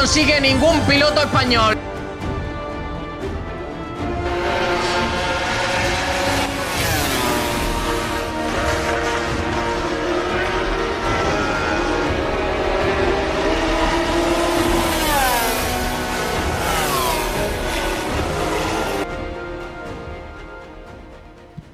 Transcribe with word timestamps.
consigue 0.00 0.40
ningún 0.40 0.80
piloto 0.88 1.20
español. 1.20 1.76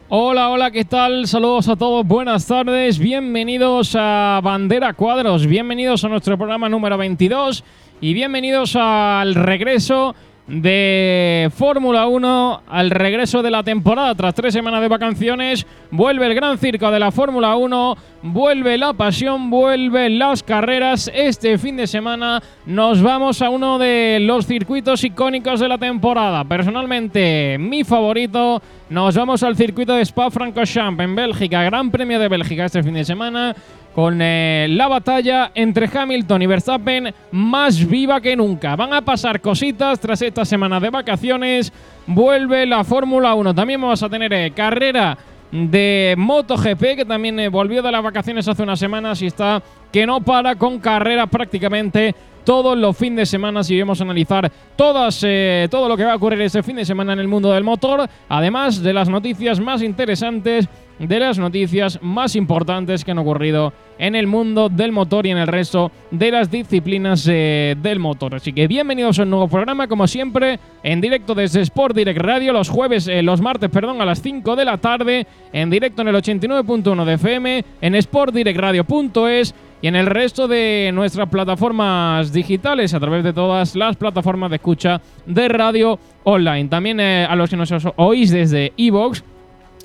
Hola, 0.09 0.51
hola, 0.51 0.71
¿qué 0.73 0.85
tal? 0.85 1.29
Saludos 1.29 1.69
a 1.69 1.77
todos, 1.77 2.05
buenas 2.05 2.45
tardes, 2.47 2.99
bienvenidos 2.99 3.95
a 3.97 4.41
Bandera 4.43 4.95
Cuadros, 4.95 5.47
bienvenidos 5.47 6.05
a 6.05 6.09
nuestro 6.09 6.37
programa 6.37 6.69
número 6.69 6.99
22 6.99 7.63
y 8.01 8.13
bienvenidos 8.13 8.77
al 8.77 9.35
regreso 9.35 10.15
de 10.47 11.51
Fórmula 11.57 12.07
1 12.07 12.63
al 12.69 12.91
regreso 12.91 13.43
de 13.43 13.51
la 13.51 13.63
temporada. 13.63 14.15
Tras 14.15 14.35
tres 14.35 14.53
semanas 14.53 14.81
de 14.81 14.89
vacaciones, 14.89 15.67
vuelve 15.91 16.27
el 16.27 16.35
gran 16.35 16.59
circo 16.59 16.91
de 16.91 17.01
la 17.01 17.11
Fórmula 17.11 17.57
1, 17.57 17.97
vuelve 18.23 18.79
la 18.79 18.93
pasión, 18.93 19.51
vuelven 19.51 20.19
las 20.19 20.43
carreras. 20.43 21.11
Este 21.13 21.59
fin 21.59 21.77
de 21.77 21.87
semana 21.87 22.43
nos 22.67 23.03
vamos 23.03 23.43
a 23.43 23.51
uno 23.51 23.79
de 23.79 24.19
los 24.21 24.47
circuitos 24.47 25.03
icónicos 25.03 25.59
de 25.59 25.69
la 25.69 25.79
temporada. 25.79 26.45
Personalmente, 26.45 27.57
mi 27.59 27.83
favorito, 27.83 28.63
nos 28.91 29.17
vamos 29.17 29.43
al 29.43 29.57
circuito 29.57 29.95
de 29.95 30.05
Spa-Francorchamps 30.05 31.03
en 31.03 31.17
Bélgica, 31.17 31.65
Gran 31.65 31.91
Premio 31.91 32.21
de 32.21 32.29
Bélgica 32.29 32.67
este 32.67 32.85
fin 32.85 32.95
de 32.95 33.05
semana 33.05 33.57
con 33.97 34.21
eh, 34.21 34.67
la 34.69 34.89
batalla 34.89 35.53
entre 35.55 35.89
Hamilton 35.89 36.43
y 36.43 36.47
Verstappen 36.47 37.15
más 37.33 37.83
viva 37.83 38.21
que 38.21 38.37
nunca. 38.37 38.77
Van 38.77 38.93
a 38.93 39.01
pasar 39.01 39.41
cositas 39.41 39.99
tras 39.99 40.21
esta 40.21 40.45
semana 40.45 40.79
de 40.79 40.91
vacaciones. 40.91 41.73
Vuelve 42.07 42.67
la 42.67 42.85
Fórmula 42.85 43.33
1. 43.33 43.55
También 43.55 43.81
vamos 43.81 44.03
a 44.03 44.11
tener 44.11 44.31
eh, 44.35 44.53
carrera 44.55 45.17
de 45.51 46.15
MotoGP, 46.19 46.95
que 46.95 47.05
también 47.07 47.41
eh, 47.41 47.49
volvió 47.49 47.81
de 47.81 47.91
las 47.91 48.03
vacaciones 48.03 48.47
hace 48.47 48.65
unas 48.65 48.79
semanas 48.79 49.23
y 49.23 49.29
está 49.29 49.63
que 49.91 50.05
no 50.05 50.21
para 50.21 50.57
con 50.57 50.79
carreras 50.79 51.31
prácticamente 51.31 52.15
todos 52.45 52.77
los 52.77 52.95
fines 52.95 53.17
de 53.17 53.27
semana 53.27 53.65
si 53.65 53.81
vamos 53.81 53.99
a 53.99 54.05
analizar 54.05 54.53
todas, 54.77 55.25
todo 55.71 55.89
lo 55.89 55.97
que 55.97 56.05
va 56.05 56.13
a 56.13 56.17
ocurrir 56.17 56.43
este 56.43 56.63
fin 56.63 56.77
de 56.77 56.85
semana 56.85 57.15
en 57.15 57.19
el 57.19 57.29
mundo 57.29 57.51
del 57.51 57.65
motor, 57.65 58.07
además 58.29 58.83
de 58.83 58.93
las 58.93 59.09
noticias 59.09 59.59
más 59.59 59.83
interesantes 59.83 60.69
de 60.99 61.21
las 61.21 61.39
noticias 61.39 61.99
más 62.03 62.37
importantes 62.37 63.05
que 63.05 63.11
han 63.11 63.19
ocurrido 63.19 63.73
en 63.99 64.15
el 64.15 64.27
mundo 64.27 64.69
del 64.69 64.93
motor 64.93 65.27
y 65.27 65.31
en 65.31 65.39
el 65.39 65.47
resto 65.47 65.91
de 66.11 66.31
las 66.31 66.51
disciplinas 66.51 67.27
eh, 67.31 67.77
del 67.81 67.99
motor. 67.99 68.35
Así 68.35 68.53
que 68.53 68.67
bienvenidos 68.67 69.19
a 69.19 69.23
un 69.23 69.31
nuevo 69.31 69.49
programa, 69.49 69.89
como 69.89 70.07
siempre, 70.07 70.59
en 70.83 71.01
directo 71.01 71.35
desde 71.35 71.63
Sport 71.63 71.97
Direct 71.97 72.21
Radio, 72.21 72.53
los 72.53 72.69
jueves, 72.69 73.09
eh, 73.09 73.23
los 73.23 73.41
martes, 73.41 73.71
perdón, 73.71 74.01
a 74.01 74.05
las 74.05 74.21
5 74.23 74.57
de 74.57 74.65
la 74.65 74.79
tarde, 74.79 75.27
en 75.53 75.71
directo 75.71 76.03
en 76.03 76.09
el 76.09 76.17
89.1 76.17 77.05
de 77.05 77.15
FM, 77.15 77.65
en 77.81 78.03
sportdirectradio.es 78.03 79.55
y 79.83 79.89
en 79.89 79.97
el 79.97 80.07
resto 80.07 80.49
de 80.49 80.91
nuestras 80.95 81.29
plataformas 81.29 82.33
digitales 82.33 82.95
a 82.95 83.01
través 83.01 83.23
de 83.23 83.33
todas 83.33 83.77
las 83.77 83.97
plataformas 83.97 84.51
de 84.51 84.57
escucha 84.57 85.01
de 85.27 85.49
radio 85.49 85.99
online. 86.25 86.69
También 86.69 86.99
eh, 87.01 87.27
a 87.29 87.37
los 87.37 87.51
que 87.51 87.57
nos 87.57 87.73
oís 87.97 88.31
desde 88.31 88.73
iVoox 88.77 89.23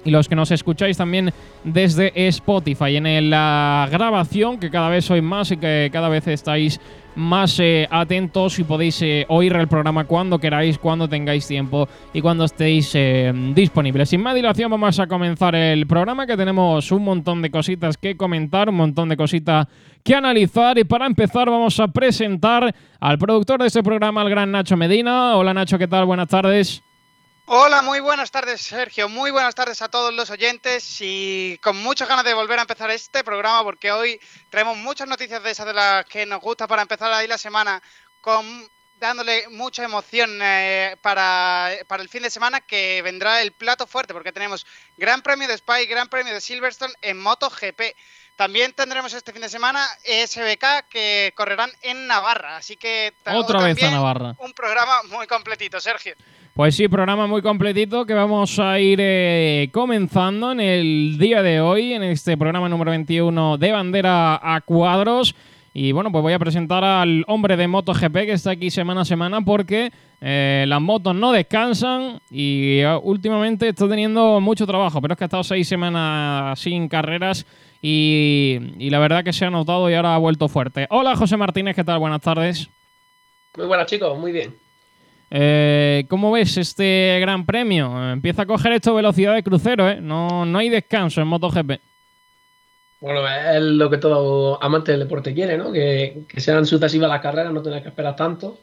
y 0.03 0.11
los 0.11 0.27
que 0.27 0.35
nos 0.35 0.51
escucháis 0.51 0.97
también 0.97 1.31
desde 1.63 2.11
Spotify 2.27 2.97
en 2.97 3.29
la 3.29 3.87
grabación 3.91 4.59
que 4.59 4.69
cada 4.69 4.89
vez 4.89 5.05
sois 5.05 5.23
más 5.23 5.51
y 5.51 5.57
que 5.57 5.89
cada 5.91 6.09
vez 6.09 6.27
estáis 6.27 6.79
más 7.15 7.59
eh, 7.59 7.87
atentos 7.91 8.57
y 8.59 8.63
podéis 8.63 9.01
eh, 9.01 9.25
oír 9.27 9.53
el 9.53 9.67
programa 9.67 10.05
cuando 10.05 10.39
queráis, 10.39 10.77
cuando 10.77 11.07
tengáis 11.07 11.45
tiempo 11.47 11.87
y 12.13 12.21
cuando 12.21 12.45
estéis 12.45 12.91
eh, 12.95 13.33
disponibles. 13.53 14.09
Sin 14.09 14.21
más 14.21 14.35
dilación 14.35 14.71
vamos 14.71 14.99
a 14.99 15.07
comenzar 15.07 15.55
el 15.55 15.85
programa 15.87 16.25
que 16.25 16.37
tenemos 16.37 16.91
un 16.91 17.03
montón 17.03 17.41
de 17.41 17.51
cositas 17.51 17.97
que 17.97 18.15
comentar, 18.15 18.69
un 18.69 18.75
montón 18.75 19.09
de 19.09 19.17
cositas 19.17 19.67
que 20.03 20.15
analizar 20.15 20.77
y 20.77 20.83
para 20.83 21.05
empezar 21.05 21.49
vamos 21.49 21.79
a 21.79 21.87
presentar 21.87 22.73
al 22.99 23.17
productor 23.17 23.59
de 23.59 23.67
este 23.67 23.83
programa, 23.83 24.21
el 24.23 24.29
gran 24.29 24.51
Nacho 24.51 24.77
Medina. 24.77 25.35
Hola 25.35 25.53
Nacho, 25.53 25.77
¿qué 25.77 25.87
tal? 25.87 26.05
Buenas 26.05 26.27
tardes. 26.27 26.81
Hola, 27.45 27.81
muy 27.81 27.99
buenas 27.99 28.31
tardes 28.31 28.61
Sergio, 28.61 29.09
muy 29.09 29.31
buenas 29.31 29.55
tardes 29.55 29.81
a 29.81 29.89
todos 29.89 30.13
los 30.13 30.29
oyentes 30.29 30.97
y 31.01 31.57
con 31.61 31.75
muchas 31.81 32.07
ganas 32.07 32.23
de 32.23 32.33
volver 32.33 32.59
a 32.59 32.61
empezar 32.61 32.91
este 32.91 33.23
programa 33.23 33.63
porque 33.63 33.91
hoy 33.91 34.19
traemos 34.49 34.77
muchas 34.77 35.07
noticias 35.07 35.41
de 35.43 35.51
esas 35.51 35.65
de 35.65 35.73
las 35.73 36.05
que 36.05 36.25
nos 36.25 36.39
gusta 36.39 36.67
para 36.67 36.83
empezar 36.83 37.11
ahí 37.11 37.27
la 37.27 37.39
semana 37.39 37.81
con 38.21 38.69
dándole 38.99 39.49
mucha 39.49 39.83
emoción 39.83 40.39
eh, 40.41 40.95
para, 41.01 41.71
para, 41.87 42.03
el 42.03 42.09
fin 42.09 42.21
de 42.21 42.29
semana 42.29 42.61
que 42.61 43.01
vendrá 43.01 43.41
el 43.41 43.51
plato 43.51 43.87
fuerte 43.87 44.13
porque 44.13 44.31
tenemos 44.31 44.65
Gran 44.95 45.23
Premio 45.23 45.47
de 45.47 45.57
Spy, 45.57 45.87
Gran 45.87 46.07
Premio 46.07 46.33
de 46.33 46.39
Silverstone 46.39 46.93
en 47.01 47.19
MotoGP. 47.19 47.81
También 48.35 48.73
tendremos 48.73 49.13
este 49.13 49.33
fin 49.33 49.41
de 49.41 49.49
semana 49.49 49.85
SBK 50.05 50.87
que 50.89 51.33
correrán 51.35 51.71
en 51.81 52.05
Navarra, 52.07 52.57
así 52.57 52.77
que 52.77 53.13
otra 53.25 53.61
vez 53.61 53.81
a 53.83 53.91
Navarra. 53.91 54.35
Un 54.37 54.53
programa 54.53 55.01
muy 55.09 55.25
completito, 55.25 55.81
Sergio. 55.81 56.15
Pues 56.53 56.75
sí, 56.75 56.89
programa 56.89 57.27
muy 57.27 57.41
completito 57.41 58.05
que 58.05 58.13
vamos 58.13 58.59
a 58.59 58.77
ir 58.77 58.99
eh, 59.01 59.69
comenzando 59.71 60.51
en 60.51 60.59
el 60.59 61.17
día 61.17 61.41
de 61.41 61.61
hoy, 61.61 61.93
en 61.93 62.03
este 62.03 62.35
programa 62.35 62.67
número 62.67 62.91
21 62.91 63.57
de 63.57 63.71
Bandera 63.71 64.35
a 64.35 64.59
Cuadros. 64.59 65.33
Y 65.73 65.93
bueno, 65.93 66.11
pues 66.11 66.21
voy 66.21 66.33
a 66.33 66.39
presentar 66.39 66.83
al 66.83 67.23
hombre 67.27 67.55
de 67.55 67.69
MotoGP 67.69 68.13
que 68.13 68.33
está 68.33 68.51
aquí 68.51 68.69
semana 68.69 69.01
a 69.01 69.05
semana 69.05 69.39
porque 69.39 69.93
eh, 70.19 70.65
las 70.67 70.81
motos 70.81 71.15
no 71.15 71.31
descansan 71.31 72.19
y 72.29 72.79
eh, 72.79 72.99
últimamente 73.01 73.69
está 73.69 73.87
teniendo 73.87 74.41
mucho 74.41 74.67
trabajo, 74.67 75.01
pero 75.01 75.13
es 75.13 75.17
que 75.17 75.23
ha 75.23 75.27
estado 75.27 75.45
seis 75.45 75.69
semanas 75.69 76.59
sin 76.59 76.89
carreras 76.89 77.45
y, 77.81 78.59
y 78.77 78.89
la 78.89 78.99
verdad 78.99 79.23
que 79.23 79.31
se 79.31 79.45
ha 79.45 79.49
notado 79.49 79.89
y 79.89 79.93
ahora 79.93 80.15
ha 80.15 80.17
vuelto 80.17 80.49
fuerte. 80.49 80.85
Hola 80.89 81.15
José 81.15 81.37
Martínez, 81.37 81.77
¿qué 81.77 81.85
tal? 81.85 81.99
Buenas 81.99 82.19
tardes. 82.19 82.69
Muy 83.55 83.67
buenas 83.67 83.87
chicos, 83.87 84.19
muy 84.19 84.33
bien. 84.33 84.53
Eh, 85.33 86.05
¿Cómo 86.09 86.29
ves 86.31 86.57
este 86.57 87.17
gran 87.21 87.45
premio? 87.45 88.11
Empieza 88.11 88.41
a 88.41 88.45
coger 88.45 88.73
esto 88.73 88.93
velocidad 88.93 89.33
de 89.33 89.43
crucero, 89.43 89.89
¿eh? 89.89 90.01
No, 90.01 90.45
no 90.45 90.59
hay 90.59 90.67
descanso 90.67 91.21
en 91.21 91.27
MotoGP. 91.27 91.79
Bueno, 92.99 93.27
es 93.27 93.61
lo 93.61 93.89
que 93.89 93.97
todo 93.97 94.61
amante 94.61 94.91
del 94.91 94.99
deporte 94.99 95.33
quiere, 95.33 95.57
¿no? 95.57 95.71
Que, 95.71 96.23
sean 96.37 96.65
sucesivas 96.65 97.09
las 97.09 97.21
carreras, 97.21 97.53
no 97.53 97.61
tener 97.61 97.81
que 97.81 97.89
esperar 97.89 98.15
tanto. 98.17 98.59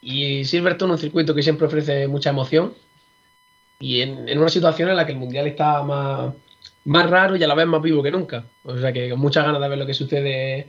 Y 0.00 0.44
Silverstone 0.44 0.94
es 0.94 1.00
un 1.00 1.02
circuito 1.02 1.34
que 1.34 1.42
siempre 1.42 1.66
ofrece 1.66 2.06
mucha 2.06 2.30
emoción. 2.30 2.74
Y 3.80 4.00
en, 4.00 4.38
una 4.38 4.48
situación 4.48 4.88
en 4.90 4.96
la 4.96 5.04
que 5.04 5.12
el 5.12 5.18
mundial 5.18 5.48
está 5.48 5.82
más, 5.82 6.32
más 6.84 7.10
raro 7.10 7.36
y 7.36 7.42
a 7.42 7.48
la 7.48 7.54
vez 7.54 7.66
más 7.66 7.82
vivo 7.82 8.02
que 8.02 8.12
nunca. 8.12 8.44
O 8.64 8.78
sea 8.78 8.92
que 8.92 9.10
con 9.10 9.18
muchas 9.18 9.44
ganas 9.44 9.60
de 9.60 9.68
ver 9.68 9.78
lo 9.78 9.86
que 9.86 9.94
sucede 9.94 10.68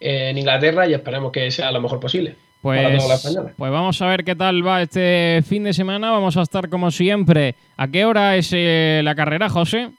en 0.00 0.38
Inglaterra 0.38 0.86
y 0.88 0.94
esperemos 0.94 1.30
que 1.30 1.50
sea 1.50 1.70
lo 1.72 1.80
mejor 1.80 2.00
posible. 2.00 2.36
Pues, 2.62 3.52
pues 3.56 3.72
vamos 3.72 4.00
a 4.00 4.06
ver 4.06 4.22
qué 4.22 4.36
tal 4.36 4.64
va 4.64 4.82
este 4.82 5.42
fin 5.44 5.64
de 5.64 5.72
semana. 5.72 6.12
Vamos 6.12 6.36
a 6.36 6.42
estar 6.42 6.68
como 6.68 6.92
siempre. 6.92 7.56
¿A 7.76 7.88
qué 7.88 8.04
hora 8.04 8.36
es 8.36 8.50
eh, 8.52 9.00
la 9.02 9.16
carrera, 9.16 9.48
José? 9.48 9.90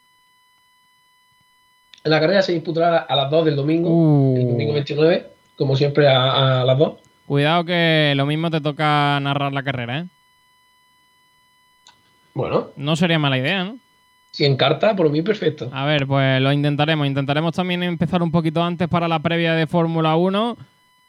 La 2.06 2.22
carrera 2.22 2.42
se 2.42 2.54
disputará 2.54 3.00
a 3.00 3.16
las 3.18 3.30
2 3.30 3.46
del 3.46 3.58
domingo, 3.58 3.90
uh. 3.90 4.38
el 4.38 4.48
domingo 4.48 4.74
29, 4.74 5.28
como 5.58 5.76
siempre 5.76 6.08
a, 6.08 6.64
las 6.64 6.78
2. 6.78 6.94
Cuidado 7.26 7.66
que 7.66 8.14
lo 8.16 8.26
mismo 8.26 8.50
te 8.50 8.62
toca 8.62 9.20
narrar 9.20 9.52
la 9.52 9.64
carrera, 9.64 10.00
¿eh? 10.00 10.06
Bueno. 12.34 12.70
No 12.78 12.96
sería 12.96 13.20
mala 13.20 13.38
idea, 13.38 13.66
¿no? 13.66 13.78
Si 14.32 14.46
en 14.46 14.56
carta, 14.56 14.96
por 14.96 15.10
mí 15.10 15.22
perfecto. 15.22 15.70
A 15.74 15.84
ver, 15.84 16.08
pues 16.08 16.42
lo 16.42 16.54
intentaremos. 16.54 17.08
Intentaremos 17.08 17.54
también 17.54 17.84
empezar 17.84 18.24
un 18.24 18.32
poquito 18.32 18.64
antes 18.64 18.88
para 18.88 19.10
la 19.10 19.20
previa 19.20 19.54
de 19.54 19.68
Fórmula 19.68 20.16
1 20.16 20.58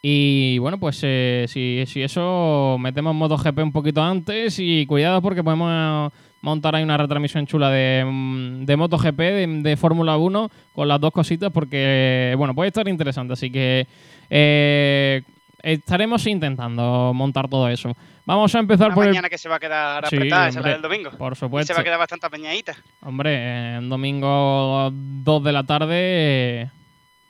y 0.06 0.58
bueno, 0.58 0.78
pues 0.78 1.00
eh, 1.02 1.46
si, 1.48 2.02
eso 2.02 2.76
metemos 2.78 3.14
MotoGP 3.14 3.58
un 3.60 3.72
poquito 3.72 4.02
antes 4.02 4.58
y 4.58 4.84
cuidado 4.84 5.22
porque 5.22 5.42
podemos 5.42 6.12
montar 6.42 6.76
ahí 6.76 6.82
una 6.82 6.98
retransmisión 6.98 7.46
chula 7.46 7.70
de, 7.70 8.04
mm, 8.04 8.66
de 8.66 8.76
MotoGP, 8.76 9.18
de, 9.62 9.76
Fórmula 9.78 10.18
1, 10.18 10.50
con 10.74 10.88
las 10.88 11.00
dos 11.00 11.10
cositas 11.10 11.50
porque, 11.50 12.34
bueno, 12.36 12.54
puede 12.54 12.68
estar 12.68 12.86
interesante. 12.86 13.32
Así 13.32 13.50
que 13.50 13.86
eh, 14.28 15.22
estaremos 15.62 16.26
intentando 16.26 17.12
montar 17.14 17.48
todo 17.48 17.70
eso. 17.70 17.96
Vamos 18.26 18.54
a 18.54 18.58
empezar 18.58 18.92
por 18.92 19.06
mañana 19.06 19.30
que 19.30 19.38
se 19.38 19.48
va 19.48 19.56
a 19.56 19.60
quedar 19.60 20.04
apretada, 20.04 20.48
esa 20.48 20.60
la 20.60 20.68
del 20.68 20.82
domingo. 20.82 21.12
Por 21.12 21.34
supuesto. 21.34 21.68
se 21.68 21.74
va 21.74 21.80
a 21.80 21.84
quedar 21.84 21.98
bastante 21.98 22.26
apeñadita. 22.26 22.76
Hombre, 23.00 23.76
en 23.76 23.88
domingo 23.88 24.90
2 24.92 25.44
de 25.44 25.52
la 25.52 25.64
tarde... 25.64 26.70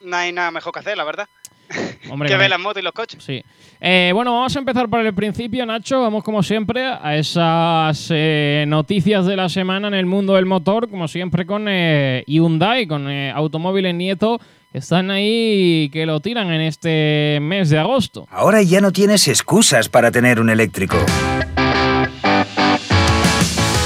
No 0.00 0.16
hay 0.16 0.32
nada 0.32 0.50
mejor 0.50 0.72
que 0.72 0.80
hacer, 0.80 0.96
la 0.96 1.04
verdad. 1.04 1.28
Hombre, 2.10 2.28
que 2.28 2.36
ve 2.36 2.44
el- 2.44 2.50
las 2.50 2.60
motos 2.60 2.80
y 2.80 2.84
los 2.84 2.92
coches. 2.92 3.22
Sí. 3.24 3.42
Eh, 3.80 4.12
bueno, 4.14 4.32
vamos 4.32 4.54
a 4.54 4.58
empezar 4.58 4.88
por 4.88 5.00
el 5.04 5.14
principio, 5.14 5.66
Nacho. 5.66 6.00
Vamos, 6.00 6.22
como 6.24 6.42
siempre, 6.42 6.84
a 6.86 7.16
esas 7.16 8.08
eh, 8.10 8.64
noticias 8.68 9.26
de 9.26 9.36
la 9.36 9.48
semana 9.48 9.88
en 9.88 9.94
el 9.94 10.06
mundo 10.06 10.34
del 10.34 10.46
motor, 10.46 10.88
como 10.88 11.08
siempre 11.08 11.44
con 11.46 11.66
eh, 11.68 12.24
Hyundai, 12.26 12.86
con 12.86 13.10
eh, 13.10 13.30
automóviles 13.32 13.94
Nieto, 13.94 14.40
que 14.72 14.78
están 14.78 15.10
ahí 15.10 15.84
y 15.84 15.88
que 15.90 16.06
lo 16.06 16.20
tiran 16.20 16.50
en 16.52 16.60
este 16.62 17.38
mes 17.42 17.68
de 17.70 17.78
agosto. 17.78 18.26
Ahora 18.30 18.62
ya 18.62 18.80
no 18.80 18.92
tienes 18.92 19.28
excusas 19.28 19.88
para 19.88 20.10
tener 20.10 20.40
un 20.40 20.50
eléctrico. 20.50 20.96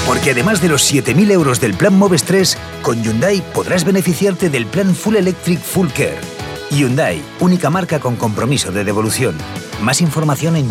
Porque 0.07 0.31
además 0.31 0.61
de 0.61 0.69
los 0.69 0.91
7.000 0.91 1.31
euros 1.31 1.61
del 1.61 1.73
plan 1.75 1.97
Moves 1.97 2.23
3, 2.23 2.57
con 2.81 3.03
Hyundai 3.03 3.43
podrás 3.53 3.85
beneficiarte 3.85 4.49
del 4.49 4.65
plan 4.65 4.95
Full 4.95 5.15
Electric 5.17 5.59
Full 5.59 5.89
Care. 5.89 6.17
Hyundai, 6.71 7.19
única 7.39 7.69
marca 7.69 7.99
con 7.99 8.15
compromiso 8.15 8.71
de 8.71 8.83
devolución. 8.83 9.35
Más 9.81 10.01
información 10.01 10.55
en 10.55 10.69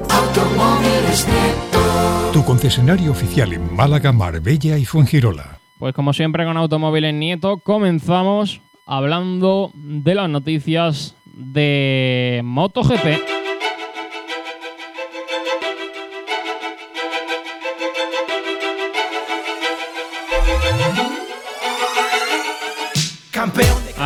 Tu 2.32 2.44
concesionario 2.44 3.10
oficial 3.10 3.52
en 3.52 3.74
Málaga, 3.74 4.12
Marbella 4.12 4.78
y 4.78 4.84
Fuengirola. 4.84 5.58
Pues 5.78 5.94
como 5.94 6.12
siempre 6.12 6.44
con 6.44 6.56
Automóviles 6.56 7.14
Nieto, 7.14 7.58
comenzamos 7.58 8.60
hablando 8.86 9.72
de 9.74 10.14
las 10.14 10.28
noticias 10.28 11.14
de 11.34 12.42
MotoGP. 12.44 13.38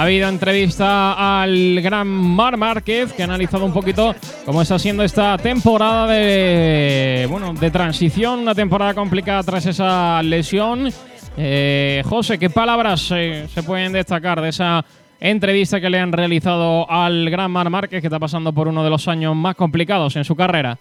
Ha 0.02 0.06
habido 0.06 0.28
entrevista 0.28 1.42
al 1.42 1.80
gran 1.80 2.08
Mar 2.08 2.56
Márquez 2.56 3.12
que 3.12 3.22
ha 3.22 3.24
analizado 3.24 3.64
un 3.64 3.72
poquito 3.72 4.16
cómo 4.44 4.60
está 4.60 4.76
siendo 4.76 5.04
esta 5.04 5.38
temporada 5.38 6.08
de 6.08 7.28
bueno 7.30 7.54
de 7.54 7.70
transición, 7.70 8.40
una 8.40 8.52
temporada 8.52 8.94
complicada 8.94 9.44
tras 9.44 9.64
esa 9.66 10.20
lesión. 10.24 10.88
Eh, 11.36 12.02
José, 12.04 12.36
¿qué 12.36 12.50
palabras 12.50 13.12
eh, 13.14 13.46
se 13.54 13.62
pueden 13.62 13.92
destacar 13.92 14.40
de 14.40 14.48
esa 14.48 14.84
entrevista 15.20 15.80
que 15.80 15.88
le 15.88 16.00
han 16.00 16.10
realizado 16.10 16.90
al 16.90 17.30
gran 17.30 17.52
Mar 17.52 17.70
Márquez 17.70 18.00
que 18.00 18.08
está 18.08 18.18
pasando 18.18 18.52
por 18.52 18.66
uno 18.66 18.82
de 18.82 18.90
los 18.90 19.06
años 19.06 19.36
más 19.36 19.54
complicados 19.54 20.16
en 20.16 20.24
su 20.24 20.34
carrera? 20.34 20.76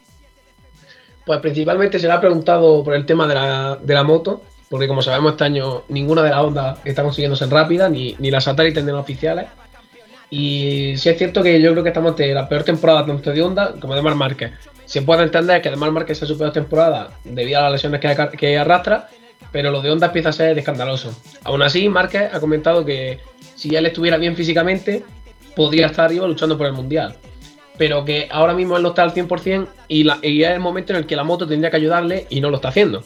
Pues 1.27 1.39
principalmente 1.41 2.00
se 2.00 2.07
le 2.07 2.13
ha 2.13 2.19
preguntado 2.19 2.83
por 2.83 2.95
el 2.95 3.06
tema 3.06 3.27
de 3.27 3.35
la, 3.35 3.75
de 3.75 3.94
la 3.94 4.03
moto, 4.03 4.41
porque 4.71 4.88
como 4.88 5.01
sabemos 5.01 5.33
este 5.33 5.44
año 5.44 5.83
ninguna 5.89 6.23
de 6.23 6.29
las 6.29 6.39
Honda 6.39 6.77
está 6.85 7.03
consiguiendo 7.03 7.35
ser 7.35 7.50
rápida, 7.50 7.89
ni, 7.89 8.15
ni 8.19 8.31
las 8.31 8.45
satélites 8.45 8.81
ni 8.85 8.91
las 8.94 9.01
oficiales. 9.01 9.47
Y 10.29 10.94
sí 10.95 11.09
es 11.09 11.18
cierto 11.18 11.44
que 11.44 11.62
yo 11.62 11.71
creo 11.71 11.83
que 11.83 11.89
estamos 11.89 12.12
ante 12.12 12.33
la 12.33 12.47
peor 12.47 12.63
temporada 12.63 13.06
tanto 13.06 13.33
de 13.33 13.41
Honda 13.41 13.73
como 13.81 13.94
de 13.95 14.01
Mar 14.01 14.15
Márquez. 14.15 14.53
Se 14.85 15.01
puede 15.01 15.23
entender 15.23 15.62
que 15.62 15.69
de 15.69 15.75
Mar 15.75 15.91
Márquez 15.91 16.19
sea 16.19 16.27
su 16.27 16.38
peor 16.38 16.53
temporada 16.53 17.12
debido 17.25 17.59
a 17.59 17.63
las 17.63 17.73
lesiones 17.73 18.00
que, 18.00 18.57
arrastra, 18.57 19.09
pero 19.51 19.71
lo 19.71 19.81
de 19.81 19.91
Honda 19.91 20.07
empieza 20.07 20.29
a 20.29 20.33
ser 20.33 20.57
escandaloso. 20.57 21.13
Aún 21.44 21.62
así, 21.62 21.89
Márquez 21.89 22.33
ha 22.33 22.39
comentado 22.39 22.85
que 22.85 23.19
si 23.56 23.75
él 23.75 23.85
estuviera 23.85 24.15
bien 24.15 24.38
físicamente, 24.38 25.03
podría 25.53 25.88
estar 25.88 26.06
arriba 26.06 26.25
luchando 26.25 26.57
por 26.57 26.68
el 26.68 26.73
Mundial 26.73 27.18
pero 27.77 28.06
que 28.06 28.27
ahora 28.29 28.53
mismo 28.53 28.77
él 28.77 28.83
no 28.83 28.89
está 28.89 29.01
al 29.01 29.12
100% 29.12 29.68
y, 29.88 30.03
la, 30.03 30.19
y 30.21 30.44
es 30.44 30.51
el 30.51 30.59
momento 30.59 30.94
en 30.94 31.00
el 31.00 31.07
que 31.07 31.15
la 31.15 31.23
moto 31.23 31.47
tendría 31.47 31.71
que 31.71 31.77
ayudarle 31.77 32.27
y 32.29 32.39
no 32.39 32.51
lo 32.51 32.57
está 32.57 32.68
haciendo. 32.68 33.03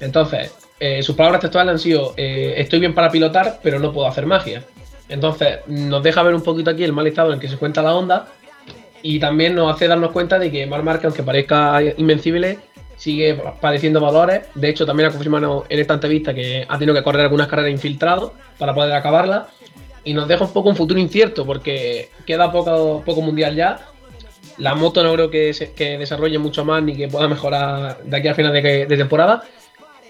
Entonces, 0.00 0.54
eh, 0.80 1.02
sus 1.02 1.14
palabras 1.16 1.40
textuales 1.40 1.72
han 1.72 1.78
sido, 1.78 2.14
eh, 2.16 2.54
estoy 2.58 2.78
bien 2.80 2.94
para 2.94 3.10
pilotar, 3.10 3.60
pero 3.62 3.78
no 3.78 3.92
puedo 3.92 4.06
hacer 4.06 4.26
magia. 4.26 4.62
Entonces, 5.08 5.58
nos 5.66 6.02
deja 6.02 6.22
ver 6.22 6.34
un 6.34 6.42
poquito 6.42 6.70
aquí 6.70 6.84
el 6.84 6.92
mal 6.92 7.06
estado 7.06 7.28
en 7.28 7.34
el 7.34 7.40
que 7.40 7.48
se 7.48 7.56
cuenta 7.56 7.82
la 7.82 7.94
onda 7.94 8.26
y 9.02 9.20
también 9.20 9.54
nos 9.54 9.72
hace 9.74 9.86
darnos 9.86 10.10
cuenta 10.10 10.38
de 10.38 10.50
que 10.50 10.66
Marc 10.66 10.82
Márquez, 10.82 11.04
aunque 11.06 11.22
parezca 11.22 11.80
invencible, 11.96 12.58
sigue 12.96 13.40
padeciendo 13.60 14.00
valores. 14.00 14.42
De 14.54 14.68
hecho, 14.68 14.84
también 14.84 15.08
ha 15.08 15.12
confirmado 15.12 15.64
en 15.68 15.78
esta 15.78 15.94
entrevista 15.94 16.34
que 16.34 16.66
ha 16.68 16.78
tenido 16.78 16.94
que 16.94 17.02
correr 17.04 17.22
algunas 17.22 17.46
carreras 17.46 17.70
infiltrado 17.70 18.34
para 18.58 18.74
poder 18.74 18.92
acabarlas 18.94 19.44
y 20.02 20.12
nos 20.12 20.26
deja 20.26 20.44
un 20.44 20.52
poco 20.52 20.68
un 20.70 20.76
futuro 20.76 20.98
incierto 20.98 21.44
porque 21.46 22.10
queda 22.26 22.50
poco, 22.50 23.02
poco 23.04 23.20
mundial 23.22 23.54
ya. 23.54 23.78
La 24.58 24.74
moto 24.74 25.02
no 25.04 25.12
creo 25.12 25.30
que, 25.30 25.52
se- 25.52 25.72
que 25.72 25.98
desarrolle 25.98 26.38
mucho 26.38 26.64
más 26.64 26.82
ni 26.82 26.96
que 26.96 27.06
pueda 27.08 27.28
mejorar 27.28 27.98
de 28.02 28.16
aquí 28.16 28.28
al 28.28 28.34
final 28.34 28.52
de 28.52 28.86
temporada. 28.96 29.44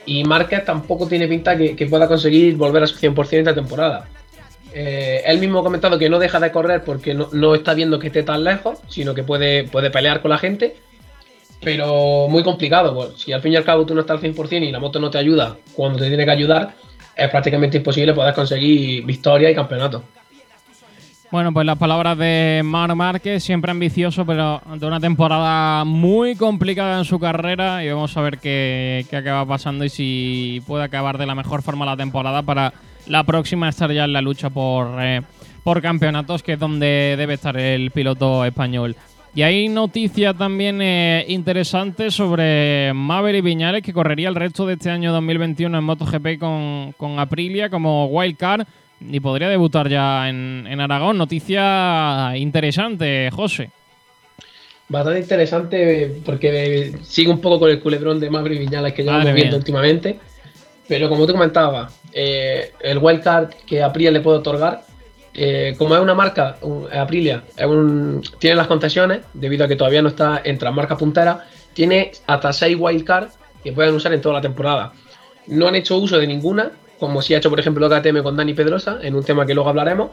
Y 0.07 0.25
Márquez 0.25 0.65
tampoco 0.65 1.07
tiene 1.07 1.29
pinta 1.29 1.57
que, 1.57 1.77
que 1.77 1.87
pueda 1.87 2.07
conseguir 2.09 2.57
volver 2.57 2.85
a 2.85 2.87
su 2.87 2.97
100% 2.97 3.39
esta 3.39 3.55
temporada. 3.55 4.09
Eh, 4.79 5.23
él 5.25 5.39
mismo 5.39 5.61
ha 5.61 5.63
comentado 5.63 5.99
que 5.99 6.11
no 6.11 6.19
deja 6.19 6.39
de 6.39 6.53
correr 6.53 6.85
porque 6.85 7.15
no, 7.15 7.55
está 7.55 7.73
viendo 7.73 7.99
que 7.99 8.09
esté 8.09 8.23
tan 8.23 8.45
lejos, 8.45 8.79
sino 8.89 9.15
que 9.15 9.23
puede, 9.23 9.65
pelear 9.65 10.21
con 10.21 10.31
la 10.31 10.37
gente. 10.37 10.77
Pero 11.63 12.29
muy 12.29 12.43
complicado, 12.43 12.95
pues, 12.95 13.23
si 13.23 13.33
al 13.33 13.41
fin 13.41 13.55
y 13.55 13.57
al 13.57 13.65
cabo 13.65 13.87
tú 13.87 13.95
no 13.95 14.03
estás 14.03 14.23
al 14.23 14.35
100% 14.35 14.69
y 14.69 14.71
la 14.71 14.79
moto 14.79 15.01
no 15.01 15.11
te 15.11 15.17
ayuda 15.17 15.57
cuando 15.73 15.99
te 15.99 16.09
tiene 16.09 16.27
que 16.27 16.31
ayudar, 16.31 16.75
es 17.17 17.31
prácticamente 17.31 17.79
imposible 17.79 18.13
poder 18.13 18.35
conseguir 18.35 19.03
victoria 19.07 19.51
y 19.51 19.55
campeonato. 19.55 20.03
Bueno, 21.37 21.53
pues 21.53 21.67
las 21.67 21.77
palabras 21.77 22.17
de 22.17 22.63
Mar 22.65 22.95
Márquez, 22.95 23.45
siempre 23.45 23.71
ambicioso, 23.71 24.25
pero 24.25 24.63
de 24.75 24.87
una 24.87 25.01
temporada 25.01 25.85
muy 25.85 26.35
complicada 26.35 26.97
en 26.97 27.05
su 27.05 27.19
carrera. 27.19 27.85
Y 27.85 27.91
vamos 27.91 28.17
a 28.17 28.23
ver 28.23 28.39
qué, 28.39 29.05
qué 29.11 29.19
acaba 29.19 29.45
pasando 29.45 29.85
y 29.85 29.91
si 29.91 30.63
puede 30.67 30.85
acabar 30.85 31.19
de 31.19 31.27
la 31.27 31.35
mejor 31.35 31.61
forma 31.61 31.85
la 31.85 31.95
temporada. 31.95 32.41
Para 32.41 32.73
la 33.07 33.23
próxima 33.25 33.69
estar 33.69 33.93
ya 33.93 34.05
en 34.05 34.15
la 34.15 34.23
lucha 34.23 34.49
por, 34.49 34.97
eh, 34.99 35.21
por 35.63 35.83
campeonatos, 35.83 36.43
que 36.43 36.55
es 36.55 36.59
donde 36.59 37.17
debe 37.19 37.35
estar 37.35 37.59
el 37.59 37.91
piloto 37.91 38.43
español. 38.47 38.97
Y 39.35 39.43
hay 39.43 39.69
noticia 39.69 40.33
también 40.33 40.81
eh, 40.81 41.27
interesante 41.29 42.11
sobre 42.11 42.95
Maverick 42.95 43.45
Viñales, 43.45 43.83
que 43.83 43.93
correría 43.93 44.31
el 44.31 44.37
resto 44.37 44.65
de 44.65 44.73
este 44.73 44.91
año 44.91 45.13
2021 45.13 45.77
en 45.77 45.85
MotoGP 45.85 46.39
con, 46.39 46.95
con 46.97 47.19
Aprilia 47.19 47.69
como 47.69 48.07
wildcard 48.07 48.67
y 49.01 49.21
podría 49.21 49.49
debutar 49.49 49.89
ya 49.89 50.29
en, 50.29 50.67
en 50.69 50.81
Aragón. 50.81 51.19
Noticia 51.19 52.33
interesante, 52.37 53.31
José. 53.33 53.71
Bastante 54.89 55.21
interesante 55.21 56.21
porque 56.25 56.93
sigue 57.03 57.31
un 57.31 57.41
poco 57.41 57.59
con 57.61 57.71
el 57.71 57.81
culebrón 57.81 58.21
de 58.21 58.31
Maverick 58.31 58.61
Viñales 58.61 58.93
que 58.93 59.03
llevamos 59.03 59.25
viendo 59.35 59.57
últimamente. 59.57 60.19
Pero 60.89 61.09
como 61.09 61.27
tú 61.27 61.33
comentabas, 61.33 61.93
eh, 62.13 62.71
el 62.81 62.99
wildcard 62.99 63.51
que 63.67 63.83
Aprilia 63.83 64.13
le 64.13 64.21
puede 64.21 64.39
otorgar, 64.39 64.83
eh, 65.35 65.75
como 65.77 65.97
es 65.97 66.01
una 66.01 66.15
marca, 66.15 66.57
un- 66.63 66.87
Aprilia 66.93 67.43
es 67.57 67.67
un- 67.67 68.23
tiene 68.39 68.55
las 68.55 68.69
concesiones, 68.69 69.23
debido 69.35 69.65
a 69.65 69.69
que 69.69 69.75
todavía 69.75 70.01
no 70.01 70.09
está 70.11 70.41
entre 70.45 70.67
las 70.67 70.75
marcas 70.75 70.97
punteras, 70.97 71.39
tiene 71.75 72.13
hasta 72.29 72.53
6 72.53 72.77
wildcards 72.79 73.35
que 73.65 73.73
pueden 73.73 73.95
usar 73.97 74.13
en 74.15 74.21
toda 74.21 74.37
la 74.37 74.41
temporada. 74.41 74.93
No 75.49 75.67
han 75.67 75.75
hecho 75.75 75.97
uso 75.99 76.19
de 76.19 76.27
ninguna, 76.29 76.71
como 76.99 77.23
si 77.23 77.35
ha 77.35 77.39
hecho 77.39 77.51
por 77.51 77.61
ejemplo 77.61 77.89
KTM 77.89 78.23
con 78.23 78.37
Dani 78.37 78.55
Pedrosa, 78.55 78.99
en 79.03 79.15
un 79.15 79.25
tema 79.25 79.47
que 79.47 79.55
luego 79.55 79.69
hablaremos, 79.71 80.11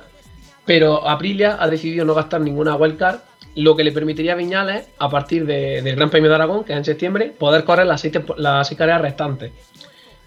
pero 0.66 1.08
Aprilia 1.08 1.58
ha 1.60 1.68
decidido 1.68 2.06
no 2.06 2.13
gastar 2.13 2.42
ninguna 2.42 2.75
wildcard, 2.75 3.20
lo 3.56 3.75
que 3.75 3.84
le 3.84 3.92
permitiría 3.92 4.34
a 4.34 4.36
Viñales, 4.36 4.88
a 4.98 5.10
partir 5.10 5.46
de- 5.46 5.82
del 5.82 5.96
Gran 5.96 6.10
Premio 6.10 6.30
de 6.30 6.36
Aragón, 6.36 6.63
que 6.63 6.72
es 6.74 6.78
en 6.80 6.86
septiembre, 6.86 7.34
poder 7.38 7.63
correr 7.66 7.86
las 7.86 8.02
seis, 8.02 8.13
las 8.38 8.70
carreras 8.72 9.02
restantes. 9.02 9.52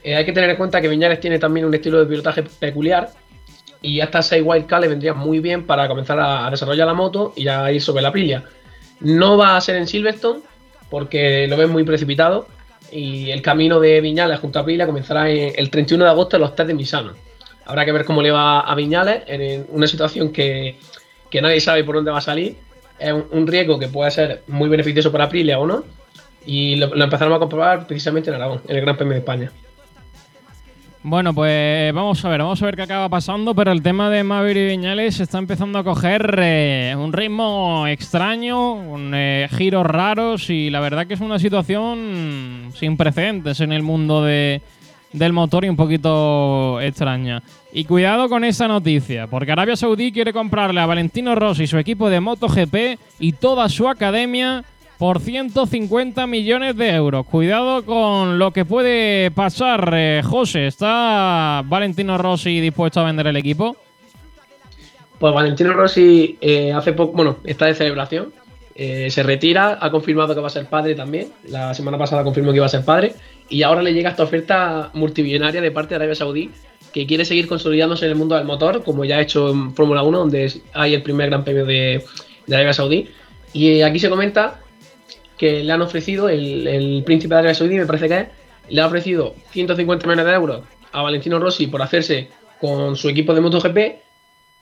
Eh, 0.05 0.15
hay 0.15 0.25
que 0.25 0.33
tener 0.33 0.51
en 0.51 0.57
cuenta 0.57 0.81
que 0.81 0.89
Viñales 0.89 1.19
tiene 1.21 1.39
también 1.39 1.67
un 1.67 1.75
estilo 1.75 1.99
de 1.99 2.07
pilotaje 2.07 2.45
peculiar 2.45 3.09
y 3.83 3.99
estas 4.01 4.29
seis 4.29 4.43
wildcards 4.47 4.83
le 4.83 4.89
vendrían 4.89 5.19
muy 5.19 5.41
bien 5.41 5.67
para 5.67 5.89
comenzar 5.89 6.21
a, 6.21 6.47
a 6.47 6.51
desarrollar 6.51 6.87
la 6.87 6.95
moto 6.95 7.33
y 7.35 7.49
a 7.49 7.73
ir 7.73 7.83
sobre 7.83 8.03
la 8.03 8.09
Aprilia. 8.09 8.45
No 9.01 9.37
va 9.37 9.57
a 9.57 9.61
ser 9.61 9.77
en 9.77 9.89
Silverstone 9.89 10.41
porque 10.91 11.47
lo 11.49 11.57
ven 11.57 11.71
muy 11.71 11.83
precipitado 11.83 12.47
y 12.93 13.31
el 13.31 13.43
camino 13.43 13.81
de 13.81 14.01
Viñales 14.01 14.39
junto 14.41 14.59
a 14.59 14.63
Aprilia 14.63 14.87
comenzará 14.87 15.29
en- 15.31 15.53
el 15.57 15.71
31 15.71 16.05
de 16.05 16.11
agosto 16.11 16.37
en 16.37 16.43
los 16.43 16.55
test 16.55 16.69
de 16.69 16.75
Misano. 16.75 17.13
Habrá 17.65 17.85
que 17.85 17.93
ver 17.93 18.05
cómo 18.05 18.23
le 18.23 18.31
va 18.31 18.61
a 18.61 18.75
Viñales 18.75 19.23
en 19.27 19.67
una 19.71 19.87
situación 19.87 20.33
que, 20.33 20.79
que 21.31 21.43
nadie 21.43 21.61
sabe 21.61 21.83
por 21.85 21.97
dónde 21.97 22.11
va 22.13 22.19
a 22.19 22.23
salir. 22.23 22.57
Es 22.99 23.13
un, 23.13 23.27
un 23.33 23.47
riesgo 23.47 23.79
que 23.79 23.89
puede 23.89 24.11
ser 24.11 24.43
muy 24.47 24.69
beneficioso 24.69 25.11
para 25.11 25.25
Aprilia 25.25 25.59
o 25.59 25.67
no. 25.67 25.85
Y 26.47 26.77
lo, 26.77 26.95
lo 26.95 27.05
empezaremos 27.05 27.37
a 27.37 27.41
comprobar 27.41 27.87
precisamente 27.89 28.31
en 28.31 28.37
Aragón, 28.37 28.63
en 28.69 28.77
el 28.77 28.83
Gran 28.83 28.97
Premio 28.97 29.15
de 29.15 29.19
España. 29.19 29.51
Bueno, 31.09 31.33
pues 31.33 31.95
vamos 31.95 32.25
a 32.25 32.29
ver, 32.29 32.41
vamos 32.41 32.61
a 32.61 32.67
ver 32.67 32.75
qué 32.75 32.83
acaba 32.83 33.09
pasando, 33.09 33.55
pero 33.55 33.71
el 33.71 33.81
tema 33.81 34.11
de 34.11 34.25
Maverick 34.25 34.71
Viñales 34.71 35.21
está 35.21 35.39
empezando 35.39 35.79
a 35.79 35.85
coger 35.85 36.37
eh, 36.43 36.97
un 36.99 37.13
ritmo 37.13 37.87
extraño, 37.87 38.75
con 38.91 39.13
eh, 39.15 39.49
giros 39.53 39.87
raros 39.87 40.51
y 40.51 40.69
la 40.69 40.81
verdad 40.81 41.07
que 41.07 41.15
es 41.15 41.21
una 41.21 41.39
situación 41.39 42.73
sin 42.75 42.97
precedentes 42.97 43.61
en 43.61 43.71
el 43.71 43.85
mundo 43.85 44.25
de, 44.25 44.63
del 45.13 45.33
motor 45.33 45.65
y 45.65 45.69
un 45.69 45.77
poquito 45.77 46.81
extraña. 46.81 47.41
Y 47.73 47.85
cuidado 47.85 48.29
con 48.29 48.43
esa 48.43 48.67
noticia, 48.67 49.29
porque 49.29 49.53
Arabia 49.53 49.77
Saudí 49.77 50.11
quiere 50.11 50.33
comprarle 50.33 50.81
a 50.81 50.87
Valentino 50.87 51.37
Rossi 51.37 51.69
su 51.69 51.79
equipo 51.79 52.11
de 52.11 52.19
MotoGP 52.19 52.99
y 53.21 53.31
toda 53.35 53.69
su 53.69 53.89
academia 53.89 54.65
por 54.99 55.21
150 55.21 56.27
millones 56.27 56.77
de 56.77 56.91
euros. 56.91 57.27
Cuidado 57.27 57.85
con 57.85 58.39
lo 58.39 58.53
que 58.53 58.65
puede 58.65 59.31
pasar, 59.31 59.93
eh, 59.95 60.23
José. 60.25 60.67
¿Está 60.67 61.63
Valentino 61.67 62.19
Rossi 62.19 62.61
dispuesto 62.61 63.01
a 63.01 63.05
vender 63.05 63.27
el 63.27 63.37
equipo? 63.37 63.77
Pues 65.19 65.35
Valentino 65.35 65.73
Rossi 65.73 66.37
eh, 66.41 66.73
hace 66.73 66.93
poco, 66.93 67.13
bueno, 67.13 67.39
está 67.45 67.67
de 67.67 67.75
celebración. 67.75 68.33
eh, 68.79 69.11
se 69.11 69.23
retira, 69.23 69.79
ha 69.81 69.91
confirmado 69.91 70.35
que 70.35 70.41
va 70.41 70.49
a 70.49 70.51
ser 70.51 70.67
padre 70.67 70.95
también. 70.95 71.29
La 71.49 71.73
semana 71.73 71.97
pasada 71.97 72.23
confirmó 72.23 72.51
que 72.53 72.57
iba 72.57 72.67
a 72.67 72.71
ser 72.71 72.85
padre. 72.85 73.15
Y 73.49 73.63
ahora 73.63 73.83
le 73.83 73.95
llega 73.95 74.11
esta 74.11 74.25
oferta 74.25 74.91
multimillonaria 74.93 75.61
de 75.61 75.71
parte 75.71 75.91
de 75.91 75.97
Arabia 75.97 76.15
Saudí, 76.15 76.51
que 76.93 77.07
quiere 77.07 77.25
seguir 77.25 77.47
consolidándose 77.47 78.05
en 78.05 78.13
el 78.13 78.17
mundo 78.19 78.35
del 78.35 78.45
motor, 78.45 78.83
como 78.83 79.05
ya 79.05 79.17
ha 79.17 79.21
hecho 79.21 79.51
en 79.51 79.75
Fórmula 79.75 80.03
1, 80.03 80.19
donde 80.19 80.53
hay 80.75 80.95
el 80.95 81.03
primer 81.03 81.31
gran 81.31 81.45
premio 81.45 81.65
de, 81.65 82.05
Arabia 82.49 82.73
Saudí. 82.73 83.09
Y 83.53 83.83
aquí 83.83 83.99
se 83.99 84.11
comenta 84.11 84.61
que 85.37 85.63
le 85.63 85.73
han 85.73 85.83
ofrecido, 85.83 86.29
el, 86.29 86.67
el 86.67 87.03
príncipe 87.05 87.35
de 87.35 87.39
Arabia 87.41 87.55
Saudí, 87.55 87.77
me 87.77 87.87
parece 87.87 88.09
que 88.09 88.19
es, 88.19 88.27
le 88.69 88.81
ha 88.81 88.87
ofrecido 88.87 89.35
150 89.51 90.07
millones 90.07 90.27
de 90.27 90.33
euros 90.33 90.63
a 90.93 91.03
Valentino 91.03 91.39
Rossi 91.39 91.67
por 91.67 91.83
hacerse 91.83 92.29
con 92.61 92.97
su 92.97 93.09
equipo 93.09 93.35
de 93.35 93.41
MotoGP 93.41 93.79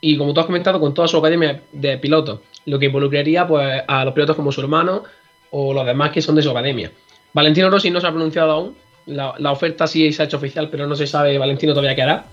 y, 0.01 0.19
como 0.19 0.35
tú 0.35 0.41
has 0.41 0.47
comentado, 0.47 0.81
con 0.81 0.93
toda 0.93 1.09
su 1.09 1.17
academia 1.17 1.63
de 1.73 1.99
pilotos, 1.99 2.41
lo 2.67 2.79
que 2.79 2.87
involucraría 2.87 3.47
pues, 3.47 3.83
a 3.87 4.05
los 4.05 4.13
pilotos 4.15 4.37
como 4.37 4.53
su 4.53 4.61
hermano 4.61 5.05
o 5.51 5.73
los 5.73 5.87
demás 5.87 6.11
que 6.11 6.21
son 6.21 6.35
de 6.35 6.43
su 6.43 6.51
academia. 6.51 6.91
Valentino 7.33 7.71
Rossi 7.71 7.91
no 7.91 8.01
se 8.01 8.07
ha 8.07 8.11
pronunciado 8.11 8.51
aún, 8.51 8.77
la, 9.07 9.35
la 9.39 9.53
oferta 9.53 9.87
sí 9.87 10.13
se 10.13 10.23
ha 10.23 10.27
hecho 10.27 10.39
oficial, 10.39 10.69
pero 10.71 10.87
no 10.87 10.97
se 10.97 11.07
sabe 11.07 11.39
Valentino 11.39 11.73
todavía 11.73 11.95
qué 11.95 12.03
hará. 12.03 12.27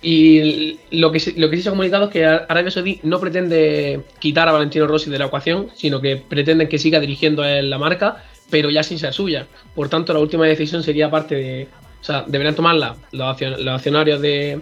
Y 0.00 0.78
lo 0.92 1.10
que, 1.10 1.32
lo 1.36 1.50
que 1.50 1.56
sí 1.56 1.62
se 1.62 1.68
ha 1.68 1.72
comunicado 1.72 2.04
es 2.04 2.10
que 2.10 2.24
Arabia 2.24 2.70
Saudí 2.70 3.00
no 3.02 3.18
pretende 3.18 4.02
quitar 4.20 4.48
a 4.48 4.52
Valentino 4.52 4.86
Rossi 4.86 5.10
de 5.10 5.18
la 5.18 5.26
ecuación, 5.26 5.68
sino 5.74 6.00
que 6.00 6.16
pretenden 6.16 6.68
que 6.68 6.78
siga 6.78 7.00
dirigiendo 7.00 7.44
él 7.44 7.68
la 7.68 7.78
marca, 7.78 8.24
pero 8.48 8.70
ya 8.70 8.82
sin 8.82 8.98
ser 8.98 9.12
suya. 9.12 9.46
Por 9.74 9.88
tanto, 9.88 10.12
la 10.12 10.20
última 10.20 10.46
decisión 10.46 10.82
sería 10.82 11.10
parte 11.10 11.34
de. 11.34 11.68
O 12.00 12.04
sea, 12.04 12.24
deberían 12.26 12.54
tomarla 12.54 12.96
los 13.10 13.36
accionarios 13.68 14.20
de, 14.20 14.60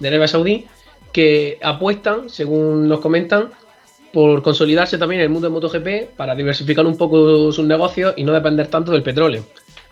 de 0.00 0.08
Arabia 0.08 0.28
Saudí, 0.28 0.66
que 1.12 1.58
apuestan, 1.62 2.28
según 2.28 2.86
nos 2.86 3.00
comentan, 3.00 3.52
por 4.12 4.42
consolidarse 4.42 4.98
también 4.98 5.20
en 5.20 5.24
el 5.24 5.30
mundo 5.30 5.48
de 5.48 5.54
MotoGP 5.54 6.16
para 6.16 6.34
diversificar 6.34 6.86
un 6.86 6.96
poco 6.96 7.50
sus 7.52 7.64
negocios 7.64 8.14
y 8.16 8.24
no 8.24 8.32
depender 8.32 8.68
tanto 8.68 8.92
del 8.92 9.02
petróleo. 9.02 9.44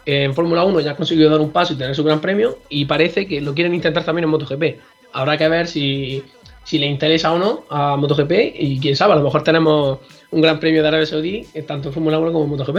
En 0.04 0.34
Fórmula 0.34 0.64
1 0.64 0.80
ya 0.80 0.92
ha 0.92 0.96
conseguido 0.96 1.30
dar 1.30 1.40
un 1.40 1.50
paso 1.50 1.74
y 1.74 1.76
tener 1.76 1.94
su 1.94 2.04
gran 2.04 2.20
premio 2.20 2.58
y 2.68 2.84
parece 2.84 3.26
que 3.26 3.40
lo 3.40 3.54
quieren 3.54 3.74
intentar 3.74 4.04
también 4.04 4.24
en 4.24 4.30
MotoGP. 4.30 4.80
Habrá 5.12 5.36
que 5.36 5.48
ver 5.48 5.68
si, 5.68 6.22
si 6.64 6.78
le 6.78 6.86
interesa 6.86 7.32
o 7.32 7.38
no 7.38 7.64
a 7.70 7.96
MotoGP 7.96 8.32
y 8.58 8.80
quién 8.80 8.96
sabe, 8.96 9.12
a 9.12 9.16
lo 9.16 9.22
mejor 9.22 9.44
tenemos 9.44 9.98
un 10.30 10.40
gran 10.40 10.58
premio 10.58 10.82
de 10.82 10.88
Arabia 10.88 11.06
Saudí 11.06 11.46
eh, 11.54 11.62
tanto 11.62 11.88
en 11.88 11.94
Fórmula 11.94 12.18
1 12.18 12.32
como 12.32 12.44
en 12.44 12.50
MotoGP. 12.50 12.78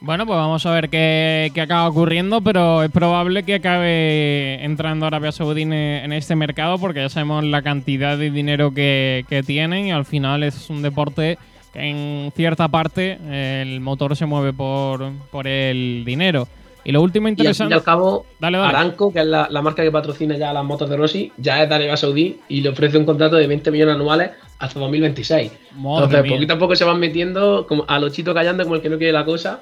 Bueno, 0.00 0.26
pues 0.26 0.36
vamos 0.36 0.66
a 0.66 0.72
ver 0.72 0.88
qué, 0.88 1.52
qué 1.54 1.60
acaba 1.60 1.88
ocurriendo, 1.88 2.40
pero 2.40 2.82
es 2.82 2.90
probable 2.90 3.44
que 3.44 3.54
acabe 3.54 4.64
entrando 4.64 5.06
Arabia 5.06 5.30
Saudí 5.30 5.62
en, 5.62 6.12
este 6.12 6.34
mercado 6.34 6.78
porque 6.78 7.02
ya 7.02 7.08
sabemos 7.08 7.44
la 7.44 7.62
cantidad 7.62 8.18
de 8.18 8.32
dinero 8.32 8.74
que, 8.74 9.24
que 9.28 9.44
tienen 9.44 9.86
y 9.86 9.92
al 9.92 10.04
final 10.04 10.42
es 10.42 10.68
un 10.70 10.82
deporte 10.82 11.38
en 11.74 12.32
cierta 12.34 12.68
parte 12.68 13.18
el 13.62 13.80
motor 13.80 14.16
se 14.16 14.26
mueve 14.26 14.52
por, 14.52 15.12
por 15.30 15.46
el 15.46 16.04
dinero. 16.04 16.48
Y 16.84 16.90
lo 16.90 17.00
último 17.00 17.28
Y 17.28 17.30
al 17.30 17.36
fin 17.36 17.42
interesante... 17.44 17.74
y 17.74 17.78
al 17.78 17.84
cabo, 17.84 18.26
Dale, 18.40 18.58
dale. 18.58 18.76
Aranco, 18.76 19.12
que 19.12 19.20
es 19.20 19.26
la, 19.26 19.46
la 19.48 19.62
marca 19.62 19.82
que 19.84 19.90
patrocina 19.92 20.36
ya 20.36 20.52
las 20.52 20.64
motos 20.64 20.90
de 20.90 20.96
Rossi, 20.96 21.32
ya 21.36 21.62
es 21.62 21.68
de 21.68 21.74
Arabia 21.76 21.96
Saudí 21.96 22.40
y 22.48 22.60
le 22.60 22.70
ofrece 22.70 22.98
un 22.98 23.04
contrato 23.04 23.36
de 23.36 23.46
20 23.46 23.70
millones 23.70 23.94
anuales 23.94 24.30
hasta 24.58 24.80
2026. 24.80 25.52
Madre 25.76 25.94
Entonces, 26.06 26.22
mía. 26.22 26.32
poquito 26.34 26.54
a 26.54 26.58
poco 26.58 26.74
se 26.74 26.84
van 26.84 26.98
metiendo 26.98 27.66
como 27.68 27.84
a 27.86 27.98
los 28.00 28.12
chitos 28.12 28.34
callando 28.34 28.64
como 28.64 28.74
el 28.74 28.82
que 28.82 28.88
no 28.88 28.98
quiere 28.98 29.12
la 29.12 29.24
cosa. 29.24 29.60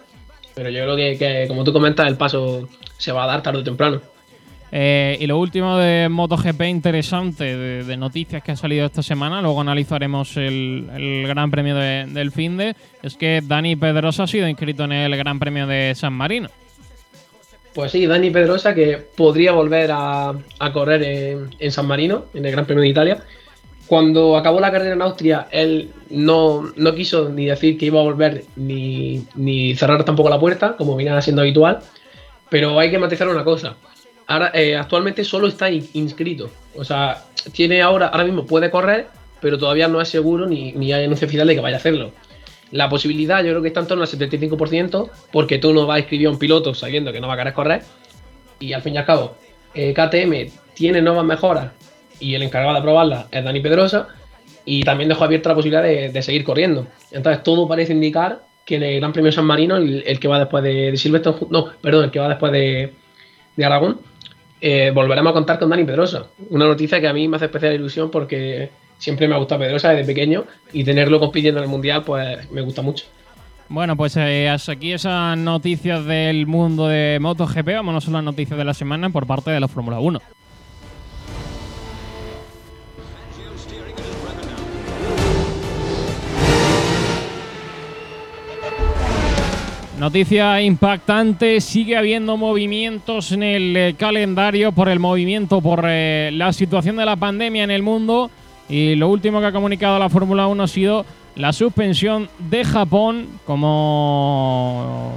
Pero 0.54 0.70
yo 0.70 0.82
creo 0.82 0.96
que, 0.96 1.18
que, 1.18 1.44
como 1.46 1.62
tú 1.62 1.72
comentas, 1.72 2.08
el 2.08 2.16
paso 2.16 2.68
se 2.96 3.12
va 3.12 3.24
a 3.24 3.26
dar 3.26 3.42
tarde 3.42 3.60
o 3.60 3.64
temprano. 3.64 4.00
Eh, 4.72 5.18
y 5.20 5.26
lo 5.26 5.38
último 5.38 5.78
de 5.78 6.08
MotoGP 6.08 6.62
interesante 6.62 7.56
de, 7.56 7.96
noticias 7.96 8.42
que 8.42 8.52
ha 8.52 8.56
salido 8.56 8.86
esta 8.86 9.02
semana, 9.02 9.42
luego 9.42 9.60
analizaremos 9.60 10.36
el, 10.36 11.24
Gran 11.26 11.50
Premio 11.50 11.74
de- 11.74 12.06
del 12.06 12.30
fin 12.30 12.56
de, 12.56 12.76
es 13.02 13.16
que 13.16 13.40
Dani 13.42 13.74
Pedrosa 13.74 14.24
ha 14.24 14.26
sido 14.26 14.46
inscrito 14.48 14.84
en 14.84 14.92
el 14.92 15.16
Gran 15.16 15.38
Premio 15.38 15.66
de 15.66 15.94
San 15.96 16.12
Marino. 16.12 16.48
Pues 17.74 17.92
sí, 17.92 18.06
Dani 18.06 18.30
Pedrosa, 18.30 18.74
que 18.74 18.98
podría 19.16 19.52
volver 19.52 19.90
a, 19.92 20.34
correr 20.72 21.02
en, 21.02 21.50
en 21.58 21.72
San 21.72 21.86
Marino, 21.86 22.26
en 22.34 22.44
el 22.44 22.52
Gran 22.52 22.66
Premio 22.66 22.82
de 22.82 22.88
Italia. 22.88 23.22
Cuando 23.86 24.36
acabó 24.36 24.60
la 24.60 24.70
carrera 24.70 24.94
en 24.94 25.02
Austria, 25.02 25.48
él 25.50 25.90
no, 26.10 26.70
no 26.76 26.94
quiso 26.94 27.28
ni 27.28 27.46
decir 27.46 27.76
que 27.76 27.86
iba 27.86 28.00
a 28.00 28.04
volver 28.04 28.44
ni, 28.54 29.24
ni 29.34 29.74
cerrar 29.74 30.04
tampoco 30.04 30.30
la 30.30 30.38
puerta, 30.38 30.76
como 30.76 30.94
venía 30.94 31.20
siendo 31.22 31.42
habitual. 31.42 31.80
Pero 32.48 32.78
hay 32.78 32.90
que 32.90 32.98
matizar 32.98 33.28
una 33.28 33.44
cosa. 33.44 33.76
Ahora, 34.30 34.52
eh, 34.54 34.76
actualmente 34.76 35.24
solo 35.24 35.48
está 35.48 35.68
in- 35.68 35.88
inscrito. 35.92 36.48
O 36.76 36.84
sea, 36.84 37.24
tiene 37.50 37.82
ahora, 37.82 38.06
ahora 38.06 38.22
mismo 38.22 38.46
puede 38.46 38.70
correr, 38.70 39.08
pero 39.40 39.58
todavía 39.58 39.88
no 39.88 40.00
es 40.00 40.08
seguro 40.08 40.46
ni, 40.46 40.70
ni 40.70 40.92
hay 40.92 41.04
anuncio 41.04 41.26
oficial 41.26 41.48
de 41.48 41.56
que 41.56 41.60
vaya 41.60 41.76
a 41.76 41.80
hacerlo. 41.80 42.12
La 42.70 42.88
posibilidad 42.88 43.42
yo 43.42 43.50
creo 43.50 43.60
que 43.62 43.66
está 43.66 43.80
en 43.80 43.88
torno 43.88 44.04
al 44.04 44.08
75%, 44.08 45.10
porque 45.32 45.58
tú 45.58 45.74
no 45.74 45.84
vas 45.84 45.96
a 45.96 45.98
inscribir 45.98 46.28
a 46.28 46.30
un 46.30 46.38
piloto 46.38 46.72
sabiendo 46.74 47.12
que 47.12 47.20
no 47.20 47.26
va 47.26 47.34
a 47.34 47.38
querer 47.38 47.52
correr. 47.54 47.82
Y 48.60 48.72
al 48.72 48.82
fin 48.82 48.94
y 48.94 48.98
al 48.98 49.04
cabo, 49.04 49.34
eh, 49.74 49.92
KTM 49.92 50.52
tiene 50.74 51.02
nuevas 51.02 51.24
mejoras 51.24 51.72
y 52.20 52.34
el 52.34 52.42
encargado 52.42 52.76
de 52.76 52.82
probarlas 52.82 53.26
es 53.32 53.42
Dani 53.42 53.58
Pedrosa. 53.58 54.06
Y 54.64 54.84
también 54.84 55.08
dejó 55.08 55.24
abierta 55.24 55.48
la 55.48 55.56
posibilidad 55.56 55.82
de, 55.82 56.22
seguir 56.22 56.44
corriendo. 56.44 56.86
Entonces 57.10 57.42
todo 57.42 57.66
parece 57.66 57.94
indicar 57.94 58.42
que 58.64 58.76
en 58.76 58.84
el 58.84 59.00
Gran 59.00 59.12
Premio 59.12 59.32
San 59.32 59.44
Marino, 59.46 59.76
el, 59.76 60.04
el 60.06 60.20
que 60.20 60.28
va 60.28 60.38
después 60.38 60.62
de, 60.62 60.92
de 60.92 60.96
Silverstone, 60.96 61.48
no, 61.50 61.72
perdón, 61.82 62.04
el 62.04 62.10
que 62.12 62.20
va 62.20 62.28
después 62.28 62.52
de, 62.52 62.92
de 63.56 63.64
Aragón, 63.64 63.98
eh, 64.60 64.90
volveremos 64.94 65.30
a 65.30 65.34
contar 65.34 65.58
con 65.58 65.70
Dani 65.70 65.84
Pedrosa. 65.84 66.26
Una 66.50 66.66
noticia 66.66 67.00
que 67.00 67.08
a 67.08 67.12
mí 67.12 67.28
me 67.28 67.36
hace 67.36 67.46
especial 67.46 67.74
ilusión 67.74 68.10
porque 68.10 68.70
siempre 68.98 69.26
me 69.26 69.34
ha 69.34 69.38
gustado 69.38 69.60
Pedrosa 69.60 69.90
desde 69.90 70.04
pequeño 70.04 70.44
y 70.72 70.84
tenerlo 70.84 71.18
compitiendo 71.18 71.60
en 71.60 71.64
el 71.64 71.70
Mundial, 71.70 72.04
pues 72.04 72.50
me 72.50 72.60
gusta 72.60 72.82
mucho. 72.82 73.06
Bueno, 73.68 73.96
pues 73.96 74.16
eh, 74.16 74.48
hasta 74.48 74.72
aquí 74.72 74.92
esas 74.92 75.38
noticias 75.38 76.04
del 76.04 76.46
mundo 76.46 76.88
de 76.88 77.18
MotoGP. 77.20 77.66
Vámonos 77.66 78.08
a 78.08 78.10
las 78.10 78.24
noticias 78.24 78.58
de 78.58 78.64
la 78.64 78.74
semana 78.74 79.10
por 79.10 79.26
parte 79.26 79.50
de 79.50 79.60
la 79.60 79.68
Fórmula 79.68 80.00
1. 80.00 80.20
Noticia 90.00 90.62
impactante, 90.62 91.60
sigue 91.60 91.94
habiendo 91.94 92.38
movimientos 92.38 93.32
en 93.32 93.42
el 93.42 93.76
eh, 93.76 93.94
calendario 93.98 94.72
por 94.72 94.88
el 94.88 94.98
movimiento, 94.98 95.60
por 95.60 95.84
eh, 95.86 96.30
la 96.32 96.54
situación 96.54 96.96
de 96.96 97.04
la 97.04 97.16
pandemia 97.16 97.64
en 97.64 97.70
el 97.70 97.82
mundo 97.82 98.30
y 98.66 98.94
lo 98.94 99.08
último 99.10 99.40
que 99.40 99.48
ha 99.48 99.52
comunicado 99.52 99.98
la 99.98 100.08
Fórmula 100.08 100.46
1 100.46 100.62
ha 100.62 100.68
sido 100.68 101.04
la 101.36 101.52
suspensión 101.52 102.30
de 102.38 102.64
Japón 102.64 103.26
como 103.44 105.12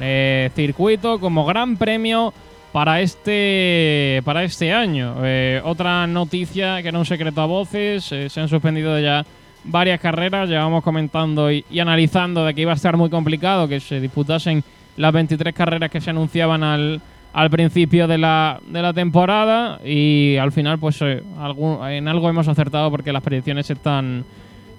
eh, 0.00 0.50
circuito, 0.54 1.18
como 1.18 1.44
gran 1.44 1.76
premio 1.76 2.32
para 2.70 3.00
este, 3.00 4.22
para 4.24 4.44
este 4.44 4.72
año. 4.72 5.16
Otra 5.64 6.06
noticia 6.06 6.80
que 6.80 6.90
era 6.90 6.98
un 7.00 7.06
secreto 7.06 7.40
a 7.40 7.46
voces, 7.46 8.04
se 8.04 8.40
han 8.40 8.48
suspendido 8.48 9.00
ya 9.00 9.26
varias 9.64 10.00
carreras, 10.00 10.48
llevamos 10.48 10.82
comentando 10.82 11.50
y, 11.50 11.64
analizando 11.80 12.44
de 12.44 12.54
que 12.54 12.62
iba 12.62 12.72
a 12.72 12.76
estar 12.76 12.96
muy 12.96 13.10
complicado 13.10 13.68
que 13.68 13.80
se 13.80 14.00
disputasen 14.00 14.62
las 14.96 15.12
23 15.12 15.54
carreras 15.54 15.90
que 15.90 16.00
se 16.00 16.10
anunciaban 16.10 16.62
al, 16.62 17.00
principio 17.50 18.08
de 18.08 18.18
la, 18.18 18.60
de 18.66 18.82
la 18.82 18.92
temporada 18.92 19.78
y 19.84 20.36
al 20.38 20.50
final 20.50 20.78
pues 20.78 21.00
eh, 21.02 21.22
en 21.90 22.08
algo 22.08 22.28
hemos 22.28 22.48
acertado 22.48 22.90
porque 22.90 23.12
las 23.12 23.22
predicciones 23.22 23.66
se 23.66 23.74
están 23.74 24.24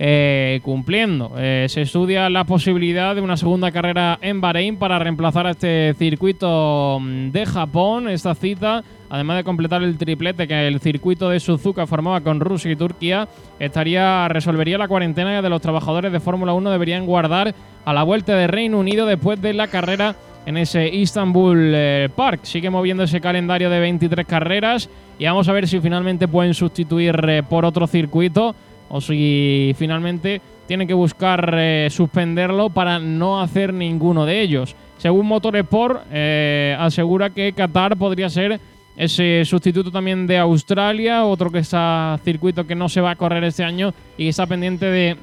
eh, 0.02 0.62
cumpliendo. 0.64 1.34
Eh, 1.38 1.66
se 1.68 1.82
estudia 1.82 2.30
la 2.30 2.46
posibilidad 2.46 3.14
de 3.14 3.20
una 3.20 3.36
segunda 3.36 3.70
carrera 3.70 4.18
en 4.22 4.40
Bahrein 4.40 4.78
para 4.78 4.98
reemplazar 4.98 5.46
a 5.46 5.52
este 5.52 5.94
circuito 6.00 7.00
mm, 7.02 7.32
de 7.32 7.46
Japón. 7.46 8.08
Esta 8.08 8.34
cita, 8.34 8.82
además 9.10 9.38
de 9.38 9.44
completar 9.44 9.84
el 9.84 9.98
triplete 9.98 10.48
que 10.48 10.68
el 10.68 10.80
circuito 10.80 11.30
de 11.30 11.40
Suzuka 11.40 11.88
formaba 11.88 12.22
con 12.22 12.40
Rusia 12.40 12.72
y 12.72 12.76
Turquía, 12.76 13.28
estaría 13.60 14.28
resolvería 14.28 14.78
la 14.78 14.88
cuarentena 14.88 15.42
de 15.42 15.50
los 15.50 15.62
trabajadores 15.62 16.12
de 16.12 16.20
Fórmula 16.20 16.54
1 16.54 16.70
deberían 16.72 17.06
guardar 17.06 17.54
a 17.86 17.94
la 17.94 18.04
vuelta 18.04 18.36
de 18.36 18.48
Reino 18.48 18.80
Unido 18.80 19.06
después 19.06 19.42
de 19.42 19.54
la 19.54 19.68
carrera 19.68 20.16
en 20.46 20.58
ese 20.58 20.88
Istanbul 20.88 21.72
eh, 21.76 22.10
Park. 22.16 22.42
Sigue 22.44 22.70
moviendo 22.70 23.04
ese 23.04 23.22
calendario 23.22 23.70
de 23.70 23.80
23 23.80 24.26
carreras 24.26 24.90
y 25.18 25.26
vamos 25.26 25.50
a 25.50 25.54
ver 25.54 25.68
si 25.68 25.80
finalmente 25.80 26.28
pueden 26.28 26.54
sustituir 26.54 27.16
eh, 27.28 27.44
por 27.48 27.66
otro 27.66 27.88
circuito 27.88 28.56
o 28.90 29.02
si 29.02 29.74
finalmente 29.78 30.42
tienen 30.70 30.88
que 30.88 30.94
buscar 30.94 31.56
eh, 31.58 31.88
suspenderlo 31.90 32.70
para 32.70 33.00
no 33.00 33.42
hacer 33.42 33.74
ninguno 33.74 34.26
de 34.28 34.40
ellos. 34.42 34.76
Según 34.98 35.26
Motorsport, 35.26 36.04
eh, 36.12 36.76
asegura 36.78 37.32
que 37.32 37.54
Qatar 37.54 37.98
podría 37.98 38.30
ser 38.30 38.60
ese 39.00 39.46
sustituto 39.46 39.90
también 39.92 40.28
de 40.28 40.38
Australia, 40.38 41.24
otro 41.24 41.50
que 41.50 41.60
está 41.60 42.20
circuito 42.26 42.68
que 42.68 42.76
no 42.76 42.90
se 42.90 43.00
va 43.00 43.12
a 43.12 43.16
correr 43.16 43.46
este 43.46 43.64
año 43.64 43.94
y 44.18 44.28
está 44.28 44.46
pendiente 44.46 44.88
de, 44.88 45.16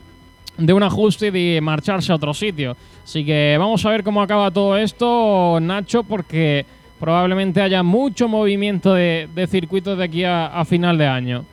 de 0.56 0.72
un 0.72 0.82
ajuste 0.82 1.26
y 1.26 1.54
de 1.54 1.60
marcharse 1.60 2.10
a 2.10 2.14
otro 2.14 2.32
sitio. 2.32 2.74
Así 3.04 3.22
que 3.22 3.54
vamos 3.58 3.84
a 3.84 3.90
ver 3.90 4.02
cómo 4.02 4.22
acaba 4.22 4.50
todo 4.50 4.78
esto, 4.78 5.58
Nacho, 5.60 6.04
porque 6.04 6.64
probablemente 6.98 7.60
haya 7.60 7.82
mucho 7.82 8.28
movimiento 8.28 8.94
de, 8.94 9.28
de 9.34 9.46
circuitos 9.46 9.98
de 9.98 10.04
aquí 10.04 10.24
a, 10.24 10.46
a 10.46 10.64
final 10.64 10.96
de 10.96 11.06
año. 11.06 11.44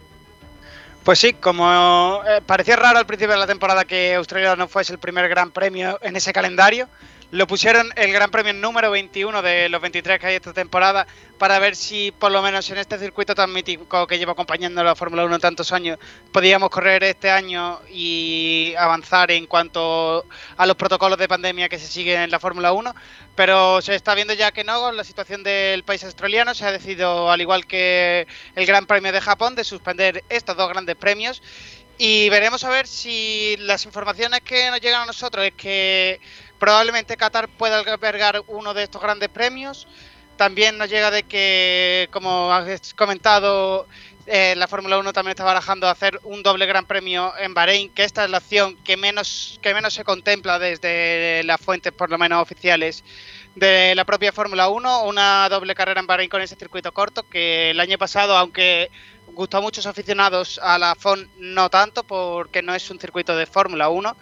Pues 1.04 1.20
sí, 1.20 1.34
como 1.34 2.22
eh, 2.26 2.40
parecía 2.46 2.78
raro 2.78 3.00
al 3.00 3.06
principio 3.06 3.34
de 3.34 3.42
la 3.42 3.48
temporada 3.48 3.84
que 3.84 4.16
Australia 4.16 4.56
no 4.56 4.70
fuese 4.70 4.94
el 4.94 5.00
primer 5.00 5.28
gran 5.28 5.52
premio 5.52 6.00
en 6.02 6.16
ese 6.16 6.32
calendario, 6.32 6.88
lo 7.34 7.48
pusieron 7.48 7.92
el 7.96 8.14
Gran 8.14 8.30
Premio 8.30 8.54
número 8.54 8.92
21 8.92 9.42
de 9.42 9.68
los 9.68 9.82
23 9.82 10.20
que 10.20 10.28
hay 10.28 10.36
esta 10.36 10.54
temporada 10.54 11.08
para 11.40 11.58
ver 11.58 11.76
si 11.76 12.12
por 12.12 12.32
lo 12.32 12.44
menos 12.44 12.70
en 12.70 12.78
este 12.78 13.00
circuito 13.00 13.34
tan 13.34 13.52
mítico 13.52 14.06
que 14.06 14.20
lleva 14.20 14.34
acompañando 14.34 14.84
la 14.84 14.96
Fórmula 14.96 15.26
1 15.26 15.40
tantos 15.40 15.72
años 15.72 15.98
podíamos 16.32 16.70
correr 16.70 17.04
este 17.04 17.32
año 17.32 17.80
y 17.90 18.76
avanzar 18.78 19.32
en 19.32 19.48
cuanto 19.48 20.28
a 20.58 20.66
los 20.68 20.76
protocolos 20.76 21.18
de 21.18 21.28
pandemia 21.28 21.70
que 21.70 21.80
se 21.80 21.88
siguen 21.88 22.22
en 22.22 22.30
la 22.30 22.40
Fórmula 22.40 22.72
1. 22.72 22.94
Pero 23.36 23.82
se 23.82 23.96
está 23.96 24.14
viendo 24.14 24.36
ya 24.36 24.52
que 24.52 24.64
no, 24.64 24.80
con 24.80 24.96
la 24.96 25.04
situación 25.04 25.42
del 25.42 25.84
país 25.84 26.04
australiano 26.04 26.54
se 26.54 26.66
ha 26.66 26.72
decidido, 26.72 27.32
al 27.32 27.42
igual 27.42 27.66
que 27.66 28.28
el 28.54 28.66
Gran 28.68 28.86
Premio 28.86 29.12
de 29.12 29.22
Japón, 29.22 29.56
de 29.56 29.64
suspender 29.64 30.24
estos 30.30 30.56
dos 30.56 30.70
grandes 30.70 30.96
premios. 30.98 31.42
Y 31.98 32.30
veremos 32.30 32.64
a 32.64 32.70
ver 32.70 32.88
si 32.88 33.56
las 33.60 33.86
informaciones 33.86 34.42
que 34.42 34.70
nos 34.72 34.82
llegan 34.82 35.02
a 35.02 35.06
nosotros 35.06 35.46
es 35.46 35.54
que 35.54 36.20
Probablemente 36.64 37.18
Qatar 37.18 37.50
pueda 37.50 37.80
albergar 37.80 38.42
uno 38.48 38.74
de 38.74 38.84
estos 38.84 39.02
grandes 39.02 39.28
premios. 39.28 39.86
También 40.38 40.78
nos 40.78 40.90
llega 40.90 41.12
de 41.12 41.24
que, 41.24 42.08
como 42.10 42.54
has 42.54 42.94
comentado, 42.94 43.86
eh, 44.28 44.56
la 44.56 44.70
Fórmula 44.70 44.98
1 44.98 45.12
también 45.12 45.32
está 45.32 45.44
barajando 45.44 45.90
hacer 45.90 46.22
un 46.24 46.42
doble 46.42 46.66
gran 46.66 46.86
premio 46.86 47.34
en 47.38 47.54
Bahrein, 47.54 47.90
que 47.94 48.06
esta 48.06 48.24
es 48.24 48.30
la 48.30 48.38
opción 48.38 48.78
que 48.78 48.96
menos, 48.96 49.60
que 49.62 49.74
menos 49.74 49.94
se 49.94 50.06
contempla 50.06 50.58
desde 50.58 51.44
las 51.44 51.60
fuentes, 51.60 51.92
por 51.92 52.10
lo 52.10 52.18
menos 52.18 52.42
oficiales, 52.42 53.04
de 53.56 53.94
la 53.94 54.06
propia 54.06 54.32
Fórmula 54.32 54.70
1, 54.70 55.04
una 55.04 55.50
doble 55.50 55.76
carrera 55.76 56.00
en 56.00 56.08
Bahrein 56.08 56.30
con 56.30 56.42
ese 56.42 56.56
circuito 56.56 56.94
corto, 56.94 57.24
que 57.24 57.72
el 57.72 57.80
año 57.82 57.98
pasado, 57.98 58.38
aunque 58.38 58.90
gustó 59.34 59.58
a 59.58 59.62
muchos 59.62 59.86
aficionados 59.86 60.60
a 60.62 60.78
la 60.78 60.96
FON, 60.96 61.30
no 61.38 61.70
tanto, 61.70 62.04
porque 62.04 62.62
no 62.62 62.74
es 62.74 62.90
un 62.90 63.00
circuito 63.00 63.36
de 63.36 63.46
Fórmula 63.46 63.90
1. 63.90 64.16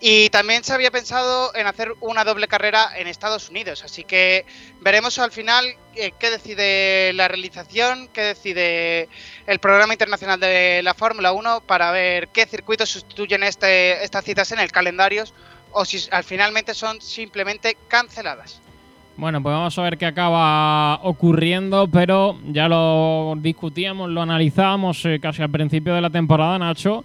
Y 0.00 0.30
también 0.30 0.64
se 0.64 0.72
había 0.72 0.90
pensado 0.90 1.54
en 1.54 1.66
hacer 1.66 1.94
una 2.00 2.24
doble 2.24 2.48
carrera 2.48 2.90
en 2.96 3.06
Estados 3.06 3.50
Unidos. 3.50 3.84
Así 3.84 4.04
que 4.04 4.46
veremos 4.80 5.18
al 5.18 5.32
final 5.32 5.76
eh, 5.94 6.12
qué 6.18 6.30
decide 6.30 7.12
la 7.14 7.28
realización, 7.28 8.08
qué 8.08 8.22
decide 8.22 9.08
el 9.46 9.58
programa 9.58 9.94
internacional 9.94 10.38
de 10.38 10.82
la 10.82 10.94
Fórmula 10.94 11.32
1 11.32 11.62
para 11.66 11.90
ver 11.90 12.28
qué 12.28 12.46
circuitos 12.46 12.90
sustituyen 12.90 13.42
este, 13.42 14.04
estas 14.04 14.24
citas 14.24 14.52
en 14.52 14.60
el 14.60 14.70
calendario 14.70 15.24
o 15.72 15.84
si 15.84 16.08
al 16.10 16.24
finalmente 16.24 16.74
son 16.74 17.00
simplemente 17.00 17.76
canceladas. 17.88 18.60
Bueno, 19.20 19.42
pues 19.42 19.52
vamos 19.52 19.78
a 19.78 19.82
ver 19.82 19.98
qué 19.98 20.06
acaba 20.06 20.98
ocurriendo, 21.02 21.88
pero 21.88 22.38
ya 22.46 22.70
lo 22.70 23.34
discutíamos, 23.36 24.08
lo 24.08 24.22
analizábamos 24.22 25.04
eh, 25.04 25.20
casi 25.20 25.42
al 25.42 25.50
principio 25.50 25.94
de 25.94 26.00
la 26.00 26.08
temporada, 26.08 26.58
Nacho, 26.58 27.04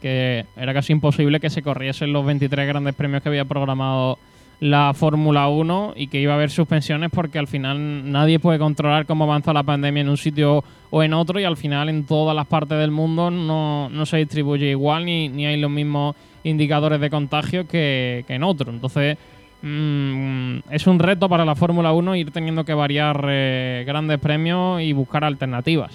que 0.00 0.46
era 0.56 0.72
casi 0.72 0.92
imposible 0.92 1.40
que 1.40 1.50
se 1.50 1.62
corriesen 1.62 2.12
los 2.12 2.24
23 2.24 2.68
grandes 2.68 2.94
premios 2.94 3.20
que 3.20 3.30
había 3.30 3.46
programado 3.46 4.16
la 4.60 4.92
Fórmula 4.94 5.48
1 5.48 5.94
y 5.96 6.06
que 6.06 6.20
iba 6.20 6.34
a 6.34 6.36
haber 6.36 6.50
suspensiones 6.50 7.10
porque 7.10 7.40
al 7.40 7.48
final 7.48 8.12
nadie 8.12 8.38
puede 8.38 8.60
controlar 8.60 9.04
cómo 9.04 9.24
avanza 9.24 9.52
la 9.52 9.64
pandemia 9.64 10.02
en 10.02 10.08
un 10.08 10.18
sitio 10.18 10.62
o 10.90 11.02
en 11.02 11.14
otro 11.14 11.40
y 11.40 11.44
al 11.44 11.56
final 11.56 11.88
en 11.88 12.06
todas 12.06 12.36
las 12.36 12.46
partes 12.46 12.78
del 12.78 12.92
mundo 12.92 13.32
no, 13.32 14.06
se 14.06 14.18
distribuye 14.18 14.70
igual 14.70 15.04
ni, 15.04 15.28
ni 15.28 15.46
hay 15.46 15.58
los 15.60 15.72
mismos 15.72 16.14
indicadores 16.44 17.00
de 17.00 17.10
contagio 17.10 17.66
que, 17.66 18.24
que 18.28 18.34
en 18.34 18.44
otro. 18.44 18.70
Entonces 18.70 19.18
Mm, 19.68 20.60
es 20.70 20.86
un 20.86 21.00
reto 21.00 21.28
para 21.28 21.44
la 21.44 21.56
Fórmula 21.56 21.92
1 21.92 22.14
ir 22.14 22.30
teniendo 22.30 22.64
que 22.64 22.72
variar 22.72 23.26
eh, 23.28 23.82
grandes 23.84 24.20
premios 24.20 24.80
y 24.80 24.92
buscar 24.92 25.24
alternativas. 25.24 25.92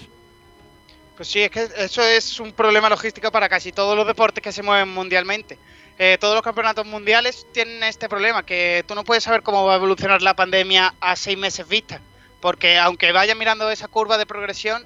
Pues 1.16 1.28
sí, 1.28 1.40
es 1.40 1.50
que 1.50 1.66
eso 1.78 2.02
es 2.02 2.38
un 2.38 2.52
problema 2.52 2.90
logístico 2.90 3.32
para 3.32 3.48
casi 3.48 3.72
todos 3.72 3.96
los 3.96 4.06
deportes 4.06 4.44
que 4.44 4.52
se 4.52 4.62
mueven 4.62 4.90
mundialmente. 4.90 5.56
Eh, 5.98 6.18
todos 6.20 6.34
los 6.34 6.42
campeonatos 6.42 6.84
mundiales 6.84 7.46
tienen 7.52 7.82
este 7.84 8.10
problema, 8.10 8.44
que 8.44 8.84
tú 8.86 8.94
no 8.94 9.04
puedes 9.04 9.24
saber 9.24 9.42
cómo 9.42 9.64
va 9.64 9.72
a 9.72 9.76
evolucionar 9.76 10.20
la 10.20 10.36
pandemia 10.36 10.94
a 11.00 11.16
seis 11.16 11.38
meses 11.38 11.66
vista, 11.66 12.02
porque 12.40 12.76
aunque 12.76 13.10
vayas 13.12 13.38
mirando 13.38 13.70
esa 13.70 13.88
curva 13.88 14.18
de 14.18 14.26
progresión, 14.26 14.84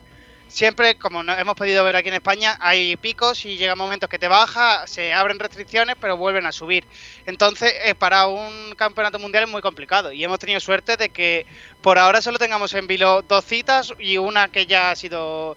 siempre, 0.49 0.97
como 0.97 1.23
hemos 1.23 1.55
podido 1.55 1.85
ver 1.85 1.97
aquí 1.97 2.09
en 2.09 2.15
España, 2.15 2.57
hay 2.61 2.97
picos 2.97 3.45
y 3.45 3.57
llega 3.57 3.75
momentos 3.75 4.09
que 4.09 4.19
te 4.19 4.29
baja, 4.29 4.87
se 4.87 5.13
abren 5.13 5.39
restricciones, 5.39 5.97
pero 6.01 6.17
vuelven 6.17 6.47
a 6.47 6.53
subir. 6.53 6.85
Entonces, 7.27 7.73
eh, 7.85 7.95
para 7.95 8.27
un 8.27 8.75
campeonato 8.77 9.19
mundial 9.19 9.45
es 9.45 9.51
muy 9.51 9.63
complicado 9.63 10.13
y 10.13 10.23
hemos 10.25 10.39
tenido 10.39 10.61
suerte 10.61 10.97
de 10.97 11.11
que 11.11 11.47
por 11.81 11.99
ahora 11.99 12.23
solo 12.23 12.39
tengamos 12.39 12.75
en 12.75 12.87
vilo 12.87 13.23
dos 13.23 13.45
citas 13.45 13.93
y 13.99 14.19
una 14.19 14.49
que 14.49 14.67
ya 14.67 14.91
ha 14.91 14.97
sido 14.97 15.57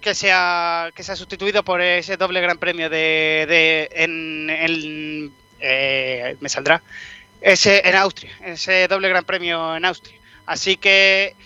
que 0.00 0.14
se 0.14 0.30
ha, 0.32 0.90
que 0.94 1.02
se 1.02 1.12
ha 1.12 1.16
sustituido 1.16 1.64
por 1.64 1.80
ese 1.80 2.16
doble 2.18 2.40
gran 2.42 2.58
premio 2.58 2.90
de, 2.90 3.46
de 3.48 3.88
en, 3.92 4.50
en 4.50 5.32
eh, 5.60 6.36
me 6.40 6.48
saldrá 6.50 6.82
ese 7.40 7.86
en 7.88 7.94
Austria, 7.96 8.32
ese 8.44 8.88
doble 8.88 9.08
gran 9.08 9.24
premio 9.24 9.76
en 9.76 9.84
Austria. 9.84 10.18
Así 10.46 10.76
que 10.76 11.36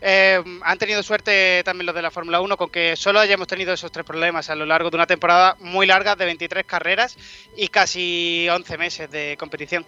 eh, 0.00 0.42
han 0.62 0.78
tenido 0.78 1.02
suerte 1.02 1.62
también 1.64 1.86
los 1.86 1.94
de 1.94 2.02
la 2.02 2.10
Fórmula 2.10 2.40
1 2.40 2.56
con 2.56 2.70
que 2.70 2.96
solo 2.96 3.18
hayamos 3.18 3.48
tenido 3.48 3.72
esos 3.72 3.90
tres 3.90 4.06
problemas 4.06 4.48
a 4.50 4.54
lo 4.54 4.64
largo 4.64 4.90
de 4.90 4.96
una 4.96 5.06
temporada 5.06 5.56
muy 5.60 5.86
larga 5.86 6.14
de 6.14 6.24
23 6.24 6.64
carreras 6.64 7.16
y 7.56 7.68
casi 7.68 8.48
11 8.48 8.78
meses 8.78 9.10
de 9.10 9.36
competición. 9.38 9.84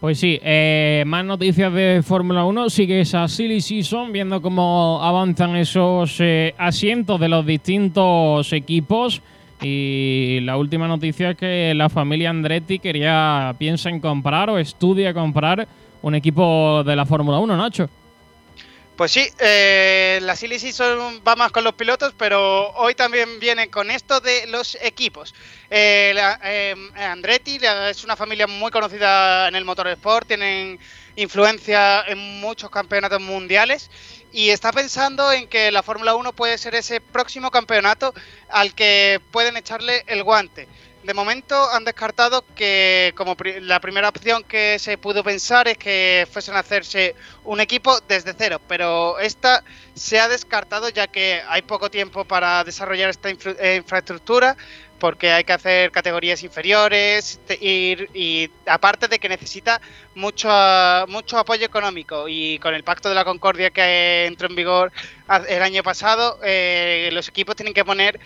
Pues 0.00 0.18
sí, 0.18 0.40
eh, 0.42 1.04
más 1.06 1.26
noticias 1.26 1.72
de 1.74 2.02
Fórmula 2.02 2.44
1. 2.44 2.70
Sigue 2.70 3.02
esa 3.02 3.28
silly 3.28 3.60
season, 3.60 4.12
viendo 4.12 4.40
cómo 4.40 4.98
avanzan 5.02 5.56
esos 5.56 6.16
eh, 6.20 6.54
asientos 6.56 7.20
de 7.20 7.28
los 7.28 7.44
distintos 7.44 8.50
equipos. 8.54 9.20
Y 9.60 10.38
la 10.40 10.56
última 10.56 10.88
noticia 10.88 11.32
es 11.32 11.36
que 11.36 11.74
la 11.74 11.90
familia 11.90 12.30
Andretti 12.30 12.78
quería, 12.78 13.54
piensa 13.58 13.90
en 13.90 14.00
comprar 14.00 14.48
o 14.48 14.58
estudia 14.58 15.12
comprar 15.12 15.68
un 16.00 16.14
equipo 16.14 16.82
de 16.82 16.96
la 16.96 17.04
Fórmula 17.04 17.38
1, 17.38 17.56
Nacho. 17.58 17.90
Pues 19.00 19.12
sí, 19.12 19.26
eh, 19.38 20.18
la 20.20 20.36
Silly 20.36 20.58
Season 20.58 21.22
va 21.26 21.34
más 21.34 21.50
con 21.52 21.64
los 21.64 21.72
pilotos, 21.72 22.12
pero 22.18 22.68
hoy 22.72 22.94
también 22.94 23.40
viene 23.40 23.70
con 23.70 23.90
esto 23.90 24.20
de 24.20 24.46
los 24.48 24.76
equipos. 24.82 25.34
Eh, 25.70 26.14
eh, 26.44 26.74
Andretti 26.96 27.58
es 27.62 28.04
una 28.04 28.14
familia 28.14 28.46
muy 28.46 28.70
conocida 28.70 29.48
en 29.48 29.54
el 29.54 29.64
motorsport, 29.64 30.28
tienen 30.28 30.78
influencia 31.16 32.02
en 32.08 32.18
muchos 32.42 32.68
campeonatos 32.68 33.22
mundiales 33.22 33.90
y 34.32 34.50
está 34.50 34.70
pensando 34.70 35.32
en 35.32 35.48
que 35.48 35.72
la 35.72 35.82
Fórmula 35.82 36.14
1 36.14 36.34
puede 36.34 36.58
ser 36.58 36.74
ese 36.74 37.00
próximo 37.00 37.50
campeonato 37.50 38.12
al 38.50 38.74
que 38.74 39.18
pueden 39.30 39.56
echarle 39.56 40.04
el 40.08 40.24
guante. 40.24 40.68
De 41.02 41.14
momento 41.14 41.56
han 41.70 41.84
descartado 41.84 42.44
que 42.54 43.14
como 43.16 43.34
la 43.62 43.80
primera 43.80 44.10
opción 44.10 44.44
que 44.44 44.78
se 44.78 44.98
pudo 44.98 45.24
pensar 45.24 45.66
es 45.66 45.78
que 45.78 46.28
fuesen 46.30 46.56
a 46.56 46.58
hacerse 46.58 47.14
un 47.44 47.60
equipo 47.60 48.00
desde 48.06 48.34
cero, 48.36 48.60
pero 48.68 49.18
esta 49.18 49.64
se 49.94 50.20
ha 50.20 50.28
descartado 50.28 50.90
ya 50.90 51.06
que 51.06 51.40
hay 51.48 51.62
poco 51.62 51.90
tiempo 51.90 52.26
para 52.26 52.64
desarrollar 52.64 53.08
esta 53.08 53.30
eh, 53.30 53.76
infraestructura 53.76 54.58
porque 55.00 55.32
hay 55.32 55.44
que 55.44 55.54
hacer 55.54 55.90
categorías 55.90 56.42
inferiores 56.44 57.40
y 57.58 58.50
aparte 58.66 59.08
de 59.08 59.18
que 59.18 59.28
necesita 59.28 59.80
mucho, 60.14 60.48
mucho 61.08 61.38
apoyo 61.38 61.64
económico 61.64 62.28
y 62.28 62.58
con 62.58 62.74
el 62.74 62.84
Pacto 62.84 63.08
de 63.08 63.14
la 63.14 63.24
Concordia 63.24 63.70
que 63.70 64.26
entró 64.26 64.48
en 64.48 64.54
vigor 64.54 64.92
el 65.48 65.62
año 65.62 65.82
pasado, 65.82 66.38
eh, 66.44 67.08
los 67.12 67.28
equipos 67.28 67.56
tienen 67.56 67.72
que 67.72 67.84
poner 67.84 68.20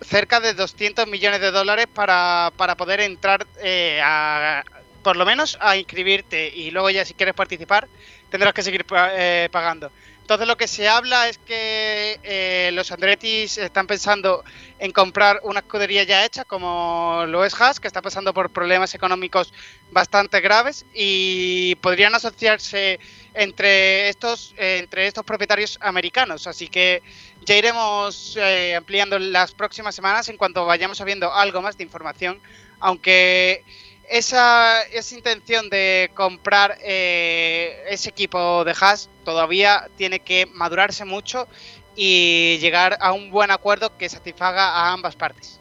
cerca 0.00 0.40
de 0.40 0.54
200 0.54 1.06
millones 1.06 1.40
de 1.40 1.50
dólares 1.50 1.86
para, 1.92 2.52
para 2.56 2.76
poder 2.76 3.00
entrar 3.00 3.46
eh, 3.62 4.00
a, 4.02 4.64
por 5.02 5.16
lo 5.16 5.24
menos 5.26 5.58
a 5.60 5.76
inscribirte 5.76 6.48
y 6.54 6.70
luego 6.70 6.90
ya 6.90 7.04
si 7.04 7.14
quieres 7.14 7.34
participar 7.34 7.88
tendrás 8.30 8.54
que 8.54 8.62
seguir 8.62 8.84
eh, 9.12 9.48
pagando. 9.50 9.90
Entonces 10.20 10.46
lo 10.46 10.58
que 10.58 10.68
se 10.68 10.86
habla 10.86 11.26
es 11.30 11.38
que 11.38 12.20
eh, 12.22 12.70
los 12.74 12.92
Andrettis 12.92 13.56
están 13.56 13.86
pensando 13.86 14.44
en 14.78 14.92
comprar 14.92 15.40
una 15.42 15.60
escudería 15.60 16.02
ya 16.02 16.22
hecha 16.26 16.44
como 16.44 17.24
lo 17.26 17.46
es 17.46 17.58
Haas, 17.58 17.80
que 17.80 17.86
está 17.86 18.02
pasando 18.02 18.34
por 18.34 18.50
problemas 18.50 18.94
económicos 18.94 19.54
bastante 19.90 20.42
graves 20.42 20.84
y 20.92 21.76
podrían 21.76 22.14
asociarse 22.14 23.00
entre 23.32 24.10
estos, 24.10 24.54
entre 24.58 25.06
estos 25.06 25.24
propietarios 25.24 25.78
americanos. 25.80 26.46
Así 26.46 26.68
que 26.68 27.02
ya 27.44 27.56
iremos 27.56 28.36
eh, 28.36 28.74
ampliando 28.76 29.18
las 29.18 29.52
próximas 29.52 29.94
semanas 29.94 30.28
en 30.28 30.36
cuanto 30.36 30.66
vayamos 30.66 30.98
sabiendo 30.98 31.32
algo 31.32 31.62
más 31.62 31.76
de 31.76 31.84
información, 31.84 32.40
aunque 32.80 33.64
esa, 34.08 34.82
esa 34.82 35.14
intención 35.14 35.68
de 35.70 36.10
comprar 36.14 36.78
eh, 36.82 37.84
ese 37.90 38.10
equipo 38.10 38.64
de 38.64 38.74
Haas 38.78 39.10
todavía 39.24 39.88
tiene 39.96 40.20
que 40.20 40.46
madurarse 40.46 41.04
mucho 41.04 41.46
y 41.94 42.58
llegar 42.60 42.96
a 43.00 43.12
un 43.12 43.30
buen 43.30 43.50
acuerdo 43.50 43.96
que 43.96 44.08
satisfaga 44.08 44.70
a 44.70 44.92
ambas 44.92 45.16
partes. 45.16 45.58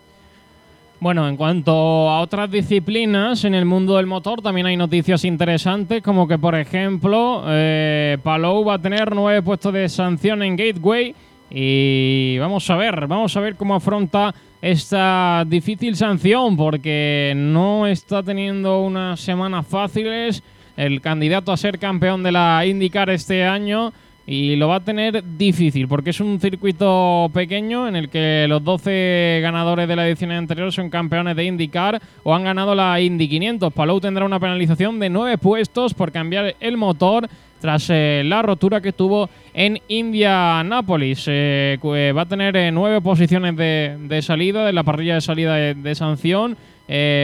Bueno, 0.99 1.27
en 1.27 1.37
cuanto 1.37 1.71
a 1.71 2.21
otras 2.21 2.49
disciplinas 2.49 3.43
en 3.43 3.53
el 3.53 3.65
mundo 3.65 3.97
del 3.97 4.07
motor, 4.07 4.41
también 4.41 4.65
hay 4.65 4.77
noticias 4.77 5.25
interesantes, 5.25 6.01
como 6.01 6.27
que, 6.27 6.39
por 6.39 6.55
ejemplo, 6.55 7.43
eh, 7.47 8.17
Palou 8.23 8.65
va 8.65 8.75
a 8.75 8.81
tener 8.81 9.13
nueve 9.13 9.43
puestos 9.43 9.73
de 9.73 9.89
sanción 9.89 10.41
en 10.41 10.55
Gateway 10.55 11.13
Y 11.49 12.37
vamos 12.39 12.69
a 12.69 12.75
ver, 12.75 13.07
vamos 13.07 13.35
a 13.37 13.39
ver 13.39 13.55
cómo 13.55 13.75
afronta 13.75 14.33
esta 14.61 15.45
difícil 15.47 15.95
sanción, 15.95 16.57
porque 16.57 17.33
no 17.35 17.87
está 17.87 18.23
teniendo 18.23 18.81
unas 18.81 19.19
semanas 19.19 19.65
fáciles 19.67 20.43
el 20.75 21.01
candidato 21.01 21.51
a 21.51 21.57
ser 21.57 21.79
campeón 21.79 22.23
de 22.23 22.31
la 22.31 22.65
IndyCar 22.65 23.09
este 23.09 23.45
año 23.45 23.93
y 24.29 24.57
lo 24.57 24.67
va 24.67 24.75
a 24.75 24.79
tener 24.81 25.23
difícil 25.37 25.87
porque 25.87 26.09
es 26.09 26.19
un 26.19 26.39
circuito 26.41 27.31
pequeño 27.33 27.87
en 27.87 27.95
el 27.95 28.09
que 28.09 28.45
los 28.49 28.61
12 28.61 29.39
ganadores 29.41 29.87
de 29.87 29.95
la 29.95 30.05
edición 30.05 30.31
anterior 30.31 30.71
son 30.73 30.89
campeones 30.89 31.37
de 31.37 31.45
IndyCar 31.45 32.01
o 32.23 32.35
han 32.35 32.43
ganado 32.43 32.75
la 32.75 32.99
Indy 32.99 33.29
500. 33.29 33.73
Palou 33.73 34.01
tendrá 34.01 34.25
una 34.25 34.39
penalización 34.39 34.99
de 34.99 35.09
9 35.09 35.37
puestos 35.37 35.93
por 35.93 36.11
cambiar 36.11 36.55
el 36.59 36.75
motor 36.75 37.29
tras 37.59 37.89
eh, 37.89 38.23
la 38.25 38.41
rotura 38.41 38.81
que 38.81 38.93
tuvo 38.93 39.29
en 39.53 39.79
Indianápolis. 39.87 41.25
Eh, 41.27 41.77
eh, 41.81 42.13
va 42.15 42.21
a 42.21 42.25
tener 42.25 42.73
nueve 42.73 43.01
posiciones 43.01 43.55
de, 43.55 44.21
salida, 44.21 44.65
de 44.65 44.73
la 44.73 44.83
parrilla 44.83 45.15
de 45.15 45.21
salida 45.21 45.55
de, 45.55 45.95
sanción, 45.95 46.57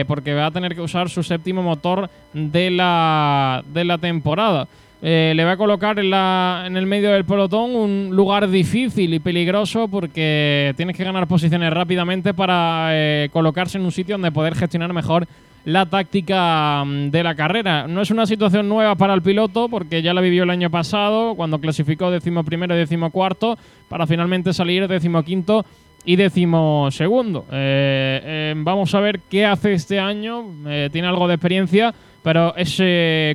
porque 0.06 0.34
va 0.34 0.46
a 0.46 0.50
tener 0.50 0.74
que 0.74 0.80
usar 0.80 1.08
su 1.08 1.22
séptimo 1.22 1.62
motor 1.62 2.10
de 2.32 2.70
la, 2.70 3.62
temporada. 4.00 4.68
Eh, 5.06 5.34
le 5.36 5.44
va 5.44 5.52
a 5.52 5.56
colocar 5.58 5.98
en, 5.98 6.76
el 6.78 6.86
medio 6.86 7.10
del 7.12 7.26
pelotón 7.26 7.76
un 7.76 8.08
lugar 8.16 8.48
difícil 8.48 9.12
y 9.12 9.18
peligroso 9.18 9.86
porque 9.86 10.72
tienes 10.78 10.96
que 10.96 11.04
ganar 11.04 11.26
posiciones 11.26 11.70
rápidamente 11.74 12.32
para 12.32 12.88
eh, 12.92 13.28
colocarse 13.30 13.76
en 13.76 13.84
un 13.84 13.92
sitio 13.92 14.14
donde 14.14 14.32
poder 14.32 14.54
gestionar 14.54 14.94
mejor 14.94 15.28
la 15.64 15.86
táctica 15.86 16.84
mm, 16.84 17.10
de 17.10 17.22
la 17.22 17.34
carrera. 17.34 17.86
No 17.86 18.02
es 18.02 18.10
una 18.10 18.26
situación 18.26 18.68
nueva 18.68 18.94
para 18.94 19.14
el 19.14 19.22
piloto 19.22 19.68
porque 19.68 20.02
ya 20.02 20.14
la 20.14 20.20
vivió 20.20 20.44
el 20.44 20.50
año 20.50 20.70
pasado 20.70 21.34
cuando 21.34 21.60
clasificó 21.60 22.10
décimo 22.10 22.44
primero 22.44 22.74
y 22.80 23.10
cuarto 23.10 23.58
para 23.88 24.06
finalmente 24.06 24.52
salir 24.52 24.88
décimo 24.88 25.22
quinto 25.22 25.64
y 26.04 26.16
décimo 26.16 26.88
segundo. 26.90 27.46
Eh, 27.50 28.54
vamos 28.58 28.94
a 28.94 29.00
ver 29.00 29.20
qué 29.30 29.46
hace 29.46 29.72
este 29.72 29.98
año. 29.98 30.44
tiene 30.92 31.08
algo 31.08 31.28
de 31.28 31.34
experiencia, 31.34 31.94
pero 32.22 32.54
es 32.56 32.82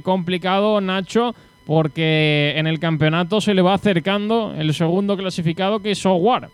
complicado, 0.04 0.80
Nacho 0.80 1.34
porque 1.70 2.54
en 2.56 2.66
el 2.66 2.80
campeonato 2.80 3.40
se 3.42 3.54
le 3.54 3.62
va 3.62 3.76
acercando 3.76 4.56
el 4.58 4.74
segundo 4.74 5.16
clasificado 5.16 5.84
que 5.84 5.92
es 5.92 6.04
Howard. 6.04 6.50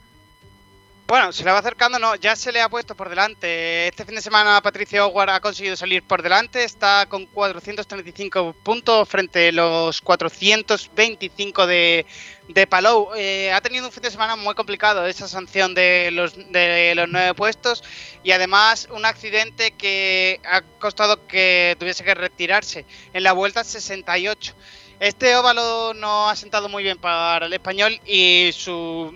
Bueno, 1.07 1.31
se 1.31 1.43
le 1.43 1.51
va 1.51 1.59
acercando, 1.59 1.99
no, 1.99 2.15
ya 2.15 2.35
se 2.35 2.51
le 2.51 2.61
ha 2.61 2.67
puesto 2.67 2.95
por 2.95 3.09
delante. 3.09 3.87
Este 3.87 4.05
fin 4.05 4.15
de 4.15 4.23
semana 4.23 4.59
Patricio 4.59 5.05
Howard 5.05 5.29
ha 5.29 5.39
conseguido 5.39 5.75
salir 5.75 6.01
por 6.01 6.23
delante, 6.23 6.63
está 6.63 7.05
con 7.05 7.27
435 7.27 8.53
puntos 8.63 9.07
frente 9.07 9.49
a 9.49 9.51
los 9.51 10.01
425 10.01 11.67
de, 11.67 12.07
de 12.47 12.65
Palou. 12.65 13.09
Eh, 13.15 13.51
ha 13.51 13.61
tenido 13.61 13.85
un 13.85 13.91
fin 13.91 14.01
de 14.01 14.09
semana 14.09 14.35
muy 14.35 14.55
complicado 14.55 15.05
esa 15.05 15.27
sanción 15.27 15.75
de 15.75 16.09
los, 16.11 16.35
de 16.51 16.95
los 16.95 17.07
nueve 17.07 17.35
puestos 17.35 17.83
y 18.23 18.31
además 18.31 18.87
un 18.89 19.05
accidente 19.05 19.73
que 19.77 20.41
ha 20.43 20.61
costado 20.79 21.27
que 21.27 21.75
tuviese 21.77 22.03
que 22.03 22.15
retirarse 22.15 22.83
en 23.13 23.21
la 23.21 23.33
vuelta 23.33 23.63
68. 23.63 24.55
Este 24.99 25.35
óvalo 25.35 25.93
no 25.93 26.29
ha 26.29 26.35
sentado 26.35 26.67
muy 26.67 26.81
bien 26.81 26.97
para 26.97 27.45
el 27.45 27.53
español 27.53 27.99
y 28.05 28.49
su 28.53 29.15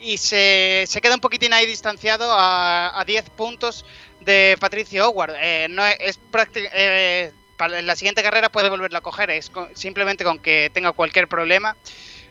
y 0.00 0.18
se, 0.18 0.86
queda 1.02 1.14
un 1.14 1.20
poquitín 1.20 1.52
ahí 1.52 1.66
distanciado 1.66 2.26
a, 2.30 3.02
10 3.06 3.30
puntos 3.30 3.84
de 4.20 4.56
Patricio 4.60 5.08
Howard. 5.08 5.34
Eh, 5.40 5.66
no 5.70 5.84
es, 5.86 6.18
eh, 6.54 7.32
para 7.56 7.82
la 7.82 7.96
siguiente 7.96 8.22
carrera 8.22 8.50
puede 8.50 8.68
volverlo 8.68 8.98
a 8.98 9.02
coger, 9.02 9.30
es 9.30 9.50
simplemente 9.74 10.24
con 10.24 10.38
que 10.38 10.70
tenga 10.72 10.92
cualquier 10.92 11.28
problema 11.28 11.76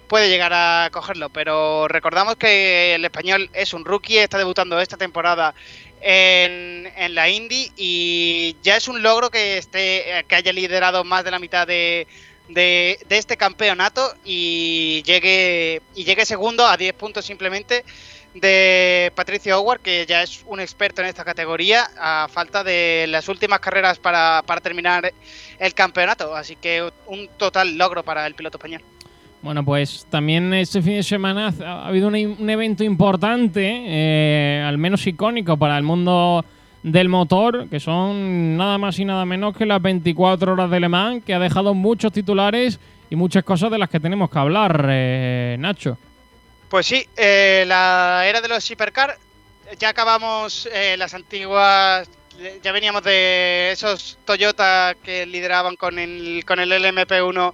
puede 0.07 0.29
llegar 0.29 0.53
a 0.53 0.89
cogerlo, 0.89 1.29
pero 1.29 1.89
recordamos 1.89 2.37
que 2.37 2.95
el 2.95 3.03
español 3.03 3.49
es 3.51 3.73
un 3.73 3.83
rookie, 3.83 4.17
está 4.17 4.37
debutando 4.37 4.79
esta 4.79 4.95
temporada 4.95 5.53
en, 5.99 6.89
en, 6.95 7.13
la 7.13 7.27
Indy 7.27 7.73
y 7.75 8.55
ya 8.63 8.77
es 8.77 8.87
un 8.87 9.03
logro 9.03 9.29
que 9.29 9.57
esté 9.57 10.23
que 10.29 10.35
haya 10.35 10.53
liderado 10.53 11.03
más 11.03 11.25
de 11.25 11.31
la 11.31 11.39
mitad 11.39 11.67
de, 11.67 12.07
de, 12.49 12.99
este 13.09 13.37
campeonato 13.37 14.13
y 14.23 15.03
llegue, 15.03 15.81
y 15.95 16.03
llegue 16.03 16.25
segundo 16.25 16.65
a 16.65 16.77
10 16.77 16.93
puntos 16.93 17.25
simplemente 17.25 17.83
de 18.33 19.11
Patricio 19.15 19.59
Howard, 19.59 19.81
que 19.81 20.05
ya 20.05 20.21
es 20.23 20.43
un 20.45 20.59
experto 20.59 21.01
en 21.01 21.07
esta 21.07 21.25
categoría, 21.25 21.87
a 21.97 22.27
falta 22.29 22.63
de 22.63 23.05
las 23.09 23.27
últimas 23.29 23.59
carreras 23.59 23.99
para, 23.99 24.43
terminar 24.61 25.11
el 25.59 25.73
campeonato. 25.73 26.35
Así 26.35 26.55
que 26.55 26.87
un 27.07 27.27
total 27.37 27.77
logro 27.77 28.03
para 28.03 28.27
el 28.27 28.35
piloto 28.35 28.57
español. 28.57 28.81
Bueno, 29.41 29.63
pues 29.63 30.05
también 30.09 30.53
este 30.53 30.81
fin 30.81 30.95
de 30.95 31.03
semana 31.03 31.53
ha 31.63 31.87
habido 31.87 32.07
un, 32.07 32.49
evento 32.49 32.83
importante, 32.83 33.83
eh, 33.85 34.63
al 34.65 34.77
menos 34.77 35.05
icónico 35.05 35.57
para 35.57 35.77
el 35.77 35.83
mundo 35.83 36.43
del 36.83 37.09
motor, 37.09 37.67
que 37.69 37.79
son 37.79 38.57
nada 38.57 38.77
más 38.77 38.99
y 38.99 39.05
nada 39.05 39.25
menos 39.25 39.55
que 39.55 39.65
las 39.65 39.81
24 39.81 40.53
horas 40.53 40.69
de 40.69 40.79
Le 40.79 40.89
Mans, 40.89 41.23
que 41.23 41.33
ha 41.33 41.39
dejado 41.39 41.73
muchos 41.73 42.11
titulares 42.11 42.79
y 43.09 43.15
muchas 43.15 43.43
cosas 43.43 43.71
de 43.71 43.77
las 43.77 43.89
que 43.89 43.99
tenemos 43.99 44.29
que 44.29 44.39
hablar, 44.39 44.85
eh, 44.89 45.55
Nacho. 45.59 45.97
Pues 46.69 46.85
sí, 46.85 47.07
eh, 47.15 47.63
la 47.67 48.23
era 48.25 48.41
de 48.41 48.47
los 48.47 48.69
hipercar, 48.69 49.17
ya 49.79 49.89
acabamos 49.89 50.67
eh, 50.71 50.95
las 50.97 51.13
antiguas, 51.13 52.09
ya 52.61 52.71
veníamos 52.71 53.03
de 53.03 53.71
esos 53.71 54.19
Toyota 54.25 54.95
que 55.01 55.25
lideraban 55.25 55.75
con 55.75 55.97
el, 55.97 56.43
con 56.45 56.59
el 56.59 56.71
LMP1 56.71 57.53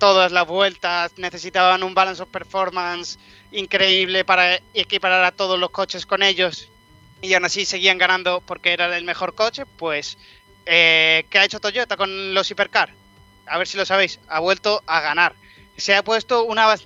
todas 0.00 0.32
las 0.32 0.48
vueltas, 0.48 1.12
necesitaban 1.16 1.84
un 1.84 1.94
balance 1.94 2.20
of 2.20 2.28
performance 2.28 3.20
increíble 3.52 4.24
para 4.24 4.56
equiparar 4.74 5.22
a 5.22 5.30
todos 5.30 5.60
los 5.60 5.70
coches 5.70 6.06
con 6.06 6.24
ellos 6.24 6.68
y 7.22 7.34
aún 7.34 7.44
así 7.44 7.64
seguían 7.64 7.98
ganando 7.98 8.40
porque 8.40 8.72
era 8.72 8.96
el 8.96 9.04
mejor 9.04 9.34
coche, 9.34 9.64
pues 9.66 10.18
eh, 10.66 11.26
¿qué 11.30 11.38
ha 11.38 11.44
hecho 11.44 11.60
Toyota 11.60 11.96
con 11.96 12.34
los 12.34 12.50
Hipercar? 12.50 12.92
A 13.46 13.58
ver 13.58 13.66
si 13.66 13.76
lo 13.76 13.84
sabéis, 13.84 14.20
ha 14.28 14.40
vuelto 14.40 14.82
a 14.86 15.00
ganar. 15.00 15.34
Se 15.76 15.94
ha 15.94 16.04
puesto 16.04 16.44
una, 16.44 16.76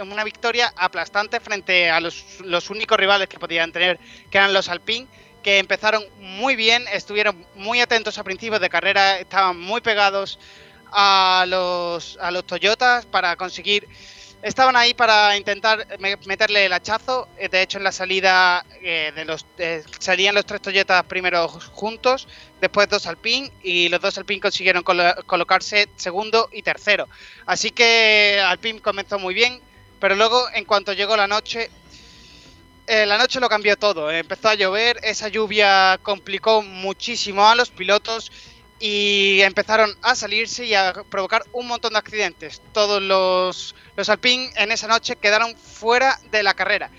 una, 0.00 0.24
victoria 0.24 0.72
aplastante 0.76 1.38
frente 1.38 1.90
a 1.90 2.00
los, 2.00 2.40
los, 2.40 2.70
únicos 2.70 2.98
rivales 2.98 3.28
que 3.28 3.38
podían 3.38 3.72
tener, 3.72 3.98
que 4.30 4.38
eran 4.38 4.54
los 4.54 4.70
Alpine, 4.70 5.06
que 5.42 5.58
empezaron 5.58 6.02
muy 6.18 6.56
bien, 6.56 6.84
estuvieron 6.90 7.46
muy 7.54 7.80
atentos 7.80 8.16
a 8.16 8.24
principios 8.24 8.60
de 8.60 8.70
carrera, 8.70 9.18
estaban 9.18 9.60
muy 9.60 9.82
pegados 9.82 10.38
a 10.90 11.44
los, 11.46 12.18
a 12.20 12.30
los 12.30 12.46
Toyotas 12.46 13.06
para 13.06 13.36
conseguir 13.36 13.86
estaban 14.42 14.76
ahí 14.76 14.94
para 14.94 15.36
intentar 15.36 15.86
meterle 16.26 16.66
el 16.66 16.72
hachazo. 16.72 17.28
Eh, 17.38 17.48
de 17.48 17.62
hecho, 17.62 17.78
en 17.78 17.84
la 17.84 17.92
salida 17.92 18.64
eh, 18.82 19.12
de 19.14 19.24
los 19.24 19.46
salían 19.98 20.34
los 20.34 20.46
tres 20.46 20.62
Toyotas 20.62 21.04
primero 21.04 21.48
juntos, 21.48 22.28
después 22.60 22.88
dos 22.88 23.06
Alpine 23.06 23.50
y 23.62 23.88
los 23.88 24.00
dos 24.00 24.18
Alpine 24.18 24.40
consiguieron 24.40 24.82
colocarse 24.82 25.88
segundo 25.96 26.48
y 26.52 26.62
tercero. 26.62 27.08
Así 27.46 27.70
que 27.70 28.40
Alpine 28.44 28.80
comenzó 28.80 29.18
muy 29.18 29.34
bien, 29.34 29.60
pero 30.00 30.14
luego 30.14 30.48
en 30.54 30.64
cuanto 30.64 30.92
llegó 30.92 31.16
la 31.16 31.26
noche 31.26 31.70
eh, 32.90 33.04
la 33.04 33.18
noche 33.18 33.38
lo 33.38 33.50
cambió 33.50 33.76
todo. 33.76 34.10
Empezó 34.10 34.48
a 34.48 34.54
llover, 34.54 34.98
esa 35.02 35.28
lluvia 35.28 36.00
complicó 36.02 36.62
muchísimo 36.62 37.46
a 37.46 37.54
los 37.54 37.68
pilotos 37.68 38.32
y 38.80 39.40
empezaron 39.42 39.96
a 40.02 40.14
salirse 40.14 40.64
y 40.64 40.74
a 40.74 40.92
provocar 41.10 41.44
un 41.52 41.66
montón 41.66 41.92
de 41.92 41.98
accidentes. 41.98 42.62
Todos 42.72 43.02
los, 43.02 43.74
los 43.96 44.08
Alpine 44.08 44.50
en 44.56 44.72
esa 44.72 44.86
noche 44.86 45.16
quedaron 45.16 45.56
fuera 45.56 46.18
de 46.30 46.42
la 46.42 46.54
carrera. 46.54 46.90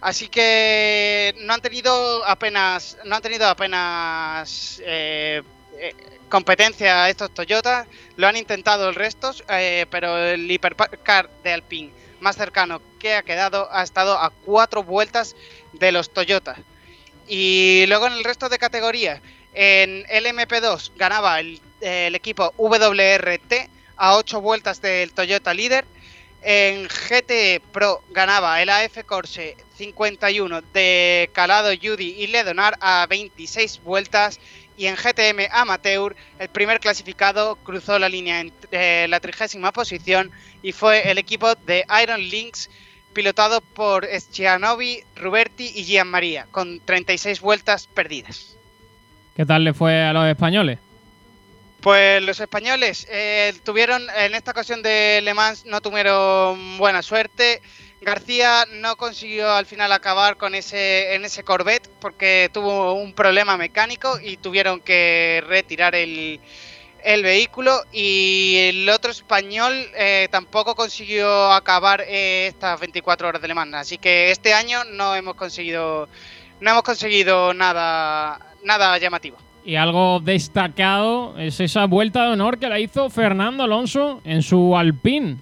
Así 0.00 0.28
que 0.28 1.34
no 1.40 1.54
han 1.54 1.60
tenido 1.60 2.24
apenas, 2.24 2.96
no 3.04 3.16
han 3.16 3.22
tenido 3.22 3.48
apenas 3.48 4.80
eh, 4.84 5.42
eh, 5.78 5.94
competencia 6.28 7.08
estos 7.08 7.32
Toyota. 7.32 7.86
Lo 8.16 8.26
han 8.28 8.36
intentado 8.36 8.88
el 8.88 8.94
resto, 8.94 9.32
eh, 9.48 9.86
pero 9.90 10.16
el 10.18 10.50
hipercar 10.50 11.28
de 11.42 11.52
Alpine 11.52 11.92
más 12.20 12.36
cercano 12.36 12.80
que 12.98 13.14
ha 13.14 13.22
quedado 13.22 13.68
ha 13.72 13.82
estado 13.82 14.18
a 14.18 14.30
cuatro 14.30 14.82
vueltas 14.82 15.36
de 15.72 15.92
los 15.92 16.10
Toyota. 16.10 16.56
Y 17.26 17.84
luego 17.88 18.06
en 18.06 18.14
el 18.14 18.24
resto 18.24 18.48
de 18.48 18.58
categorías, 18.58 19.20
en 19.54 20.04
LMP2 20.04 20.92
ganaba 20.96 21.40
el, 21.40 21.60
equipo 21.80 22.52
WRT 22.56 23.70
a 23.96 24.16
8 24.16 24.40
vueltas 24.40 24.80
del 24.80 25.12
Toyota 25.12 25.54
líder. 25.54 25.84
En 26.42 26.86
GT 26.86 27.60
Pro 27.72 28.02
ganaba 28.10 28.62
el 28.62 28.68
AF 28.68 29.04
Corse 29.04 29.56
51 29.76 30.62
de 30.72 31.30
Calado, 31.32 31.70
Judy 31.70 32.14
y 32.18 32.28
Ledonar 32.28 32.76
a 32.80 33.06
26 33.08 33.82
vueltas. 33.82 34.38
Y 34.76 34.86
en 34.86 34.94
GTM 34.94 35.48
Amateur, 35.50 36.14
el 36.38 36.48
primer 36.50 36.78
clasificado 36.78 37.56
cruzó 37.56 37.98
la 37.98 38.08
línea 38.08 38.40
en 38.40 38.52
eh, 38.70 39.06
la 39.08 39.18
trigésima 39.18 39.72
posición 39.72 40.30
y 40.62 40.70
fue 40.70 41.10
el 41.10 41.18
equipo 41.18 41.56
de 41.56 41.84
Iron 42.00 42.20
Links, 42.20 42.70
pilotado 43.12 43.60
por 43.60 44.06
Schianovi, 44.06 45.02
Ruberti 45.16 45.72
y 45.74 45.82
Gian 45.82 46.06
María, 46.06 46.46
con 46.52 46.78
36 46.78 47.40
vueltas 47.40 47.88
perdidas. 47.88 48.57
¿Qué 49.38 49.46
tal 49.46 49.62
le 49.62 49.72
fue 49.72 50.02
a 50.02 50.12
los 50.12 50.26
españoles? 50.26 50.80
Pues 51.80 52.20
los 52.24 52.40
españoles 52.40 53.06
eh, 53.08 53.54
tuvieron, 53.62 54.02
en 54.16 54.34
esta 54.34 54.50
ocasión 54.50 54.82
de 54.82 55.20
Le 55.22 55.32
Mans, 55.32 55.64
no 55.64 55.80
tuvieron 55.80 56.76
buena 56.76 57.02
suerte. 57.02 57.62
García 58.00 58.66
no 58.68 58.96
consiguió 58.96 59.52
al 59.52 59.64
final 59.64 59.92
acabar 59.92 60.38
con 60.38 60.56
ese, 60.56 61.14
en 61.14 61.24
ese 61.24 61.44
Corvette 61.44 61.88
porque 62.00 62.50
tuvo 62.52 62.94
un 62.94 63.12
problema 63.12 63.56
mecánico 63.56 64.18
y 64.20 64.38
tuvieron 64.38 64.80
que 64.80 65.40
retirar 65.46 65.94
el, 65.94 66.40
el 67.04 67.22
vehículo 67.22 67.84
y 67.92 68.56
el 68.70 68.88
otro 68.88 69.12
español 69.12 69.72
eh, 69.94 70.26
tampoco 70.32 70.74
consiguió 70.74 71.52
acabar 71.52 72.00
eh, 72.08 72.48
estas 72.48 72.80
24 72.80 73.28
horas 73.28 73.40
de 73.40 73.46
Le 73.46 73.54
Mans. 73.54 73.74
Así 73.74 73.98
que 73.98 74.32
este 74.32 74.52
año 74.52 74.82
no 74.82 75.14
hemos 75.14 75.36
conseguido 75.36 76.08
no 76.60 76.70
hemos 76.70 76.82
conseguido 76.82 77.54
nada 77.54 78.47
nada 78.62 78.96
llamativo. 78.98 79.38
Y 79.64 79.76
algo 79.76 80.20
destacado 80.20 81.38
es 81.38 81.60
esa 81.60 81.84
vuelta 81.86 82.24
de 82.24 82.32
honor 82.32 82.58
que 82.58 82.68
la 82.68 82.80
hizo 82.80 83.10
Fernando 83.10 83.64
Alonso 83.64 84.20
en 84.24 84.42
su 84.42 84.76
Alpine. 84.76 85.36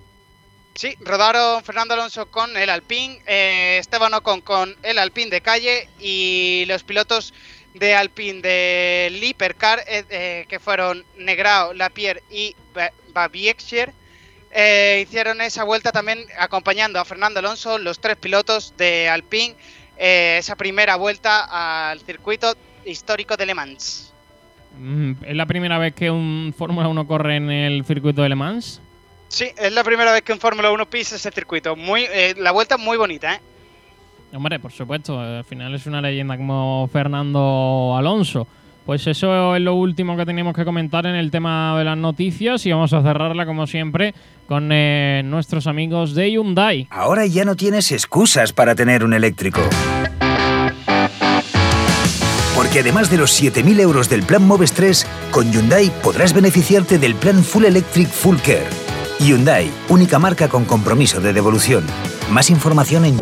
Sí, 0.75 0.95
rodaron 1.01 1.63
Fernando 1.65 1.95
Alonso 1.95 2.27
con 2.27 2.55
el 2.57 2.69
Alpine, 2.69 3.21
eh, 3.27 3.79
Esteban 3.79 4.13
Ocon 4.13 4.43
con 4.43 4.77
el 4.83 4.99
Alpine 4.99 5.31
de 5.31 5.41
calle 5.41 5.89
y 5.99 6.65
los 6.67 6.83
pilotos 6.83 7.33
de 7.79 7.95
Alpine 7.95 8.41
de 8.41 9.09
Lipercar, 9.13 9.83
eh, 9.87 10.05
eh, 10.09 10.47
que 10.49 10.59
fueron 10.59 11.05
Negrao, 11.17 11.75
Lapierre 11.75 12.23
y 12.31 12.57
Babiexer, 13.13 13.93
eh, 14.51 15.05
hicieron 15.07 15.41
esa 15.41 15.65
vuelta 15.65 15.93
también 15.93 16.25
acompañando 16.39 16.99
a 16.99 17.05
Fernando 17.05 17.41
Alonso, 17.41 17.79
los 17.79 18.01
tres 18.01 18.17
pilotos 18.17 18.75
de 18.77 19.09
Alpine, 19.09 19.57
esa 19.99 20.57
primera 20.57 20.97
vuelta 20.97 21.91
al 21.91 22.01
circuito 22.01 22.55
histórico 22.87 23.37
de 23.37 23.47
Le 23.47 23.55
Mans. 23.55 24.13
Mm, 24.79 25.13
¿Es 25.23 25.37
la 25.37 25.47
primera 25.47 25.79
vez 25.79 25.95
que 25.95 26.11
un 26.11 26.55
Fórmula 26.57 26.89
1 26.89 27.07
corre 27.07 27.37
en 27.37 27.51
el 27.51 27.85
circuito 27.85 28.23
de 28.23 28.29
Le 28.29 28.35
Mans? 28.35 28.81
Sí, 29.29 29.49
es 29.57 29.73
la 29.73 29.83
primera 29.83 30.13
vez 30.13 30.23
que 30.23 30.33
un 30.33 30.39
Fórmula 30.39 30.71
1 30.71 30.87
pisa 30.87 31.17
ese 31.17 31.31
circuito. 31.31 31.77
Muy, 31.77 32.07
eh, 32.13 32.35
la 32.39 32.53
vuelta 32.53 32.77
es 32.77 32.81
muy 32.81 32.97
bonita, 32.97 33.35
¿eh? 33.35 33.41
Hombre, 34.35 34.59
por 34.59 34.73
supuesto, 34.73 35.19
al 35.19 35.45
final 35.45 35.75
es 35.75 35.87
una 35.87 36.01
leyenda 36.01 36.37
como 36.37 36.89
Fernando 36.93 37.95
Alonso. 37.97 38.47
Pues 38.85 39.05
eso 39.09 39.57
es 39.57 39.63
lo 39.63 39.75
último 39.75 40.17
que 40.17 40.25
teníamos 40.25 40.55
que 40.55 40.65
comentar 40.65 41.07
en 41.07 41.17
el 41.17 41.33
tema 41.33 41.77
de 41.77 41.85
las 41.85 41.99
noticias 41.99 42.65
y 42.67 42.71
vamos 42.71 42.93
a 42.93 43.03
cerrarla 43.03 43.45
como 43.45 43.67
siempre 43.67 44.15
con 44.47 44.71
eh, 44.71 45.23
nuestros 45.25 45.67
amigos 45.67 46.15
de 46.15 46.31
Hyundai. 46.31 46.87
Ahora 46.91 47.27
ya 47.27 47.45
no 47.45 47.57
tienes 47.57 47.91
excusas 47.91 48.53
para 48.53 48.77
tener 48.77 49.03
un 49.03 49.13
eléctrico. 49.13 49.61
Además 52.79 53.11
de 53.11 53.17
los 53.17 53.43
7.000 53.43 53.81
euros 53.81 54.09
del 54.09 54.23
plan 54.23 54.47
Moves 54.47 54.73
3, 54.73 55.07
con 55.31 55.51
Hyundai 55.51 55.91
podrás 56.03 56.33
beneficiarte 56.33 56.99
del 56.99 57.15
plan 57.15 57.43
Full 57.43 57.65
Electric 57.65 58.09
Full 58.09 58.37
Care. 58.39 58.69
Hyundai, 59.19 59.71
única 59.89 60.19
marca 60.19 60.49
con 60.49 60.65
compromiso 60.65 61.21
de 61.21 61.33
devolución. 61.33 61.85
Más 62.31 62.51
información 62.51 63.05
en 63.05 63.17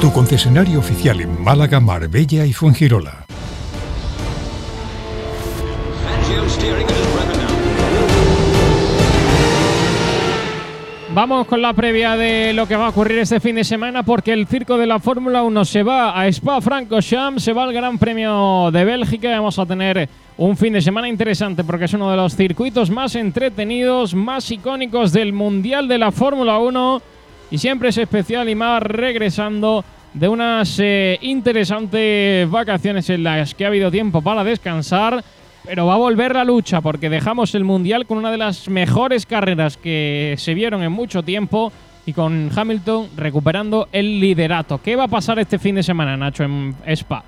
Tu 0.00 0.12
concesionario 0.12 0.78
oficial 0.78 1.20
en 1.20 1.42
Málaga, 1.42 1.80
Marbella 1.80 2.44
y 2.44 2.52
Fuengirola. 2.52 3.24
Vamos 11.14 11.46
con 11.46 11.62
la 11.62 11.72
previa 11.72 12.16
de 12.16 12.52
lo 12.54 12.66
que 12.66 12.74
va 12.74 12.86
a 12.86 12.88
ocurrir 12.88 13.20
este 13.20 13.38
fin 13.38 13.54
de 13.54 13.62
semana 13.62 14.02
porque 14.02 14.32
el 14.32 14.48
circo 14.48 14.76
de 14.76 14.88
la 14.88 14.98
Fórmula 14.98 15.44
1 15.44 15.64
se 15.64 15.84
va 15.84 16.18
a 16.18 16.26
Spa-Francorchamps, 16.26 17.40
se 17.40 17.52
va 17.52 17.62
al 17.62 17.72
Gran 17.72 17.98
Premio 17.98 18.70
de 18.72 18.84
Bélgica. 18.84 19.30
Vamos 19.30 19.56
a 19.60 19.64
tener 19.64 20.08
un 20.36 20.56
fin 20.56 20.72
de 20.72 20.82
semana 20.82 21.08
interesante 21.08 21.62
porque 21.62 21.84
es 21.84 21.94
uno 21.94 22.10
de 22.10 22.16
los 22.16 22.34
circuitos 22.34 22.90
más 22.90 23.14
entretenidos, 23.14 24.12
más 24.12 24.50
icónicos 24.50 25.12
del 25.12 25.32
Mundial 25.32 25.86
de 25.86 25.98
la 25.98 26.10
Fórmula 26.10 26.58
1 26.58 27.02
y 27.52 27.58
siempre 27.58 27.90
es 27.90 27.98
especial 27.98 28.48
y 28.48 28.56
más 28.56 28.82
regresando 28.82 29.84
de 30.14 30.26
unas 30.26 30.80
eh, 30.80 31.20
interesantes 31.22 32.50
vacaciones 32.50 33.08
en 33.08 33.22
las 33.22 33.54
que 33.54 33.64
ha 33.64 33.68
habido 33.68 33.88
tiempo 33.92 34.20
para 34.20 34.42
descansar. 34.42 35.22
Pero 35.64 35.86
va 35.86 35.94
a 35.94 35.98
volver 35.98 36.34
la 36.34 36.44
lucha 36.44 36.82
porque 36.82 37.08
dejamos 37.08 37.54
el 37.54 37.64
Mundial 37.64 38.06
con 38.06 38.18
una 38.18 38.30
de 38.30 38.36
las 38.36 38.68
mejores 38.68 39.24
carreras 39.24 39.78
que 39.78 40.34
se 40.38 40.52
vieron 40.52 40.82
en 40.82 40.92
mucho 40.92 41.22
tiempo 41.22 41.72
y 42.04 42.12
con 42.12 42.50
Hamilton 42.54 43.10
recuperando 43.16 43.88
el 43.90 44.20
liderato. 44.20 44.80
¿Qué 44.82 44.94
va 44.94 45.04
a 45.04 45.08
pasar 45.08 45.38
este 45.38 45.58
fin 45.58 45.76
de 45.76 45.82
semana, 45.82 46.18
Nacho, 46.18 46.44
en 46.44 46.76
Spa? 46.86 47.24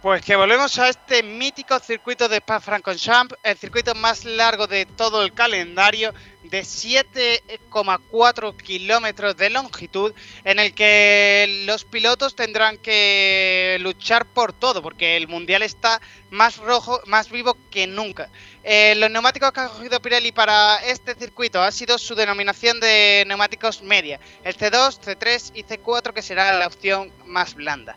Pues 0.00 0.24
que 0.24 0.34
volvemos 0.34 0.78
a 0.78 0.88
este 0.88 1.22
mítico 1.22 1.78
circuito 1.78 2.26
de 2.26 2.38
Spa-Francorchamps, 2.38 3.34
el 3.42 3.58
circuito 3.58 3.94
más 3.94 4.24
largo 4.24 4.66
de 4.66 4.86
todo 4.86 5.22
el 5.22 5.34
calendario, 5.34 6.14
de 6.50 6.62
7,4 6.62 8.56
kilómetros 8.56 9.36
de 9.36 9.50
longitud, 9.50 10.12
en 10.44 10.58
el 10.58 10.74
que 10.74 11.62
los 11.66 11.84
pilotos 11.84 12.34
tendrán 12.34 12.78
que 12.78 13.78
luchar 13.80 14.26
por 14.26 14.52
todo, 14.52 14.82
porque 14.82 15.16
el 15.16 15.28
mundial 15.28 15.62
está 15.62 16.00
más 16.30 16.56
rojo, 16.56 17.00
más 17.06 17.30
vivo 17.30 17.56
que 17.70 17.86
nunca. 17.86 18.30
Eh, 18.62 18.94
los 18.96 19.10
neumáticos 19.10 19.52
que 19.52 19.60
ha 19.60 19.68
cogido 19.68 20.00
Pirelli 20.02 20.32
para 20.32 20.76
este 20.84 21.14
circuito 21.14 21.62
ha 21.62 21.70
sido 21.72 21.96
su 21.98 22.14
denominación 22.14 22.80
de 22.80 23.24
neumáticos 23.26 23.82
media, 23.82 24.20
el 24.44 24.56
C2, 24.56 25.00
C3 25.00 25.52
y 25.54 25.62
C4, 25.64 26.12
que 26.12 26.22
será 26.22 26.52
la 26.58 26.66
opción 26.66 27.12
más 27.26 27.54
blanda. 27.54 27.96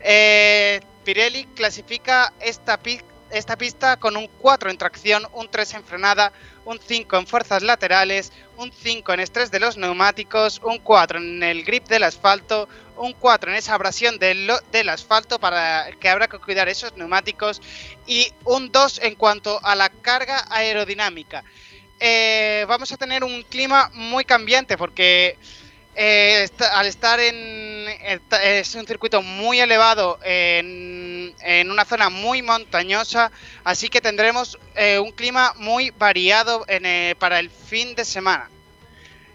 Eh, 0.00 0.80
Pirelli 1.04 1.44
clasifica 1.54 2.32
esta, 2.40 2.78
pi- 2.80 3.00
esta 3.30 3.56
pista 3.56 3.96
con 3.98 4.16
un 4.16 4.26
4 4.40 4.70
en 4.70 4.78
tracción, 4.78 5.26
un 5.32 5.48
3 5.48 5.74
en 5.74 5.84
frenada, 5.84 6.32
un 6.64 6.78
5 6.78 7.16
en 7.16 7.26
fuerzas 7.26 7.62
laterales, 7.62 8.32
un 8.56 8.72
5 8.72 9.12
en 9.12 9.20
estrés 9.20 9.50
de 9.50 9.60
los 9.60 9.76
neumáticos, 9.76 10.60
un 10.62 10.78
4 10.78 11.18
en 11.18 11.42
el 11.42 11.64
grip 11.64 11.86
del 11.88 12.04
asfalto, 12.04 12.68
un 12.96 13.12
4 13.12 13.50
en 13.50 13.56
esa 13.56 13.74
abrasión 13.74 14.18
del, 14.18 14.50
del 14.70 14.88
asfalto 14.88 15.38
para 15.38 15.90
que 15.98 16.08
habrá 16.08 16.28
que 16.28 16.38
cuidar 16.38 16.68
esos 16.68 16.96
neumáticos 16.96 17.60
y 18.06 18.32
un 18.44 18.70
2 18.70 19.00
en 19.02 19.14
cuanto 19.14 19.60
a 19.64 19.74
la 19.74 19.88
carga 19.88 20.44
aerodinámica. 20.50 21.44
Eh, 21.98 22.64
vamos 22.68 22.90
a 22.90 22.96
tener 22.96 23.22
un 23.22 23.42
clima 23.42 23.90
muy 23.94 24.24
cambiante 24.24 24.76
porque 24.76 25.38
eh, 25.94 26.48
al 26.72 26.86
estar 26.86 27.20
en. 27.20 27.86
Es 28.42 28.74
un 28.74 28.86
circuito 28.86 29.20
muy 29.22 29.60
elevado 29.60 30.18
en, 30.22 31.34
una 31.70 31.84
zona 31.84 32.08
muy 32.08 32.42
montañosa, 32.42 33.30
así 33.64 33.88
que 33.88 34.00
tendremos 34.00 34.58
eh, 34.74 34.98
un 34.98 35.12
clima 35.12 35.52
muy 35.56 35.90
variado 35.90 36.64
eh, 36.68 37.14
para 37.18 37.38
el 37.38 37.50
fin 37.50 37.94
de 37.94 38.04
semana. 38.04 38.48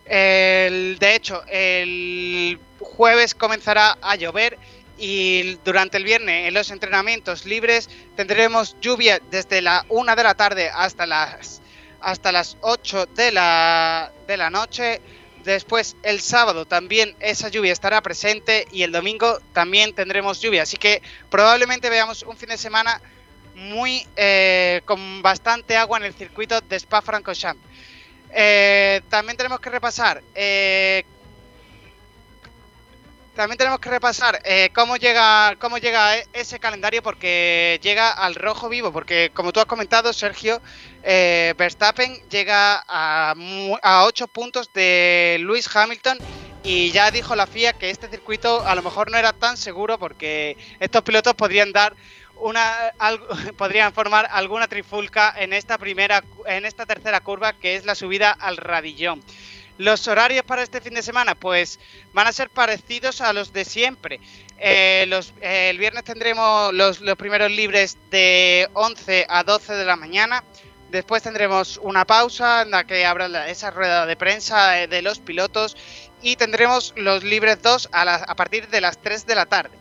De 0.05 1.13
hecho, 1.15 1.43
el 1.47 2.59
jueves 2.79 3.35
comenzará 3.35 3.97
a 4.01 4.15
llover 4.15 4.57
y 4.97 5.55
durante 5.63 5.97
el 5.97 6.05
viernes 6.05 6.47
en 6.47 6.53
los 6.53 6.71
entrenamientos 6.71 7.45
libres 7.45 7.89
tendremos 8.15 8.75
lluvia 8.79 9.19
desde 9.29 9.61
la 9.61 9.85
1 9.89 10.15
de 10.15 10.23
la 10.23 10.33
tarde 10.33 10.71
hasta 10.73 11.05
las, 11.05 11.61
hasta 12.01 12.31
las 12.31 12.57
8 12.61 13.07
de 13.07 13.31
la, 13.31 14.11
de 14.27 14.37
la 14.37 14.49
noche. 14.49 15.01
Después 15.47 15.95
el 16.03 16.19
sábado 16.19 16.65
también 16.65 17.15
esa 17.21 17.47
lluvia 17.47 17.71
estará 17.71 18.01
presente 18.01 18.67
y 18.69 18.83
el 18.83 18.91
domingo 18.91 19.39
también 19.53 19.93
tendremos 19.95 20.41
lluvia. 20.41 20.63
Así 20.63 20.75
que 20.75 21.01
probablemente 21.29 21.89
veamos 21.89 22.23
un 22.23 22.35
fin 22.35 22.49
de 22.49 22.57
semana 22.57 23.01
muy 23.55 24.05
eh, 24.17 24.81
con 24.83 25.21
bastante 25.21 25.77
agua 25.77 25.99
en 25.99 26.03
el 26.03 26.13
circuito 26.13 26.59
de 26.59 26.75
Spa-Francorchamps. 26.75 27.63
Eh, 28.33 28.99
también 29.07 29.37
tenemos 29.37 29.61
que 29.61 29.69
repasar 29.69 30.21
eh, 30.35 31.05
también 33.37 33.57
tenemos 33.57 33.79
que 33.79 33.89
repasar 33.89 34.39
eh, 34.43 34.69
cómo 34.73 34.97
llega 34.97 35.55
cómo 35.59 35.77
llega 35.77 36.17
e- 36.17 36.27
ese 36.33 36.59
calendario 36.59 37.01
porque 37.03 37.79
llega 37.83 38.11
al 38.11 38.35
rojo 38.35 38.69
vivo 38.69 38.91
porque 38.91 39.31
como 39.33 39.53
tú 39.53 39.59
has 39.61 39.65
comentado 39.67 40.13
Sergio 40.13 40.61
eh, 41.03 41.53
Verstappen 41.57 42.15
llega 42.29 42.83
a, 42.87 43.33
a 43.83 44.05
8 44.05 44.27
puntos 44.27 44.71
de 44.73 45.37
Lewis 45.41 45.69
Hamilton 45.73 46.21
y 46.61 46.91
ya 46.91 47.11
dijo 47.11 47.35
la 47.35 47.47
FIA 47.47 47.73
que 47.73 47.89
este 47.91 48.09
circuito 48.09 48.65
a 48.65 48.75
lo 48.75 48.83
mejor 48.83 49.11
no 49.11 49.17
era 49.17 49.33
tan 49.33 49.57
seguro 49.57 49.99
porque 49.99 50.57
estos 50.79 51.03
pilotos 51.03 51.35
podrían 51.35 51.71
dar 51.71 51.95
una 52.35 52.93
podrían 53.57 53.93
formar 53.93 54.27
alguna 54.31 54.67
trifulca 54.67 55.33
en 55.37 55.53
esta 55.53 55.77
primera 55.77 56.23
en 56.45 56.65
esta 56.65 56.85
tercera 56.85 57.21
curva 57.21 57.53
que 57.53 57.75
es 57.75 57.85
la 57.85 57.95
subida 57.95 58.31
al 58.31 58.57
radillón. 58.57 59.23
Los 59.77 60.07
horarios 60.07 60.43
para 60.43 60.63
este 60.63 60.81
fin 60.81 60.95
de 60.95 61.03
semana, 61.03 61.35
pues 61.35 61.79
van 62.13 62.27
a 62.27 62.31
ser 62.31 62.49
parecidos 62.49 63.21
a 63.21 63.31
los 63.33 63.53
de 63.53 63.63
siempre. 63.63 64.19
Eh, 64.57 65.07
eh, 65.41 65.69
el 65.69 65.77
viernes 65.77 66.03
tendremos 66.03 66.73
los, 66.73 66.99
primeros 67.17 67.51
libres 67.51 67.97
de 68.09 68.67
11 68.73 69.27
a 69.29 69.43
12 69.43 69.73
de 69.73 69.85
la 69.85 69.95
mañana. 69.95 70.43
Después 70.89 71.21
tendremos 71.21 71.79
una 71.83 72.05
pausa 72.05 72.63
en 72.63 72.71
la 72.71 72.85
que 72.85 73.05
habrá 73.05 73.49
esa 73.49 73.69
rueda 73.71 74.05
de 74.05 74.15
prensa 74.15 74.81
eh, 74.81 74.87
de 74.87 75.01
los 75.03 75.19
pilotos. 75.19 75.77
Y 76.23 76.37
tendremos 76.37 76.93
los 76.95 77.23
libres 77.23 77.61
2 77.61 77.89
a, 77.91 78.15
a 78.15 78.35
partir 78.35 78.67
de 78.69 78.81
las 78.81 78.99
3 78.99 79.27
de 79.27 79.35
la 79.35 79.45
tarde. 79.45 79.77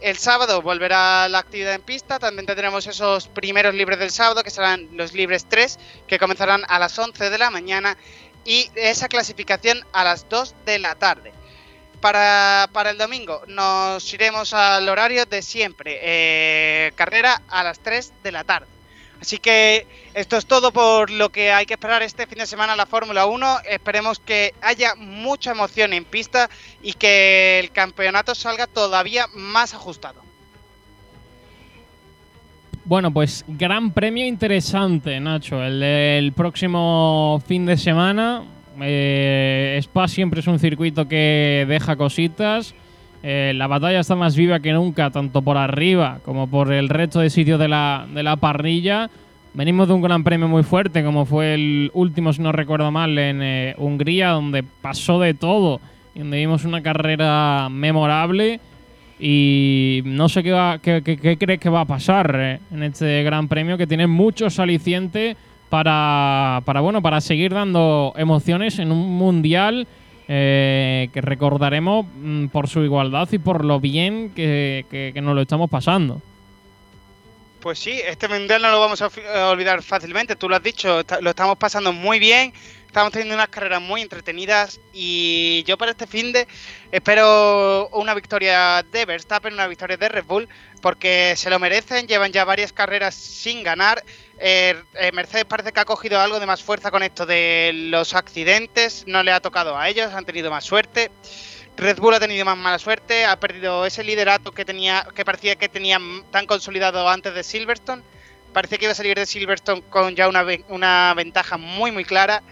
El 0.00 0.16
sábado 0.16 0.62
volverá 0.62 1.28
la 1.28 1.38
actividad 1.38 1.74
en 1.74 1.82
pista. 1.82 2.18
También 2.18 2.46
tendremos 2.46 2.86
esos 2.86 3.28
primeros 3.28 3.74
libres 3.74 3.98
del 3.98 4.10
sábado, 4.10 4.44
que 4.44 4.50
serán 4.50 4.88
los 4.92 5.12
libres 5.12 5.46
3, 5.48 5.78
que 6.06 6.18
comenzarán 6.18 6.62
a 6.68 6.78
las 6.78 6.96
11 6.98 7.30
de 7.30 7.38
la 7.38 7.50
mañana. 7.50 7.96
Y 8.44 8.70
esa 8.74 9.08
clasificación 9.08 9.84
a 9.92 10.04
las 10.04 10.28
2 10.28 10.54
de 10.64 10.78
la 10.78 10.94
tarde. 10.94 11.32
Para, 12.00 12.68
para 12.72 12.90
el 12.90 12.98
domingo 12.98 13.42
nos 13.48 14.12
iremos 14.14 14.54
al 14.54 14.88
horario 14.88 15.26
de 15.26 15.42
siempre, 15.42 15.98
eh, 16.00 16.92
carrera 16.94 17.42
a 17.48 17.64
las 17.64 17.80
3 17.80 18.12
de 18.22 18.32
la 18.32 18.44
tarde. 18.44 18.68
Así 19.20 19.38
que 19.38 19.86
esto 20.14 20.36
es 20.36 20.46
todo 20.46 20.72
por 20.72 21.10
lo 21.10 21.30
que 21.30 21.50
hay 21.52 21.66
que 21.66 21.74
esperar 21.74 22.02
este 22.02 22.26
fin 22.26 22.38
de 22.38 22.46
semana 22.46 22.76
la 22.76 22.86
Fórmula 22.86 23.26
1. 23.26 23.60
Esperemos 23.64 24.20
que 24.20 24.54
haya 24.60 24.94
mucha 24.94 25.50
emoción 25.50 25.92
en 25.92 26.04
pista 26.04 26.48
y 26.82 26.92
que 26.92 27.58
el 27.58 27.72
campeonato 27.72 28.34
salga 28.34 28.68
todavía 28.68 29.26
más 29.34 29.74
ajustado. 29.74 30.27
Bueno, 32.88 33.12
pues 33.12 33.44
gran 33.46 33.90
premio 33.90 34.24
interesante, 34.24 35.20
Nacho. 35.20 35.62
El 35.62 35.80
del 35.80 36.32
próximo 36.32 37.38
fin 37.46 37.66
de 37.66 37.76
semana. 37.76 38.44
Eh, 38.80 39.76
Spa 39.82 40.08
siempre 40.08 40.40
es 40.40 40.46
un 40.46 40.58
circuito 40.58 41.06
que 41.06 41.66
deja 41.68 41.96
cositas. 41.96 42.74
Eh, 43.22 43.52
la 43.54 43.66
batalla 43.66 44.00
está 44.00 44.16
más 44.16 44.34
viva 44.36 44.60
que 44.60 44.72
nunca, 44.72 45.10
tanto 45.10 45.42
por 45.42 45.58
arriba 45.58 46.20
como 46.24 46.48
por 46.48 46.72
el 46.72 46.88
resto 46.88 47.20
de 47.20 47.28
sitios 47.28 47.60
de 47.60 47.68
la, 47.68 48.06
de 48.10 48.22
la 48.22 48.36
parrilla. 48.36 49.10
Venimos 49.52 49.86
de 49.88 49.92
un 49.92 50.00
gran 50.00 50.24
premio 50.24 50.48
muy 50.48 50.62
fuerte, 50.62 51.04
como 51.04 51.26
fue 51.26 51.52
el 51.52 51.90
último, 51.92 52.32
si 52.32 52.40
no 52.40 52.52
recuerdo 52.52 52.90
mal, 52.90 53.18
en 53.18 53.42
eh, 53.42 53.74
Hungría, 53.76 54.30
donde 54.30 54.62
pasó 54.62 55.20
de 55.20 55.34
todo 55.34 55.82
y 56.14 56.20
donde 56.20 56.38
vimos 56.38 56.64
una 56.64 56.82
carrera 56.82 57.68
memorable. 57.70 58.60
Y 59.20 60.02
no 60.04 60.28
sé 60.28 60.42
qué, 60.42 60.52
va, 60.52 60.78
qué, 60.78 61.02
crees 61.38 61.58
que 61.60 61.68
va 61.68 61.80
a 61.80 61.84
pasar 61.84 62.34
eh, 62.38 62.60
en 62.72 62.82
este 62.84 63.22
gran 63.24 63.48
premio, 63.48 63.76
que 63.76 63.86
tiene 63.86 64.06
muchos 64.06 64.58
alicientes 64.58 65.36
para, 65.68 66.62
bueno, 66.80 67.02
para 67.02 67.20
seguir 67.20 67.52
dando 67.52 68.14
emociones 68.16 68.78
en 68.78 68.92
un 68.92 69.16
mundial 69.18 69.86
eh, 70.28 71.08
que 71.12 71.20
recordaremos 71.20 72.06
mm, 72.06 72.46
por 72.46 72.68
su 72.68 72.80
igualdad 72.84 73.28
y 73.32 73.38
por 73.38 73.64
lo 73.64 73.80
bien 73.80 74.30
que, 74.34 74.86
que- 74.90 75.10
que 75.12 75.20
nos 75.20 75.34
lo 75.34 75.42
estamos 75.42 75.68
pasando. 75.68 76.22
Pues 77.60 77.80
sí, 77.80 78.00
este 78.06 78.28
mundial 78.28 78.62
no 78.62 78.70
lo 78.70 78.78
vamos 78.78 79.02
a, 79.02 79.10
olvidar 79.50 79.82
fácilmente, 79.82 80.36
tú 80.36 80.48
lo 80.48 80.54
has 80.56 80.62
dicho, 80.62 81.02
lo 81.20 81.30
estamos 81.30 81.58
pasando 81.58 81.92
muy 81.92 82.20
bien, 82.20 82.52
estamos 82.88 83.12
teniendo 83.12 83.34
unas 83.34 83.50
carreras 83.50 83.82
muy 83.82 84.00
entretenidas 84.00 84.80
y 84.94 85.62
yo 85.64 85.76
para 85.76 85.90
este 85.92 86.06
fin 86.06 86.32
de 86.32 86.48
espero 86.90 87.88
una 87.92 88.14
victoria 88.14 88.82
de 88.90 89.04
Verstappen, 89.04 89.52
una 89.52 89.66
victoria 89.66 89.98
de 89.98 90.08
Red 90.08 90.24
Bull, 90.24 90.48
porque 90.80 91.34
se 91.36 91.50
lo 91.50 91.58
merecen, 91.58 92.08
llevan 92.08 92.32
ya 92.32 92.44
varias 92.44 92.72
carreras 92.72 93.14
sin 93.14 93.62
ganar. 93.62 94.02
Eh, 94.38 94.74
eh, 94.94 95.12
Mercedes 95.12 95.44
parece 95.44 95.72
que 95.72 95.80
ha 95.80 95.84
cogido 95.84 96.18
algo 96.18 96.40
de 96.40 96.46
más 96.46 96.62
fuerza 96.62 96.90
con 96.90 97.02
esto 97.02 97.26
de 97.26 97.72
los 97.74 98.14
accidentes, 98.14 99.04
no 99.06 99.22
le 99.22 99.32
ha 99.32 99.40
tocado 99.40 99.76
a 99.76 99.88
ellos, 99.88 100.12
han 100.14 100.24
tenido 100.24 100.50
más 100.50 100.64
suerte. 100.64 101.10
Red 101.76 101.98
Bull 101.98 102.14
ha 102.14 102.20
tenido 102.20 102.44
más 102.44 102.56
mala 102.56 102.78
suerte, 102.78 103.26
ha 103.26 103.38
perdido 103.38 103.84
ese 103.84 104.02
liderato 104.02 104.50
que 104.50 104.64
tenía, 104.64 105.06
que 105.14 105.24
parecía 105.24 105.56
que 105.56 105.68
tenía 105.68 106.00
tan 106.32 106.46
consolidado 106.46 107.06
antes 107.08 107.34
de 107.34 107.44
Silverstone. 107.44 108.02
Parecía 108.52 108.78
que 108.78 108.86
iba 108.86 108.92
a 108.92 108.96
salir 108.96 109.16
de 109.16 109.26
Silverstone 109.26 109.82
con 109.82 110.16
ya 110.16 110.26
una, 110.26 110.44
una 110.68 111.12
ventaja 111.14 111.58
muy 111.58 111.92
muy 111.92 112.04
clara. 112.04 112.42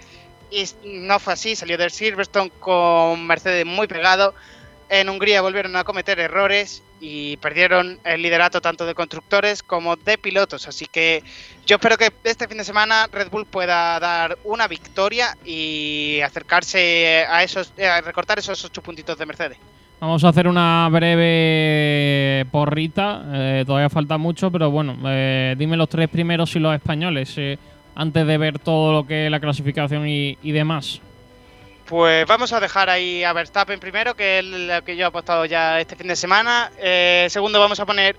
Y 0.50 0.64
no 0.84 1.18
fue 1.18 1.32
así, 1.32 1.56
salió 1.56 1.76
de 1.76 1.90
Silverstone 1.90 2.50
con 2.60 3.26
Mercedes 3.26 3.66
muy 3.66 3.86
pegado. 3.86 4.34
En 4.88 5.08
Hungría 5.08 5.42
volvieron 5.42 5.74
a 5.74 5.84
cometer 5.84 6.20
errores 6.20 6.82
y 7.00 7.36
perdieron 7.38 7.98
el 8.04 8.22
liderato 8.22 8.60
tanto 8.60 8.86
de 8.86 8.94
constructores 8.94 9.62
como 9.62 9.96
de 9.96 10.16
pilotos. 10.16 10.68
Así 10.68 10.86
que 10.86 11.22
yo 11.66 11.76
espero 11.76 11.98
que 11.98 12.12
este 12.24 12.46
fin 12.46 12.58
de 12.58 12.64
semana 12.64 13.08
Red 13.12 13.30
Bull 13.30 13.46
pueda 13.46 13.98
dar 13.98 14.38
una 14.44 14.68
victoria 14.68 15.36
y 15.44 16.20
acercarse 16.24 17.26
a 17.28 17.42
esos, 17.42 17.72
eh, 17.76 17.86
a 17.86 18.00
recortar 18.00 18.38
esos 18.38 18.64
ocho 18.64 18.82
puntitos 18.82 19.18
de 19.18 19.26
Mercedes. 19.26 19.58
Vamos 19.98 20.22
a 20.24 20.28
hacer 20.28 20.46
una 20.46 20.88
breve 20.90 22.46
porrita. 22.50 23.24
eh, 23.32 23.64
todavía 23.66 23.88
falta 23.88 24.18
mucho, 24.18 24.50
pero 24.50 24.70
bueno, 24.70 24.96
eh, 25.06 25.54
dime 25.56 25.76
los 25.76 25.88
tres 25.88 26.08
primeros 26.08 26.54
y 26.54 26.58
los 26.58 26.74
españoles 26.74 27.32
eh, 27.38 27.58
antes 27.96 28.26
de 28.26 28.38
ver 28.38 28.58
todo 28.58 28.92
lo 28.92 29.06
que 29.06 29.26
es 29.26 29.30
la 29.30 29.40
clasificación 29.40 30.06
y, 30.06 30.52
demás. 30.52 31.00
Pues 31.86 32.26
vamos 32.26 32.52
a 32.52 32.60
dejar 32.60 32.90
ahí 32.90 33.24
a 33.24 33.32
Verstappen 33.32 33.80
primero, 33.80 34.14
que 34.14 34.38
es 34.38 34.44
lo 34.44 34.84
que 34.84 34.96
yo 34.96 35.04
he 35.04 35.08
apostado 35.08 35.44
ya 35.46 35.80
este 35.80 35.96
fin 35.96 36.08
de 36.08 36.16
semana. 36.16 36.70
Eh, 36.78 37.26
segundo 37.30 37.58
vamos 37.60 37.80
a 37.80 37.86
poner 37.86 38.16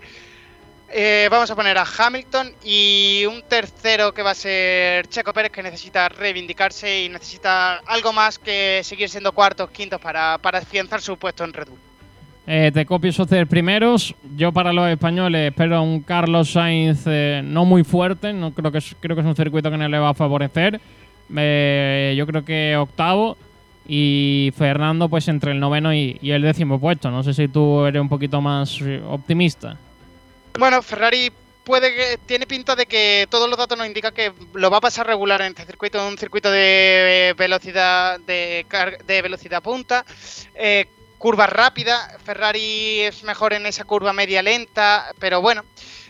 eh, 0.89 1.27
vamos 1.29 1.51
a 1.51 1.55
poner 1.55 1.77
a 1.77 1.85
Hamilton 1.85 2.53
y 2.63 3.25
un 3.27 3.41
tercero 3.43 4.13
que 4.13 4.23
va 4.23 4.31
a 4.31 4.35
ser 4.35 5.07
Checo 5.07 5.33
Pérez 5.33 5.51
que 5.51 5.61
necesita 5.61 6.07
reivindicarse 6.07 7.03
y 7.03 7.09
necesita 7.09 7.75
algo 7.85 8.13
más 8.13 8.39
que 8.39 8.81
seguir 8.83 9.09
siendo 9.09 9.33
cuartos, 9.33 9.69
quintos 9.69 9.99
para, 9.99 10.37
para 10.37 10.59
afianzar 10.59 11.01
su 11.01 11.17
puesto 11.17 11.43
en 11.43 11.51
Red 11.51 11.67
Bull. 11.67 11.86
Eh, 12.49 12.71
te 12.73 12.85
copio 12.85 13.09
esos 13.09 13.27
tres 13.27 13.45
primeros. 13.45 14.15
Yo 14.37 14.53
para 14.53 14.71
los 14.71 14.87
españoles 14.87 15.49
espero 15.49 15.81
un 15.81 15.99
Carlos 15.99 16.51
Sainz 16.51 17.03
eh, 17.05 17.41
no 17.43 17.65
muy 17.65 17.83
fuerte. 17.83 18.31
No 18.31 18.53
creo 18.53 18.71
que 18.71 18.77
es, 18.77 18.95
creo 19.01 19.17
que 19.17 19.21
es 19.21 19.27
un 19.27 19.35
circuito 19.35 19.69
que 19.69 19.77
no 19.77 19.87
le 19.89 19.99
va 19.99 20.09
a 20.09 20.13
favorecer. 20.13 20.79
Eh, 21.35 22.15
yo 22.17 22.25
creo 22.25 22.45
que 22.45 22.77
octavo. 22.77 23.37
Y 23.85 24.53
Fernando, 24.57 25.09
pues 25.09 25.27
entre 25.27 25.51
el 25.51 25.59
noveno 25.59 25.93
y, 25.93 26.17
el 26.21 26.41
décimo 26.41 26.79
puesto. 26.79 27.11
No 27.11 27.21
sé 27.21 27.33
si 27.33 27.49
tú 27.49 27.85
eres 27.85 28.01
un 28.01 28.09
poquito 28.09 28.39
más 28.39 28.79
optimista. 29.09 29.77
Bueno, 30.57 30.81
Ferrari 30.81 31.31
puede 31.65 31.93
que 31.93 32.17
tiene 32.25 32.47
pinta 32.47 32.77
de 32.77 32.85
que 32.85 33.27
todos 33.29 33.49
los 33.49 33.57
datos 33.57 33.77
nos 33.77 33.87
indican 33.87 34.13
que 34.13 34.31
lo 34.53 34.71
va 34.71 34.77
a 34.77 34.81
pasar 34.81 35.05
regular 35.05 35.41
en 35.41 35.47
este 35.47 35.65
circuito, 35.65 36.05
un 36.05 36.17
circuito 36.17 36.49
de 36.49 37.35
velocidad 37.37 38.19
de, 38.21 38.65
velocidad 39.21 39.61
punta, 39.61 40.05
curva 41.17 41.47
rápida. 41.47 42.17
Ferrari 42.23 43.01
es 43.01 43.23
mejor 43.23 43.53
en 43.53 43.65
esa 43.65 43.83
curva 43.83 44.13
media 44.13 44.41
lenta, 44.41 45.13
pero 45.19 45.41
bueno, 45.41 45.63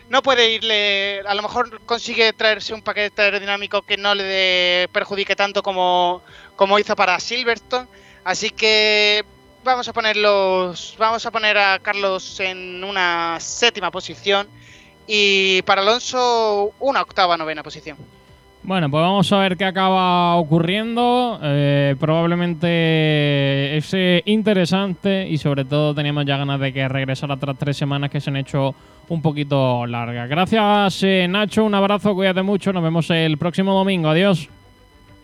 no 0.08 0.22
puede 0.22 0.50
irle. 0.50 1.20
A 1.26 1.34
lo 1.34 1.42
mejor 1.42 1.80
consigue 1.82 2.32
traerse 2.32 2.74
un 2.74 2.82
paquete 2.82 3.22
aerodinámico 3.22 3.82
que 3.82 3.96
no 3.96 4.14
le 4.14 4.88
perjudique 4.92 5.36
tanto 5.36 5.62
como, 5.62 6.22
como 6.56 6.78
hizo 6.78 6.96
para 6.96 7.20
Silverstone. 7.20 7.88
Así 8.24 8.50
que 8.50 9.24
vamos 9.64 9.88
a 9.88 9.92
ponerlos. 9.92 10.96
Vamos 10.98 11.24
a 11.26 11.30
poner 11.30 11.58
a 11.58 11.78
Carlos 11.78 12.40
en 12.40 12.84
una 12.84 13.38
séptima 13.40 13.90
posición. 13.90 14.48
Y 15.06 15.62
para 15.62 15.80
Alonso, 15.80 16.74
una 16.78 17.00
octava 17.00 17.36
novena 17.36 17.62
posición. 17.62 18.17
Bueno, 18.62 18.90
pues 18.90 19.00
vamos 19.00 19.32
a 19.32 19.38
ver 19.38 19.56
qué 19.56 19.64
acaba 19.64 20.36
ocurriendo. 20.36 21.38
Eh, 21.42 21.96
probablemente 21.98 23.76
es 23.76 23.94
interesante 24.26 25.26
y 25.28 25.38
sobre 25.38 25.64
todo 25.64 25.94
teníamos 25.94 26.26
ya 26.26 26.36
ganas 26.36 26.60
de 26.60 26.72
que 26.72 26.86
regresara 26.88 27.36
tras 27.36 27.56
tres 27.56 27.76
semanas 27.76 28.10
que 28.10 28.20
se 28.20 28.30
han 28.30 28.36
hecho 28.36 28.74
un 29.08 29.22
poquito 29.22 29.86
largas. 29.86 30.28
Gracias 30.28 31.02
eh, 31.02 31.26
Nacho, 31.28 31.64
un 31.64 31.74
abrazo, 31.74 32.14
cuídate 32.14 32.42
mucho, 32.42 32.72
nos 32.72 32.82
vemos 32.82 33.08
el 33.10 33.38
próximo 33.38 33.72
domingo, 33.72 34.10
adiós. 34.10 34.48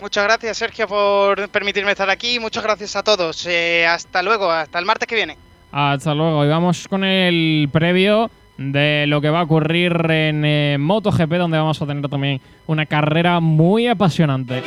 Muchas 0.00 0.24
gracias, 0.24 0.56
Sergio, 0.58 0.86
por 0.86 1.48
permitirme 1.48 1.92
estar 1.92 2.10
aquí. 2.10 2.38
Muchas 2.38 2.62
gracias 2.62 2.96
a 2.96 3.02
todos. 3.02 3.46
Eh, 3.46 3.86
hasta 3.86 4.22
luego, 4.22 4.50
hasta 4.50 4.78
el 4.78 4.84
martes 4.84 5.06
que 5.06 5.14
viene. 5.14 5.36
Hasta 5.72 6.14
luego 6.14 6.44
y 6.44 6.48
vamos 6.48 6.86
con 6.88 7.04
el 7.04 7.68
previo 7.72 8.30
de 8.56 9.06
lo 9.08 9.20
que 9.20 9.30
va 9.30 9.40
a 9.40 9.44
ocurrir 9.44 9.92
en 10.10 10.44
eh, 10.44 10.76
MotoGP 10.78 11.32
donde 11.32 11.58
vamos 11.58 11.80
a 11.80 11.86
tener 11.86 12.08
también 12.08 12.40
una 12.66 12.86
carrera 12.86 13.40
muy 13.40 13.86
apasionante. 13.86 14.62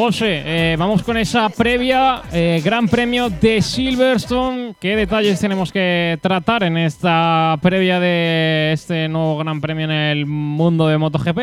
José, 0.00 0.42
eh, 0.46 0.76
vamos 0.78 1.02
con 1.02 1.18
esa 1.18 1.50
previa 1.50 2.22
eh, 2.32 2.62
Gran 2.64 2.88
Premio 2.88 3.28
de 3.28 3.60
Silverstone. 3.60 4.74
¿Qué 4.80 4.96
detalles 4.96 5.38
tenemos 5.38 5.70
que 5.72 6.18
tratar 6.22 6.62
en 6.62 6.78
esta 6.78 7.58
previa 7.60 8.00
de 8.00 8.72
este 8.72 9.08
nuevo 9.08 9.36
Gran 9.36 9.60
Premio 9.60 9.84
en 9.84 9.90
el 9.90 10.24
mundo 10.24 10.88
de 10.88 10.96
MotoGP? 10.96 11.38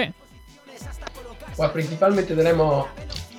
Pues 1.55 1.69
principalmente 1.69 2.33
tenemos 2.33 2.87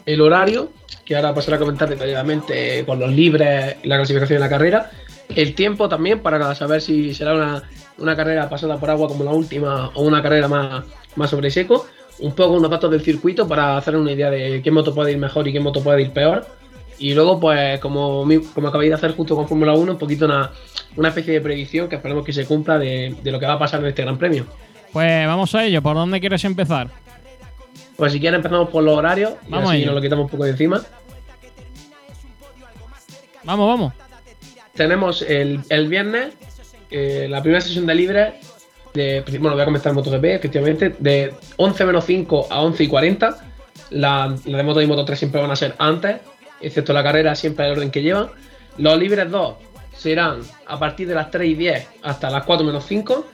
el 0.07 0.21
horario, 0.21 0.71
que 1.05 1.17
ahora 1.17 1.35
pasaré 1.35 1.57
a 1.57 1.59
comentar 1.59 1.89
detalladamente 1.89 2.85
con 2.87 3.01
los 3.01 3.11
libres 3.11 3.75
y 3.83 3.89
la 3.89 3.97
clasificación 3.97 4.37
de 4.37 4.45
la 4.45 4.49
carrera. 4.49 4.93
El 5.35 5.57
tiempo 5.57 5.89
también 5.89 6.21
para 6.21 6.55
saber 6.55 6.81
si 6.81 7.13
será 7.13 7.35
una, 7.35 7.65
una 7.99 8.15
carrera 8.15 8.49
pasada 8.49 8.79
por 8.79 8.89
agua 8.89 9.09
como 9.09 9.25
la 9.25 9.33
última 9.33 9.91
o 9.95 10.03
una 10.03 10.23
carrera 10.23 10.47
más, 10.47 10.85
más 11.17 11.29
sobre 11.29 11.51
seco. 11.51 11.89
Un 12.21 12.33
poco 12.33 12.55
unos 12.55 12.71
datos 12.71 12.91
del 12.91 13.03
circuito 13.03 13.47
para 13.47 13.77
hacer 13.77 13.97
una 13.97 14.13
idea 14.13 14.31
de 14.31 14.61
qué 14.63 14.71
moto 14.71 14.95
puede 14.95 15.13
ir 15.13 15.19
mejor 15.19 15.47
y 15.47 15.53
qué 15.53 15.61
moto 15.61 15.83
puede 15.83 16.03
ir 16.03 16.11
peor. 16.13 16.47
Y 16.99 17.15
luego, 17.15 17.39
pues, 17.39 17.79
como, 17.79 18.27
como 18.55 18.69
acabáis 18.69 18.91
de 18.91 18.95
hacer 18.97 19.15
justo 19.15 19.37
con 19.37 19.47
Fórmula 19.47 19.73
1, 19.75 19.93
un 19.93 19.99
poquito 19.99 20.25
una, 20.25 20.51
una 20.97 21.09
especie 21.09 21.35
de 21.35 21.41
predicción 21.41 21.89
que 21.89 21.95
esperemos 21.97 22.25
que 22.25 22.33
se 22.33 22.45
cumpla 22.45 22.77
de, 22.79 23.15
de 23.23 23.31
lo 23.31 23.39
que 23.39 23.47
va 23.47 23.53
a 23.53 23.59
pasar 23.59 23.81
en 23.81 23.87
este 23.87 24.03
Gran 24.03 24.19
Premio. 24.19 24.47
Pues 24.93 25.27
vamos 25.27 25.55
a 25.55 25.65
ello. 25.65 25.81
¿Por 25.81 25.95
dónde 25.95 26.19
quieres 26.19 26.45
empezar? 26.45 26.89
Pues 27.97 28.13
si 28.13 28.19
quieren 28.21 28.39
empezamos 28.39 28.69
por 28.71 28.83
los 28.83 28.97
horarios 28.97 29.35
y 29.47 29.51
Vamos 29.51 29.69
así 29.71 29.79
ello. 29.79 29.87
nos 29.87 29.95
lo 29.97 30.01
quitamos 30.03 30.25
un 30.25 30.31
poco 30.31 30.45
de 30.45 30.51
encima. 30.51 30.83
Vamos, 33.45 33.69
vamos. 33.69 33.93
tenemos 34.75 35.23
el, 35.23 35.61
el 35.69 35.89
viernes 35.89 36.35
eh, 36.91 37.27
la 37.29 37.43
primera 37.43 37.61
sesión 37.61 37.87
de 37.87 37.95
libre. 37.95 38.41
De, 38.99 39.23
bueno, 39.39 39.53
voy 39.53 39.63
a 39.63 39.65
comenzar 39.65 39.91
en 39.91 39.95
MotoGP, 39.95 40.25
efectivamente, 40.25 40.97
de 40.99 41.33
11 41.57 41.85
menos 41.85 42.05
5 42.05 42.49
a 42.51 42.63
11 42.63 42.83
y 42.83 42.89
40. 42.89 43.39
La, 43.91 44.37
la 44.45 44.57
de 44.59 44.65
Moto 44.65 44.83
y 44.83 44.87
Moto 44.89 45.05
3 45.05 45.17
siempre 45.17 45.41
van 45.41 45.53
a 45.53 45.57
ser 45.57 45.77
antes, 45.79 46.17
excepto 46.61 46.93
la 46.93 47.05
carrera, 47.05 47.37
siempre 47.37 47.67
el 47.67 47.73
orden 47.73 47.93
que 47.93 48.03
llevan. 48.03 48.31
Los 48.77 48.99
libres 48.99 49.31
2 49.31 49.55
serán 49.97 50.41
a 50.67 50.79
partir 50.81 51.07
de 51.07 51.15
las 51.15 51.31
3 51.31 51.49
y 51.49 51.55
10 51.55 51.89
hasta 52.03 52.29
las 52.29 52.43
4 52.43 52.67
menos 52.67 52.85
5. 52.87 53.25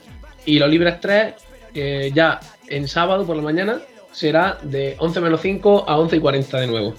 Y 0.44 0.58
los 0.58 0.68
libres 0.68 1.00
3, 1.00 1.34
eh, 1.74 2.10
ya 2.14 2.40
en 2.68 2.86
sábado 2.86 3.24
por 3.24 3.34
la 3.34 3.42
mañana, 3.42 3.78
será 4.12 4.58
de 4.60 4.96
11 4.98 5.20
menos 5.22 5.40
5 5.40 5.86
a 5.88 5.96
11 5.96 6.16
y 6.16 6.20
40 6.20 6.60
de 6.60 6.66
nuevo. 6.66 6.94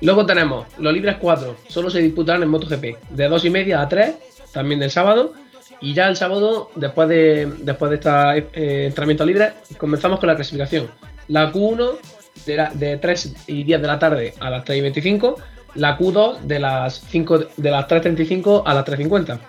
Luego 0.00 0.24
tenemos 0.24 0.66
los 0.78 0.94
libres 0.94 1.16
4, 1.20 1.56
solo 1.68 1.90
se 1.90 2.00
disputarán 2.00 2.42
en 2.42 2.48
MotoGP, 2.48 3.10
de 3.10 3.28
2 3.28 3.44
y 3.44 3.50
media 3.50 3.82
a 3.82 3.88
3, 3.88 4.14
también 4.50 4.80
del 4.80 4.90
sábado. 4.90 5.34
Y 5.82 5.94
ya 5.94 6.08
el 6.08 6.16
sábado, 6.16 6.70
después 6.76 7.08
de, 7.08 7.52
después 7.58 7.90
de 7.90 7.96
este 7.96 8.86
entrenamiento 8.86 9.26
libre, 9.26 9.52
comenzamos 9.78 10.20
con 10.20 10.28
la 10.28 10.36
clasificación. 10.36 10.88
La 11.26 11.52
Q1 11.52 11.98
de, 12.46 12.68
de 12.74 12.96
3 12.98 13.34
y 13.48 13.64
10 13.64 13.82
de 13.82 13.86
la 13.88 13.98
tarde 13.98 14.34
a 14.38 14.48
las 14.48 14.64
3 14.64 14.78
y 14.78 14.80
25, 14.80 15.36
la 15.74 15.98
Q2 15.98 16.40
de 16.42 16.60
las, 16.60 17.00
5, 17.08 17.38
de 17.56 17.70
las 17.70 17.88
3.35 17.88 18.62
a 18.64 18.74
las 18.74 18.86
3.50. 18.86 19.40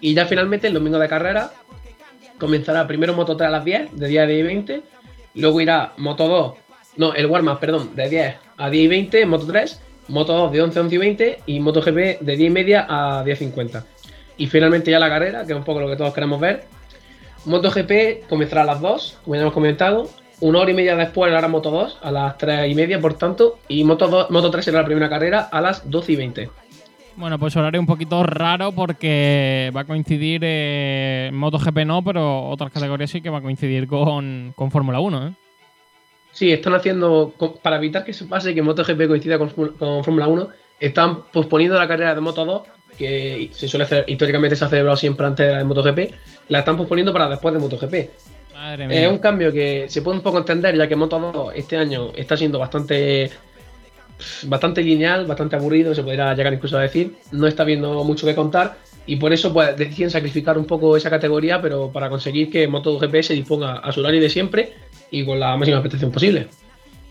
Y 0.00 0.14
ya 0.14 0.24
finalmente 0.24 0.68
el 0.68 0.74
domingo 0.74 0.98
de 0.98 1.06
carrera 1.06 1.52
comenzará 2.38 2.86
primero 2.86 3.12
Moto 3.12 3.36
3 3.36 3.48
a 3.48 3.50
las 3.50 3.64
10, 3.64 3.96
de 3.96 4.08
10 4.08 4.22
a 4.22 4.26
10 4.26 4.40
y 4.40 4.42
20. 4.42 4.82
Luego 5.34 5.60
irá 5.60 5.92
Moto 5.98 6.28
2, 6.28 6.54
no, 6.96 7.12
el 7.14 7.26
warm 7.26 7.58
perdón, 7.58 7.94
de 7.94 8.08
10 8.08 8.36
a 8.56 8.70
10 8.70 8.84
y 8.84 8.88
20, 8.88 9.26
Moto 9.26 9.46
3. 9.46 9.80
Moto 10.08 10.34
2 10.34 10.52
de 10.52 10.62
11 10.62 10.78
a 10.78 10.82
11 10.82 10.94
y 10.94 10.98
20 10.98 11.38
y 11.46 11.60
MotoGP 11.60 12.20
de 12.20 12.36
10 12.36 12.40
y 12.40 12.50
media 12.50 12.86
a 12.88 13.24
10.50. 13.24 13.84
Y 14.36 14.46
finalmente 14.46 14.90
ya 14.90 14.98
la 14.98 15.08
carrera, 15.08 15.44
que 15.44 15.52
es 15.52 15.58
un 15.58 15.64
poco 15.64 15.80
lo 15.80 15.88
que 15.88 15.96
todos 15.96 16.12
queremos 16.12 16.40
ver. 16.40 16.64
MotoGP 17.46 18.26
comenzará 18.28 18.62
a 18.62 18.66
las 18.66 18.80
2, 18.80 19.20
como 19.24 19.34
ya 19.34 19.42
hemos 19.42 19.54
comentado. 19.54 20.08
Una 20.40 20.60
hora 20.60 20.70
y 20.70 20.74
media 20.74 20.96
después 20.96 21.30
la 21.30 21.38
hora 21.38 21.48
Moto 21.48 21.70
2, 21.70 21.98
a 22.02 22.10
las 22.10 22.38
3 22.38 22.70
y 22.70 22.74
media, 22.74 23.00
por 23.00 23.14
tanto. 23.14 23.58
Y 23.68 23.84
Moto, 23.84 24.08
2, 24.08 24.30
Moto 24.30 24.50
3 24.50 24.64
será 24.64 24.80
la 24.80 24.86
primera 24.86 25.08
carrera 25.08 25.48
a 25.50 25.60
las 25.60 25.88
12 25.88 26.12
y 26.12 26.16
20. 26.16 26.50
Bueno, 27.16 27.38
pues 27.38 27.56
horario 27.56 27.80
un 27.80 27.86
poquito 27.86 28.24
raro 28.24 28.72
porque 28.72 29.70
va 29.74 29.82
a 29.82 29.84
coincidir 29.84 30.40
eh, 30.42 31.30
MotoGP 31.32 31.78
no, 31.86 32.02
pero 32.02 32.48
otras 32.48 32.72
categorías 32.72 33.10
sí 33.10 33.20
que 33.20 33.30
va 33.30 33.38
a 33.38 33.42
coincidir 33.42 33.86
con, 33.86 34.52
con 34.56 34.70
Fórmula 34.72 34.98
1, 34.98 35.28
¿eh? 35.28 35.32
Sí, 36.32 36.50
están 36.50 36.74
haciendo, 36.74 37.32
para 37.62 37.76
evitar 37.76 38.04
que 38.04 38.12
se 38.12 38.24
pase 38.24 38.54
que 38.54 38.62
MotoGP 38.62 39.06
coincida 39.06 39.38
con, 39.38 39.50
con 39.50 40.02
Fórmula 40.02 40.26
1, 40.26 40.48
están 40.80 41.22
posponiendo 41.32 41.78
la 41.78 41.86
carrera 41.86 42.16
de 42.16 42.20
Moto 42.20 42.44
2, 42.44 42.62
que 42.96 43.50
se 43.52 43.68
suele 43.68 43.84
hacer, 43.84 44.04
históricamente 44.08 44.56
se 44.56 44.64
ha 44.64 44.68
celebrado 44.68 44.96
siempre 44.96 45.26
antes 45.26 45.46
de 45.46 45.52
la 45.52 45.58
de 45.58 45.64
MotoGP, 45.64 45.98
la 46.48 46.60
están 46.60 46.76
posponiendo 46.76 47.12
para 47.12 47.28
después 47.28 47.54
de 47.54 47.60
MotoGP. 47.60 47.94
Madre 48.54 48.86
mía. 48.86 49.04
Es 49.04 49.10
un 49.10 49.18
cambio 49.18 49.52
que 49.52 49.86
se 49.88 50.02
puede 50.02 50.18
un 50.18 50.22
poco 50.22 50.38
entender, 50.38 50.76
ya 50.76 50.88
que 50.88 50.96
Moto 50.96 51.18
2 51.18 51.52
este 51.56 51.76
año 51.76 52.12
está 52.14 52.36
siendo 52.36 52.58
bastante 52.58 53.30
bastante 54.44 54.82
lineal, 54.82 55.26
bastante 55.26 55.56
aburrido, 55.56 55.94
se 55.94 56.02
podría 56.02 56.34
llegar 56.34 56.52
incluso 56.52 56.78
a 56.78 56.82
decir. 56.82 57.14
No 57.32 57.46
está 57.46 57.64
viendo 57.64 58.04
mucho 58.04 58.26
que 58.26 58.34
contar 58.34 58.76
y 59.06 59.16
por 59.16 59.32
eso 59.32 59.52
pues, 59.52 59.76
deciden 59.76 60.10
sacrificar 60.10 60.56
un 60.56 60.64
poco 60.64 60.96
esa 60.96 61.10
categoría, 61.10 61.60
pero 61.60 61.90
para 61.90 62.08
conseguir 62.08 62.50
que 62.50 62.66
MotoGP 62.68 63.22
se 63.22 63.34
disponga 63.34 63.78
a 63.78 63.92
su 63.92 64.00
horario 64.00 64.20
de 64.20 64.30
siempre 64.30 64.72
y 65.10 65.24
con 65.24 65.38
la 65.38 65.56
máxima 65.56 65.80
prestación 65.80 66.10
posible. 66.10 66.48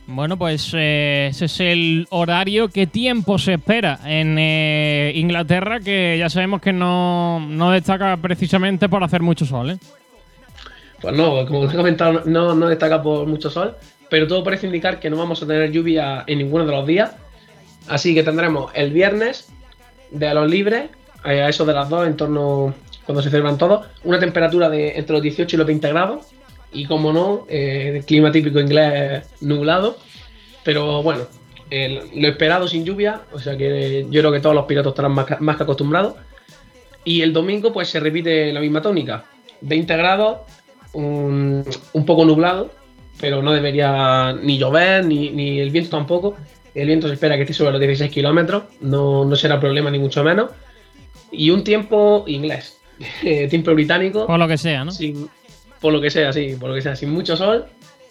Bueno, 0.06 0.38
pues 0.38 0.72
eh, 0.76 1.28
ese 1.32 1.45
es 1.45 1.60
el 1.62 2.08
horario. 2.10 2.68
¿Qué 2.68 2.88
tiempo 2.88 3.39
se 3.39 3.54
espera 3.54 3.99
en 4.06 4.38
eh, 4.38 5.14
Inglaterra? 5.16 5.80
Que 5.80 6.18
ya 6.20 6.30
sabemos 6.30 6.62
que 6.62 6.74
no, 6.74 7.39
no 7.39 7.72
destaca 7.72 8.18
precisamente 8.18 8.89
por 8.89 9.04
hacer 9.04 9.22
mucho 9.22 9.45
sol, 9.45 9.72
¿eh? 9.72 9.78
Pues 11.01 11.16
no, 11.16 11.45
como 11.45 11.62
os 11.62 11.74
he 11.74 11.78
comentado, 11.78 12.22
no, 12.26 12.56
no 12.56 12.68
destaca 12.70 13.01
por 13.04 13.28
mucho 13.28 13.49
sol, 13.49 13.76
pero 14.10 14.26
todo 14.26 14.43
parece 14.43 14.68
indicar 14.68 14.99
que 15.01 15.10
no 15.10 15.18
vamos 15.18 15.43
a 15.43 15.47
tener 15.47 15.70
lluvia 15.70 16.24
en 16.28 16.38
ninguno 16.38 16.66
de 16.66 16.72
los 16.72 16.88
días. 16.88 17.16
Así 17.88 18.14
que 18.14 18.24
tendremos 18.24 18.72
el 18.74 18.91
viernes 18.91 19.51
de 20.12 20.34
los 20.34 20.49
libres, 20.49 20.89
eh, 21.26 21.41
a 21.41 21.49
eso 21.49 21.66
de 21.66 21.74
las 21.74 21.89
2, 21.89 22.08
en 22.08 22.16
torno 22.16 22.74
cuando 23.06 23.22
se 23.22 23.30
celebran 23.30 23.58
todos, 23.58 23.86
una 24.04 24.20
temperatura 24.20 24.70
de 24.70 24.97
entre 24.97 25.14
los 25.14 25.22
18 25.22 25.56
y 25.56 25.58
los 25.58 25.68
20 25.68 25.89
grados. 25.89 26.28
Y 26.74 26.86
como 26.86 27.13
no, 27.13 27.45
eh, 27.49 28.01
clima 28.05 28.32
típico 28.32 28.59
inglés 28.59 29.28
nublado. 29.41 29.97
Pero 30.63 31.03
bueno, 31.03 31.24
el- 31.69 32.01
lo 32.15 32.28
esperado 32.28 32.67
sin 32.67 32.86
lluvia, 32.86 33.21
o 33.32 33.39
sea 33.39 33.57
que 33.57 34.05
yo 34.09 34.21
creo 34.21 34.32
que 34.32 34.39
todos 34.39 34.55
los 34.55 34.65
pilotos 34.65 34.91
estarán 34.91 35.11
más, 35.13 35.26
más 35.41 35.57
que 35.57 35.63
acostumbrados. 35.63 36.15
Y 37.05 37.21
el 37.21 37.34
domingo 37.34 37.74
pues 37.74 37.89
se 37.89 37.99
repite 37.99 38.51
la 38.53 38.59
misma 38.61 38.82
tónica. 38.82 39.26
20 39.61 39.95
grados, 39.97 40.38
un, 40.93 41.63
un 41.93 42.05
poco 42.05 42.26
nublado, 42.26 42.71
pero 43.19 43.41
no 43.41 43.51
debería 43.53 44.34
ni 44.41 44.57
llover, 44.57 45.05
ni, 45.05 45.30
ni 45.32 45.59
el 45.59 45.69
viento 45.69 45.89
tampoco. 45.91 46.36
El 46.74 46.88
viento 46.88 47.07
se 47.07 47.13
espera 47.13 47.36
que 47.36 47.41
esté 47.43 47.53
sobre 47.53 47.71
los 47.71 47.80
16 47.82 48.09
kilómetros, 48.11 48.63
no, 48.82 49.26
no 49.26 49.36
será 49.36 49.59
problema 49.59 49.91
ni 49.91 49.99
mucho 49.99 50.24
menos. 50.24 50.49
Y 51.32 51.49
un 51.49 51.63
tiempo 51.63 52.24
inglés, 52.28 52.80
eh, 53.24 53.47
tiempo 53.49 53.74
británico, 53.74 54.26
Por 54.28 54.39
lo 54.39 54.47
que 54.47 54.57
sea, 54.57 54.84
¿no? 54.86 54.91
sin, 54.91 55.30
por 55.84 55.93
lo 55.93 56.01
que 56.01 56.09
sea, 56.09 56.31
sí, 56.34 56.55
por 56.59 56.69
lo 56.69 56.75
que 56.75 56.81
sea, 56.81 56.95
sin 56.95 57.11
mucho 57.11 57.36
sol, 57.38 57.65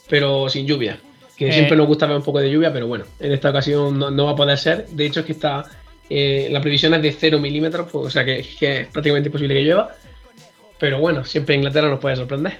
pero 0.08 0.48
sin 0.48 0.66
lluvia. 0.66 0.98
Que 1.36 1.48
Eh. 1.48 1.52
siempre 1.52 1.76
nos 1.76 1.86
gusta 1.86 2.06
ver 2.06 2.16
un 2.18 2.22
poco 2.22 2.38
de 2.38 2.50
lluvia, 2.50 2.72
pero 2.72 2.86
bueno, 2.86 3.04
en 3.18 3.32
esta 3.32 3.48
ocasión 3.50 3.98
no, 3.98 4.10
no 4.10 4.26
va 4.26 4.32
a 4.32 4.36
poder 4.36 4.58
ser. 4.58 4.86
De 4.88 5.06
hecho, 5.06 5.20
es 5.20 5.26
que 5.26 5.32
está 5.32 5.64
eh, 6.10 6.48
la 6.50 6.60
previsión 6.60 6.92
es 6.94 7.00
de 7.02 7.10
0 7.12 7.38
milímetros, 7.38 7.88
pues, 7.90 8.06
o 8.06 8.10
sea 8.10 8.24
que, 8.24 8.46
que 8.60 8.80
es 8.82 8.86
prácticamente 8.88 9.28
imposible 9.30 9.54
que 9.54 9.62
llueva. 9.62 9.90
Pero 10.78 11.00
bueno, 11.00 11.24
siempre 11.24 11.54
Inglaterra 11.54 11.88
nos 11.88 11.98
puede 12.00 12.16
sorprender. 12.16 12.58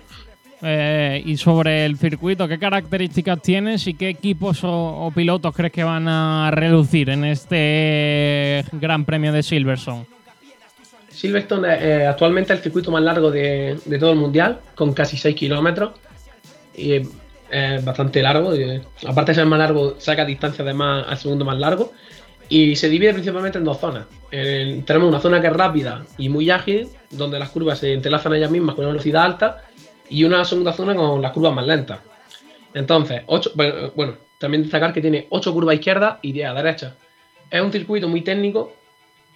Eh, 0.62 1.20
y 1.26 1.36
sobre 1.36 1.84
el 1.84 1.98
circuito, 1.98 2.46
¿qué 2.48 2.58
características 2.58 3.42
tienes 3.42 3.86
y 3.88 3.94
qué 3.94 4.08
equipos 4.08 4.62
o, 4.64 4.70
o 5.06 5.10
pilotos 5.10 5.54
crees 5.54 5.72
que 5.72 5.82
van 5.84 6.06
a 6.08 6.50
relucir 6.52 7.10
en 7.10 7.24
este 7.24 8.64
Gran 8.72 9.04
Premio 9.04 9.32
de 9.32 9.42
Silverstone? 9.42 10.06
Silverstone 11.12 11.74
es 11.74 11.82
eh, 11.82 12.06
actualmente 12.06 12.52
el 12.52 12.58
circuito 12.60 12.90
más 12.90 13.02
largo 13.02 13.30
de, 13.30 13.78
de 13.84 13.98
todo 13.98 14.10
el 14.10 14.18
mundial, 14.18 14.60
con 14.74 14.92
casi 14.92 15.16
6 15.16 15.34
kilómetros. 15.36 15.92
Y 16.74 17.02
es 17.50 17.84
bastante 17.84 18.22
largo. 18.22 18.54
eh, 18.54 18.80
aparte 19.06 19.32
de 19.32 19.36
ser 19.36 19.46
más 19.46 19.58
largo, 19.58 19.96
saca 19.98 20.24
distancia 20.24 20.64
además 20.64 21.04
al 21.08 21.18
segundo 21.18 21.44
más 21.44 21.58
largo. 21.58 21.92
Y 22.48 22.76
se 22.76 22.88
divide 22.88 23.12
principalmente 23.14 23.58
en 23.58 23.64
dos 23.64 23.78
zonas. 23.78 24.06
En- 24.30 24.84
tenemos 24.84 25.08
una 25.08 25.20
zona 25.20 25.40
que 25.40 25.46
es 25.46 25.52
rápida 25.52 26.04
y 26.18 26.28
muy 26.28 26.50
ágil, 26.50 26.88
donde 27.10 27.38
las 27.38 27.50
curvas 27.50 27.78
se 27.78 27.92
entrelazan 27.92 28.34
ellas 28.34 28.50
mismas 28.50 28.74
con 28.74 28.84
una 28.84 28.92
velocidad 28.92 29.24
alta, 29.24 29.62
y 30.08 30.24
una 30.24 30.44
segunda 30.44 30.72
zona 30.72 30.94
con 30.94 31.22
las 31.22 31.32
curvas 31.32 31.54
más 31.54 31.66
lentas. 31.66 32.00
Entonces, 32.74 33.22
ocho, 33.26 33.50
bueno, 33.54 33.92
bueno, 33.94 34.14
también 34.38 34.62
destacar 34.62 34.92
que 34.92 35.00
tiene 35.00 35.26
8 35.30 35.52
curvas 35.52 35.72
a 35.72 35.74
izquierda 35.76 36.18
y 36.22 36.32
10 36.32 36.48
a 36.48 36.54
derecha. 36.54 36.94
Es 37.50 37.60
un 37.60 37.70
circuito 37.72 38.08
muy 38.08 38.22
técnico, 38.22 38.74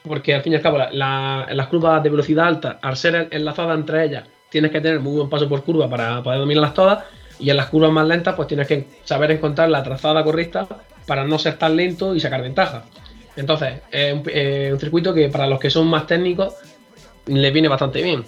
porque 0.06 0.34
al 0.34 0.42
fin 0.42 0.52
y 0.52 0.56
al 0.56 0.62
cabo 0.62 0.78
la- 0.78 0.90
la- 0.92 1.46
las 1.50 1.66
curvas 1.68 2.02
de 2.02 2.10
velocidad 2.10 2.46
alta, 2.46 2.78
al 2.82 2.96
ser 2.96 3.28
enlazadas 3.30 3.78
entre 3.78 4.04
ellas, 4.04 4.24
tienes 4.48 4.70
que 4.70 4.80
tener 4.80 5.00
muy 5.00 5.16
buen 5.16 5.28
paso 5.28 5.48
por 5.48 5.64
curva 5.64 5.88
para 5.88 6.22
poder 6.22 6.38
dominarlas 6.40 6.74
todas, 6.74 7.04
y 7.38 7.50
en 7.50 7.56
las 7.56 7.66
curvas 7.66 7.92
más 7.92 8.06
lentas, 8.06 8.34
pues 8.34 8.48
tienes 8.48 8.66
que 8.66 8.86
saber 9.04 9.30
encontrar 9.30 9.68
la 9.68 9.82
trazada 9.82 10.24
correcta 10.24 10.66
para 11.06 11.24
no 11.24 11.38
ser 11.38 11.58
tan 11.58 11.76
lento 11.76 12.14
y 12.14 12.20
sacar 12.20 12.42
ventaja. 12.42 12.84
Entonces, 13.36 13.80
es 13.90 14.14
un, 14.14 14.80
circuito 14.80 15.12
que 15.12 15.28
para 15.28 15.46
los 15.46 15.60
que 15.60 15.70
son 15.70 15.86
más 15.86 16.06
técnicos 16.06 16.54
les 17.26 17.52
viene 17.52 17.68
bastante 17.68 18.02
bien. 18.02 18.24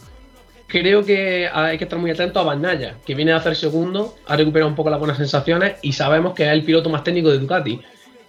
Creo 0.66 1.02
que 1.02 1.48
hay 1.50 1.78
que 1.78 1.84
estar 1.84 1.98
muy 1.98 2.10
atento 2.10 2.40
a 2.40 2.42
Bagnaia, 2.42 2.96
que 3.06 3.14
viene 3.14 3.32
a 3.32 3.36
hacer 3.36 3.56
segundo, 3.56 4.16
ha 4.26 4.36
recuperado 4.36 4.68
un 4.68 4.76
poco 4.76 4.90
las 4.90 4.98
buenas 4.98 5.16
sensaciones 5.16 5.76
y 5.80 5.92
sabemos 5.92 6.34
que 6.34 6.44
es 6.44 6.50
el 6.50 6.62
piloto 6.62 6.90
más 6.90 7.02
técnico 7.02 7.30
de 7.30 7.38
Ducati. 7.38 7.80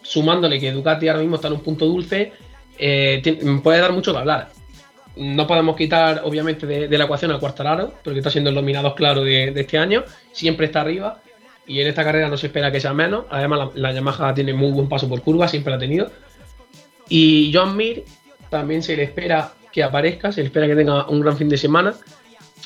Sumándole 0.02 0.58
que 0.60 0.72
Ducati 0.72 1.10
ahora 1.10 1.20
mismo 1.20 1.36
está 1.36 1.50
en 1.50 1.56
un 1.56 1.60
punto 1.60 1.86
dulce, 1.86 2.32
eh, 2.80 3.22
puede 3.62 3.80
dar 3.80 3.94
mucho 3.94 4.14
que 4.14 4.20
hablar. 4.20 4.50
No 5.16 5.46
podemos 5.48 5.76
quitar, 5.76 6.22
obviamente, 6.24 6.66
de, 6.66 6.98
la 6.98 7.04
ecuación 7.04 7.32
a 7.32 7.40
Quartararo, 7.40 7.94
porque 8.04 8.20
está 8.20 8.30
siendo 8.30 8.50
el 8.50 8.56
dominado 8.56 8.96
claro 8.96 9.24
de, 9.24 9.50
este 9.56 9.78
año, 9.78 10.06
siempre 10.32 10.68
está 10.68 10.82
arriba 10.82 11.22
y 11.68 11.82
en 11.82 11.88
esta 11.88 12.04
carrera 12.04 12.30
no 12.30 12.38
se 12.38 12.48
espera 12.48 12.72
que 12.72 12.80
sea 12.80 12.94
menos. 12.94 13.26
Además, 13.30 13.72
la, 13.76 13.90
la 13.90 13.94
Yamaha 13.94 14.34
tiene 14.34 14.54
muy 14.54 14.72
buen 14.72 14.88
paso 14.88 15.10
por 15.10 15.22
curva, 15.22 15.48
siempre 15.48 15.72
lo 15.72 15.76
ha 15.76 15.80
tenido. 15.80 16.10
Y 17.10 17.52
John 17.54 17.76
Mir 17.76 18.06
también 18.50 18.82
se 18.82 18.96
le 18.96 19.04
espera 19.04 19.52
que 19.72 19.84
aparezca, 19.84 20.32
se 20.32 20.42
le 20.42 20.48
espera 20.48 20.68
que 20.68 20.76
tenga 20.76 21.08
un 21.10 21.20
gran 21.20 21.36
fin 21.36 21.50
de 21.50 21.58
semana. 21.58 21.94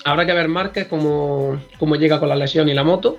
Habrá 0.06 0.26
que 0.26 0.34
ver 0.34 0.48
Márquez 0.48 0.88
cómo, 0.88 1.60
cómo 1.80 1.96
llega 1.96 2.20
con 2.20 2.30
la 2.30 2.36
lesión 2.36 2.70
y 2.70 2.74
la 2.74 2.84
moto. 2.84 3.18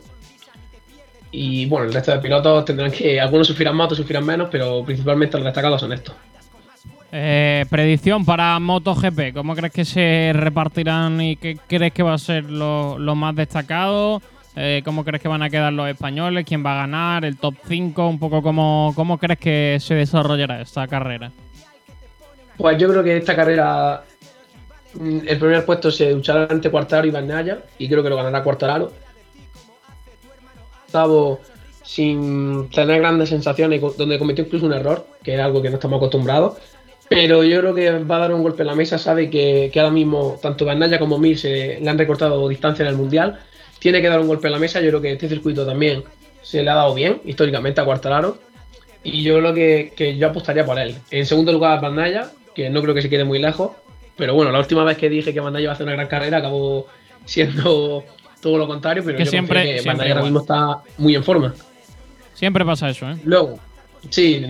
Y 1.30 1.66
bueno, 1.66 1.86
el 1.86 1.92
resto 1.92 2.12
de 2.12 2.18
pilotos 2.18 2.64
tendrán 2.64 2.92
que. 2.92 3.20
Algunos 3.20 3.46
sufrirán 3.48 3.74
más, 3.74 3.86
otros 3.86 3.98
sufrirán 3.98 4.24
menos, 4.24 4.48
pero 4.52 4.84
principalmente 4.84 5.36
los 5.36 5.44
destacados 5.44 5.80
son 5.80 5.92
estos. 5.92 6.14
Eh, 7.16 7.64
predicción 7.70 8.24
para 8.24 8.58
MotoGP, 8.58 9.32
¿cómo 9.34 9.54
crees 9.54 9.72
que 9.72 9.84
se 9.84 10.32
repartirán 10.34 11.20
y 11.20 11.36
qué 11.36 11.56
crees 11.68 11.92
que 11.92 12.02
va 12.02 12.14
a 12.14 12.18
ser 12.18 12.50
lo, 12.50 12.98
más 13.14 13.36
destacado? 13.36 14.20
Eh, 14.56 14.82
¿Cómo 14.84 15.04
crees 15.04 15.22
que 15.22 15.28
van 15.28 15.40
a 15.40 15.48
quedar 15.48 15.72
los 15.72 15.88
españoles? 15.88 16.44
¿Quién 16.44 16.66
va 16.66 16.72
a 16.72 16.86
ganar? 16.86 17.24
¿El 17.24 17.36
top 17.36 17.54
5? 17.68 18.08
Un 18.08 18.18
poco 18.18 18.42
cómo, 18.42 19.18
crees 19.20 19.38
que 19.38 19.76
se 19.78 19.94
desarrollará 19.94 20.60
esta 20.60 20.88
carrera. 20.88 21.30
Pues 22.56 22.78
yo 22.78 22.88
creo 22.88 23.04
que 23.04 23.16
esta 23.16 23.36
carrera 23.36 24.02
mm, 24.94 25.18
el 25.28 25.38
primer 25.38 25.64
puesto 25.64 25.92
se 25.92 26.10
luchará 26.10 26.48
ante 26.50 26.68
Cuartararo 26.68 27.06
y 27.06 27.12
Bagnaia 27.12 27.60
y 27.78 27.88
creo 27.88 28.02
que 28.02 28.10
lo 28.10 28.16
ganará 28.16 28.42
Cuartararo. 28.42 28.92
Octavo 30.86 31.38
sin 31.84 32.70
tener 32.70 32.98
grandes 33.00 33.28
sensaciones, 33.28 33.80
donde 33.96 34.18
cometió 34.18 34.44
incluso 34.44 34.66
un 34.66 34.72
error, 34.72 35.06
que 35.22 35.34
es 35.34 35.40
algo 35.40 35.62
que 35.62 35.68
no 35.68 35.76
estamos 35.76 35.98
acostumbrados. 35.98 36.56
Pero 37.08 37.44
yo 37.44 37.60
creo 37.60 37.74
que 37.74 37.90
va 38.04 38.16
a 38.16 38.20
dar 38.20 38.34
un 38.34 38.42
golpe 38.42 38.62
en 38.62 38.68
la 38.68 38.74
mesa, 38.74 38.98
sabe 38.98 39.28
que, 39.30 39.70
que 39.72 39.78
ahora 39.80 39.92
mismo 39.92 40.38
tanto 40.40 40.64
Bagnaia 40.64 40.98
como 40.98 41.18
Mir 41.18 41.38
se 41.38 41.78
le 41.80 41.90
han 41.90 41.98
recortado 41.98 42.48
distancia 42.48 42.82
en 42.82 42.88
el 42.90 42.96
Mundial. 42.96 43.38
Tiene 43.78 44.00
que 44.00 44.08
dar 44.08 44.20
un 44.20 44.26
golpe 44.26 44.46
en 44.48 44.52
la 44.52 44.58
mesa, 44.58 44.80
yo 44.80 44.88
creo 44.88 45.02
que 45.02 45.12
este 45.12 45.28
circuito 45.28 45.66
también 45.66 46.02
se 46.42 46.62
le 46.62 46.70
ha 46.70 46.74
dado 46.74 46.94
bien, 46.94 47.20
históricamente 47.24 47.80
a 47.80 47.84
Cuartararo. 47.84 48.38
Y 49.02 49.22
yo 49.22 49.38
creo 49.38 49.52
que, 49.52 49.92
que 49.94 50.16
yo 50.16 50.28
apostaría 50.28 50.64
por 50.64 50.78
él. 50.78 50.96
En 51.10 51.26
segundo 51.26 51.52
lugar, 51.52 51.80
Bandaya, 51.82 52.30
que 52.54 52.70
no 52.70 52.80
creo 52.80 52.94
que 52.94 53.02
se 53.02 53.10
quede 53.10 53.24
muy 53.24 53.38
lejos. 53.38 53.72
Pero 54.16 54.32
bueno, 54.34 54.50
la 54.50 54.60
última 54.60 54.82
vez 54.84 54.96
que 54.96 55.10
dije 55.10 55.34
que 55.34 55.40
Bandaya 55.40 55.64
iba 55.64 55.72
a 55.72 55.74
hacer 55.74 55.86
una 55.86 55.96
gran 55.96 56.06
carrera 56.08 56.38
acabó 56.38 56.86
siendo 57.26 58.04
todo 58.40 58.56
lo 58.56 58.66
contrario. 58.66 59.02
Pero 59.04 59.18
Que 59.18 59.24
yo 59.26 59.30
siempre- 59.30 59.62
que 59.62 59.68
siempre 59.80 59.90
Bandaya 59.92 60.12
ahora 60.14 60.22
mismo 60.24 60.40
está 60.40 60.78
muy 60.96 61.14
en 61.14 61.22
forma. 61.24 61.54
Siempre 62.32 62.64
pasa 62.64 62.88
eso, 62.88 63.10
¿eh? 63.10 63.16
Luego, 63.24 63.58
sí, 64.08 64.42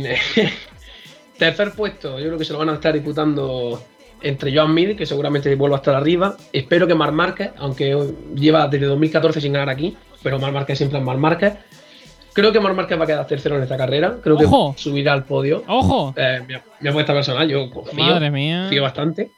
tercer 1.39 1.72
puesto, 1.72 2.18
yo 2.18 2.26
creo 2.26 2.39
que 2.39 2.45
se 2.45 2.53
lo 2.53 2.59
van 2.59 2.68
a 2.70 2.74
estar 2.74 2.93
disputando 2.95 3.82
entre 4.22 4.55
Joan 4.55 4.72
Mir, 4.72 4.97
que 4.97 5.05
seguramente 5.07 5.55
vuelva 5.55 5.76
a 5.76 5.80
estar 5.80 5.95
arriba. 5.95 6.37
Espero 6.53 6.87
que 6.87 6.95
Mar 6.95 7.12
Márquez, 7.12 7.51
aunque 7.59 7.97
lleva 8.35 8.66
desde 8.68 8.87
2014 8.87 9.41
sin 9.41 9.53
ganar 9.53 9.68
aquí, 9.68 9.97
pero 10.22 10.39
Mar 10.39 10.53
Márquez 10.53 10.78
siempre 10.78 10.99
es 10.99 11.05
Mar 11.05 11.18
Márquez. 11.18 11.55
Creo 12.32 12.51
que 12.51 12.59
Mar 12.59 12.74
Márquez 12.74 12.99
va 12.99 13.05
a 13.05 13.07
quedar 13.07 13.26
tercero 13.26 13.57
en 13.57 13.62
esta 13.62 13.76
carrera. 13.76 14.16
Creo 14.22 14.37
¡Ojo! 14.37 14.74
que 14.74 14.82
subirá 14.82 15.12
al 15.12 15.24
podio. 15.24 15.62
¡Ojo! 15.68 16.14
Eh, 16.16 16.41
mi, 16.49 16.55
mi 16.80 16.89
apuesta 16.89 17.12
personal, 17.12 17.49
yo 17.49 17.70
confío, 17.70 18.03
Madre 18.03 18.30
mía. 18.30 18.62
confío 18.62 18.82
bastante. 18.82 19.30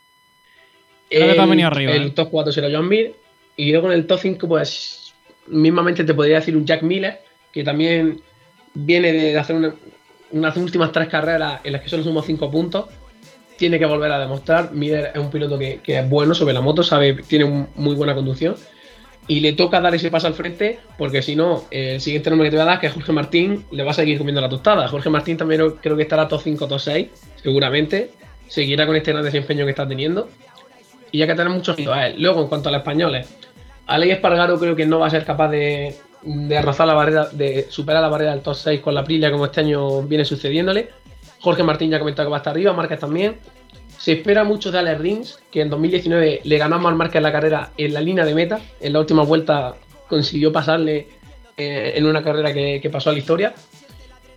Creo 1.10 1.34
que 1.34 1.40
El- 1.40 1.48
venido 1.50 1.68
arriba, 1.68 1.92
El 1.92 2.06
eh. 2.06 2.10
top 2.10 2.30
4 2.30 2.52
será 2.52 2.68
Joan 2.70 2.88
Mir. 2.88 3.14
Y 3.56 3.70
luego 3.72 3.88
en 3.88 3.94
el 3.94 4.06
top 4.06 4.20
5, 4.20 4.48
pues 4.48 5.12
mismamente 5.48 6.04
te 6.04 6.14
podría 6.14 6.36
decir 6.36 6.56
un 6.56 6.64
Jack 6.66 6.82
Miller, 6.82 7.20
que 7.52 7.64
también 7.64 8.20
viene 8.74 9.12
de 9.12 9.38
hacer 9.38 9.56
una- 9.56 9.74
unas 10.32 10.56
últimas 10.56 10.92
tres 10.92 11.08
carreras 11.08 11.60
en 11.64 11.72
las 11.72 11.82
que 11.82 11.88
solo 11.88 12.02
sumó 12.02 12.22
5 12.22 12.50
puntos. 12.50 12.86
Tiene 13.56 13.78
que 13.78 13.86
volver 13.86 14.12
a 14.12 14.18
demostrar. 14.18 14.72
Miller 14.72 15.12
es 15.14 15.20
un 15.20 15.30
piloto 15.30 15.58
que, 15.58 15.80
que 15.82 15.98
es 15.98 16.08
bueno 16.08 16.34
sobre 16.34 16.52
la 16.52 16.60
moto, 16.60 16.82
sabe, 16.82 17.14
tiene 17.14 17.68
muy 17.74 17.94
buena 17.94 18.14
conducción. 18.14 18.56
Y 19.28 19.40
le 19.40 19.54
toca 19.54 19.80
dar 19.80 19.94
ese 19.94 20.10
paso 20.10 20.28
al 20.28 20.34
frente, 20.34 20.78
porque 20.96 21.20
si 21.20 21.34
no, 21.34 21.64
el 21.70 22.00
siguiente 22.00 22.30
nombre 22.30 22.46
que 22.46 22.50
te 22.50 22.56
voy 22.56 22.62
a 22.62 22.66
dar, 22.66 22.80
que 22.80 22.86
es 22.86 22.92
Jorge 22.92 23.12
Martín, 23.12 23.64
le 23.72 23.82
va 23.82 23.90
a 23.90 23.94
seguir 23.94 24.18
comiendo 24.18 24.40
la 24.40 24.48
tostada. 24.48 24.86
Jorge 24.86 25.10
Martín 25.10 25.36
también 25.36 25.72
creo 25.82 25.96
que 25.96 26.02
estará 26.02 26.28
top 26.28 26.42
5, 26.44 26.68
top 26.68 26.78
6, 26.78 27.08
seguramente. 27.42 28.10
Seguirá 28.46 28.86
con 28.86 28.94
este 28.94 29.12
gran 29.12 29.24
desempeño 29.24 29.64
que 29.64 29.70
está 29.70 29.88
teniendo. 29.88 30.28
Y 31.10 31.18
ya 31.18 31.26
que 31.26 31.34
tenemos 31.34 31.58
muchos 31.58 31.76
a 31.88 32.08
él. 32.08 32.16
Luego, 32.22 32.42
en 32.42 32.48
cuanto 32.48 32.68
a 32.68 32.72
los 32.72 32.80
españoles, 32.80 33.34
Alex 33.86 34.14
Espargaro 34.14 34.60
creo 34.60 34.76
que 34.76 34.86
no 34.86 35.00
va 35.00 35.08
a 35.08 35.10
ser 35.10 35.24
capaz 35.24 35.48
de, 35.48 35.96
de 36.26 36.60
rozar 36.60 36.88
la 36.88 36.94
barrera, 36.94 37.28
de 37.30 37.66
superar 37.70 38.02
la 38.02 38.08
barrera 38.08 38.32
del 38.32 38.42
top 38.42 38.56
6 38.56 38.80
con 38.80 38.94
la 38.94 39.00
Aprilia 39.02 39.30
como 39.30 39.44
este 39.44 39.60
año 39.60 40.02
viene 40.02 40.24
sucediéndole. 40.24 40.90
Jorge 41.40 41.62
Martín 41.62 41.90
ya 41.90 41.96
ha 41.96 42.00
comentado 42.00 42.28
que 42.28 42.30
va 42.30 42.38
a 42.38 42.40
estar 42.40 42.52
arriba, 42.52 42.72
Márquez 42.72 42.98
también. 42.98 43.36
Se 43.98 44.12
espera 44.12 44.42
mucho 44.42 44.72
de 44.72 44.78
Alex 44.80 45.00
Rins, 45.00 45.38
que 45.50 45.60
en 45.60 45.70
2019 45.70 46.40
le 46.42 46.58
ganó 46.58 46.76
a 46.76 46.78
Marc 46.78 46.96
Márquez 46.96 47.22
la 47.22 47.30
carrera 47.30 47.70
en 47.76 47.94
la 47.94 48.00
línea 48.00 48.24
de 48.24 48.34
meta. 48.34 48.60
En 48.80 48.92
la 48.92 49.00
última 49.00 49.22
vuelta 49.22 49.76
consiguió 50.08 50.52
pasarle 50.52 51.08
eh, 51.56 51.92
en 51.94 52.04
una 52.04 52.22
carrera 52.22 52.52
que, 52.52 52.90
pasó 52.90 53.10
a 53.10 53.12
la 53.12 53.20
historia. 53.20 53.54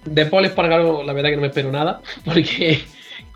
De 0.05 0.27
Paul 0.27 0.45
Espargaro, 0.45 1.03
la 1.03 1.13
verdad 1.13 1.29
que 1.29 1.35
no 1.35 1.41
me 1.41 1.47
espero 1.47 1.71
nada, 1.71 2.01
porque 2.25 2.81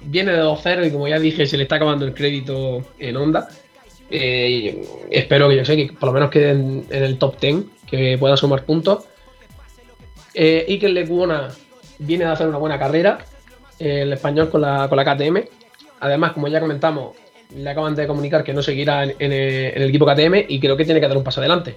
viene 0.03 0.31
de 0.31 0.43
2-0 0.43 0.87
y 0.87 0.91
como 0.91 1.07
ya 1.07 1.17
dije, 1.17 1.47
se 1.47 1.57
le 1.57 1.63
está 1.63 1.75
acabando 1.77 2.05
el 2.05 2.13
crédito 2.13 2.85
en 2.99 3.17
Honda. 3.17 3.49
Eh, 4.11 4.85
espero 5.09 5.49
que 5.49 5.57
yo 5.57 5.65
sé 5.65 5.75
que 5.75 5.91
por 5.91 6.09
lo 6.09 6.13
menos 6.13 6.29
quede 6.29 6.51
en, 6.51 6.85
en 6.91 7.03
el 7.03 7.17
top 7.17 7.39
10, 7.39 7.55
que 7.97 8.17
pueda 8.17 8.35
sumar 8.35 8.65
puntos. 8.65 9.05
Eh, 10.33 10.65
Iker 10.67 10.89
Lecuona 10.89 11.49
viene 11.99 12.25
de 12.25 12.31
hacer 12.31 12.47
una 12.47 12.57
buena 12.57 12.79
carrera, 12.79 13.19
eh, 13.77 14.01
el 14.01 14.13
español 14.13 14.49
con 14.49 14.61
la, 14.61 14.87
con 14.89 14.97
la 14.97 15.05
KTM. 15.05 15.43
Además, 15.99 16.31
como 16.31 16.47
ya 16.47 16.59
comentamos, 16.59 17.15
le 17.55 17.69
acaban 17.69 17.93
de 17.93 18.07
comunicar 18.07 18.43
que 18.43 18.51
no 18.51 18.63
seguirá 18.63 19.03
en, 19.03 19.15
en 19.19 19.31
el, 19.31 19.89
equipo 19.89 20.07
KTM 20.07 20.45
y 20.47 20.59
creo 20.59 20.75
que 20.75 20.85
tiene 20.85 20.99
que 20.99 21.07
dar 21.07 21.17
un 21.17 21.23
paso 21.23 21.39
adelante. 21.39 21.75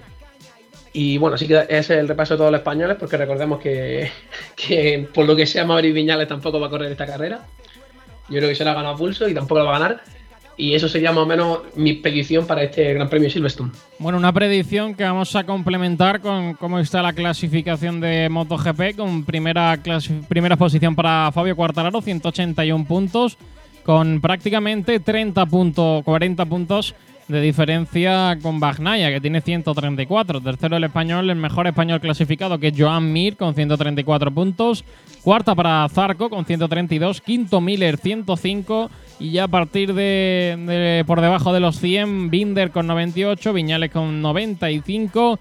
Y 0.91 1.19
bueno, 1.19 1.35
así 1.35 1.47
que 1.47 1.67
es 1.69 1.87
el 1.91 2.07
repaso 2.07 2.33
de 2.33 2.39
todos 2.39 2.51
los 2.51 2.61
españoles, 2.61 2.97
porque 2.99 3.17
recordemos 3.17 3.59
que, 3.59 4.09
que 4.55 5.07
por 5.13 5.27
lo 5.27 5.35
que 5.35 5.45
sea 5.45 5.65
Maverick 5.65 5.93
Viñales 5.93 6.27
tampoco 6.27 6.59
va 6.59 6.65
a 6.65 6.69
correr 6.71 6.91
esta 6.91 7.05
carrera. 7.05 7.45
Yo 8.27 8.37
creo 8.37 8.49
que 8.49 8.55
se 8.55 8.65
la 8.65 8.71
ha 8.71 8.73
ganado 8.73 8.95
a 8.95 8.97
pulso 8.97 9.29
y 9.29 9.35
tampoco 9.35 9.59
la 9.59 9.65
va 9.65 9.75
a 9.75 9.79
ganar. 9.79 10.01
Y 10.57 10.73
eso 10.73 10.89
sería 10.89 11.11
más 11.11 11.23
o 11.23 11.25
menos 11.27 11.59
mi 11.75 11.93
petición 11.93 12.47
para 12.47 12.63
este 12.63 12.93
Gran 12.93 13.09
Premio 13.09 13.29
Silverstone. 13.29 13.71
Bueno, 13.99 14.17
una 14.17 14.33
predicción 14.33 14.95
que 14.95 15.03
vamos 15.03 15.35
a 15.35 15.45
complementar 15.45 16.19
con 16.19 16.55
cómo 16.55 16.79
está 16.79 17.03
la 17.03 17.13
clasificación 17.13 18.01
de 18.01 18.27
MotoGP, 18.29 18.95
con 18.97 19.23
primera, 19.23 19.79
primera 20.27 20.57
posición 20.57 20.95
para 20.95 21.31
Fabio 21.31 21.55
Quartararo, 21.55 22.01
181 22.01 22.85
puntos, 22.85 23.37
con 23.83 24.19
prácticamente 24.19 24.99
30 24.99 25.45
puntos, 25.45 26.03
40 26.03 26.45
puntos 26.45 26.95
de 27.27 27.41
diferencia 27.41 28.37
con 28.41 28.59
Bagnaia, 28.59 29.11
que 29.11 29.19
tiene 29.19 29.41
134. 29.41 30.41
Tercero 30.41 30.77
el 30.77 30.83
español, 30.83 31.29
el 31.29 31.35
mejor 31.35 31.67
español 31.67 31.99
clasificado, 31.99 32.57
que 32.57 32.67
es 32.67 32.73
Joan 32.77 33.11
Mir, 33.11 33.35
con 33.35 33.53
134 33.53 34.31
puntos. 34.31 34.83
Cuarta 35.23 35.53
para 35.53 35.87
Zarco, 35.89 36.29
con 36.29 36.45
132. 36.45 37.21
Quinto 37.21 37.59
Miller, 37.59 37.97
105. 37.97 38.89
Y 39.19 39.31
ya 39.31 39.45
a 39.45 39.47
partir 39.47 39.93
de, 39.93 40.55
de 40.67 41.03
por 41.05 41.21
debajo 41.21 41.51
de 41.51 41.59
los 41.59 41.79
100, 41.79 42.29
Binder 42.29 42.71
con 42.71 42.87
98, 42.87 43.51
Viñales 43.51 43.91
con 43.91 44.21
95. 44.21 45.39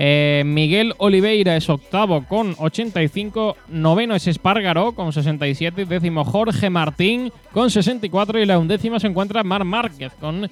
eh, 0.00 0.44
Miguel 0.46 0.94
Oliveira 0.98 1.56
es 1.56 1.68
octavo 1.68 2.24
con 2.24 2.54
85, 2.56 3.56
noveno 3.68 4.14
es 4.14 4.28
Espargaró 4.28 4.92
con 4.92 5.12
67, 5.12 5.86
décimo 5.86 6.24
Jorge 6.24 6.70
Martín 6.70 7.32
con 7.52 7.68
64 7.68 8.40
y 8.40 8.46
la 8.46 8.60
undécima 8.60 9.00
se 9.00 9.08
encuentra 9.08 9.42
Mar 9.42 9.64
Márquez 9.64 10.12
con 10.20 10.48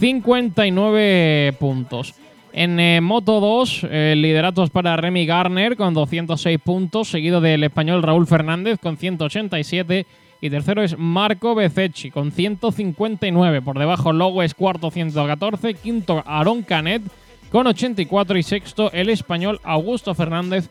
59 0.00 1.56
puntos. 1.60 2.14
En 2.54 2.80
eh, 2.80 3.02
Moto 3.02 3.38
2, 3.38 3.86
eh, 3.90 4.14
lideratos 4.16 4.70
para 4.70 4.96
Remy 4.96 5.26
Garner 5.26 5.76
con 5.76 5.92
206 5.92 6.58
puntos, 6.58 7.10
seguido 7.10 7.42
del 7.42 7.62
español 7.64 8.02
Raúl 8.02 8.26
Fernández 8.26 8.78
con 8.80 8.96
187 8.96 10.06
y 10.40 10.48
tercero 10.48 10.82
es 10.82 10.96
Marco 10.96 11.54
Bececchi 11.54 12.10
con 12.10 12.32
159. 12.32 13.60
Por 13.60 13.78
debajo 13.78 14.14
Lowe 14.14 14.42
es 14.42 14.54
cuarto 14.54 14.90
114, 14.90 15.74
quinto 15.74 16.22
Aaron 16.26 16.62
Canet 16.62 17.02
con 17.52 17.66
84 17.66 18.38
y 18.38 18.42
sexto 18.42 18.90
el 18.92 19.10
español 19.10 19.60
Augusto 19.64 20.14
Fernández 20.14 20.70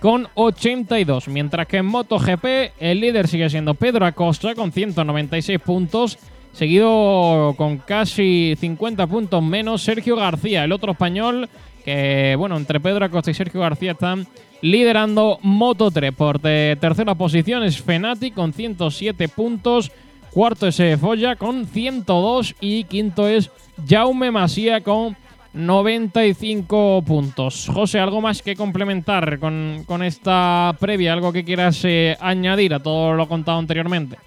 con 0.00 0.26
82. 0.34 1.28
Mientras 1.28 1.66
que 1.66 1.76
en 1.76 1.86
MotoGP 1.86 2.72
el 2.80 3.00
líder 3.00 3.28
sigue 3.28 3.50
siendo 3.50 3.74
Pedro 3.74 4.06
Acosta 4.06 4.54
con 4.54 4.72
196 4.72 5.60
puntos, 5.60 6.18
seguido 6.52 7.54
con 7.56 7.78
casi 7.78 8.54
50 8.58 9.06
puntos 9.06 9.42
menos 9.42 9.82
Sergio 9.82 10.16
García, 10.16 10.64
el 10.64 10.72
otro 10.72 10.92
español 10.92 11.48
que, 11.84 12.34
bueno, 12.38 12.56
entre 12.56 12.80
Pedro 12.80 13.04
Acosta 13.04 13.30
y 13.30 13.34
Sergio 13.34 13.60
García 13.60 13.92
están 13.92 14.26
liderando 14.60 15.38
Moto 15.42 15.90
3. 15.90 16.12
Por 16.12 16.38
te- 16.38 16.76
tercera 16.76 17.14
posición 17.14 17.62
es 17.62 17.80
Fenati 17.80 18.30
con 18.30 18.52
107 18.52 19.28
puntos. 19.28 19.90
Cuarto 20.30 20.66
es 20.68 20.78
eh, 20.80 20.96
Folla 20.96 21.36
con 21.36 21.66
102 21.66 22.54
y 22.60 22.84
quinto 22.84 23.26
es 23.26 23.50
Jaume 23.88 24.30
Masía 24.30 24.82
con 24.82 25.16
95 25.52 27.02
puntos. 27.06 27.68
José, 27.72 27.98
¿algo 27.98 28.20
más 28.20 28.42
que 28.42 28.54
complementar 28.54 29.38
con, 29.38 29.82
con 29.86 30.02
esta 30.02 30.76
previa? 30.78 31.12
¿Algo 31.12 31.32
que 31.32 31.44
quieras 31.44 31.80
eh, 31.84 32.16
añadir 32.20 32.74
a 32.74 32.80
todo 32.80 33.14
lo 33.14 33.26
contado 33.28 33.58
anteriormente? 33.58 34.18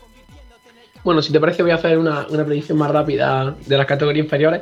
Bueno, 1.04 1.22
si 1.22 1.34
te 1.34 1.40
parece, 1.40 1.64
voy 1.64 1.72
a 1.72 1.76
hacer 1.76 1.98
una, 1.98 2.28
una 2.30 2.46
predicción 2.46 2.78
más 2.78 2.90
rápida 2.90 3.56
de 3.66 3.78
las 3.78 3.86
categorías 3.86 4.24
inferiores. 4.24 4.62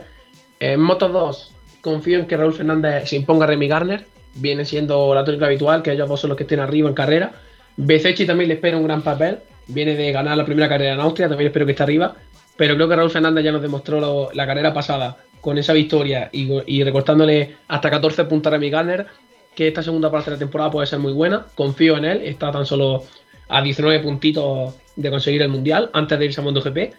En 0.60 0.80
Moto 0.82 1.08
2, 1.08 1.54
confío 1.82 2.20
en 2.20 2.26
que 2.26 2.36
Raúl 2.36 2.54
Fernández 2.54 3.10
se 3.10 3.16
imponga 3.16 3.46
a 3.46 3.48
Remy 3.48 3.68
Garner. 3.68 4.06
Viene 4.34 4.66
siendo 4.66 5.14
la 5.14 5.24
tónica 5.24 5.46
habitual, 5.46 5.84
que 5.84 5.92
ellos 5.92 6.10
dos 6.10 6.20
son 6.20 6.30
los 6.30 6.38
que 6.38 6.44
estén 6.44 6.60
arriba 6.60 6.90
en 6.90 6.96
carrera. 6.96 7.34
Bececchi 7.78 8.26
también 8.26 8.48
le 8.48 8.56
espera 8.56 8.78
un 8.78 8.86
gran 8.86 9.04
papel. 9.04 9.40
Viene 9.68 9.96
de 9.96 10.12
ganar 10.12 10.36
la 10.36 10.46
primera 10.46 10.68
carrera 10.68 10.94
en 10.94 11.00
Austria, 11.00 11.30
también 11.30 11.48
espero 11.48 11.66
que 11.66 11.74
esté 11.74 11.84
arriba. 11.84 12.16
Pero 12.58 12.76
creo 12.76 12.90
que 12.90 12.96
Raúl 12.96 13.12
Fernández 13.12 13.44
ya 13.44 13.52
nos 13.52 13.62
demostró 13.62 14.32
la 14.34 14.48
carrera 14.48 14.74
pasada 14.74 15.18
con 15.42 15.60
esa 15.60 15.74
victoria 15.74 16.30
y, 16.32 16.50
y 16.66 16.84
recortándole 16.84 17.58
hasta 17.68 17.90
14 17.90 18.26
puntos 18.26 18.52
a 18.52 18.56
Remy 18.56 18.70
Garner, 18.70 19.08
que 19.56 19.68
esta 19.68 19.84
segunda 19.84 20.10
parte 20.10 20.32
de 20.32 20.38
la 20.38 20.40
temporada 20.40 20.72
puede 20.72 20.88
ser 20.88 21.00
muy 21.00 21.14
buena. 21.14 21.46
Confío 21.54 21.98
en 21.98 22.06
él, 22.06 22.22
está 22.24 22.52
tan 22.52 22.66
solo 22.66 23.04
a 23.48 23.62
19 23.62 24.00
puntitos 24.00 24.76
de 24.96 25.10
conseguir 25.10 25.42
el 25.42 25.50
Mundial 25.50 25.90
antes 25.94 26.18
de 26.18 26.26
irse 26.26 26.42
a 26.42 26.44
MotoGP. 26.44 26.94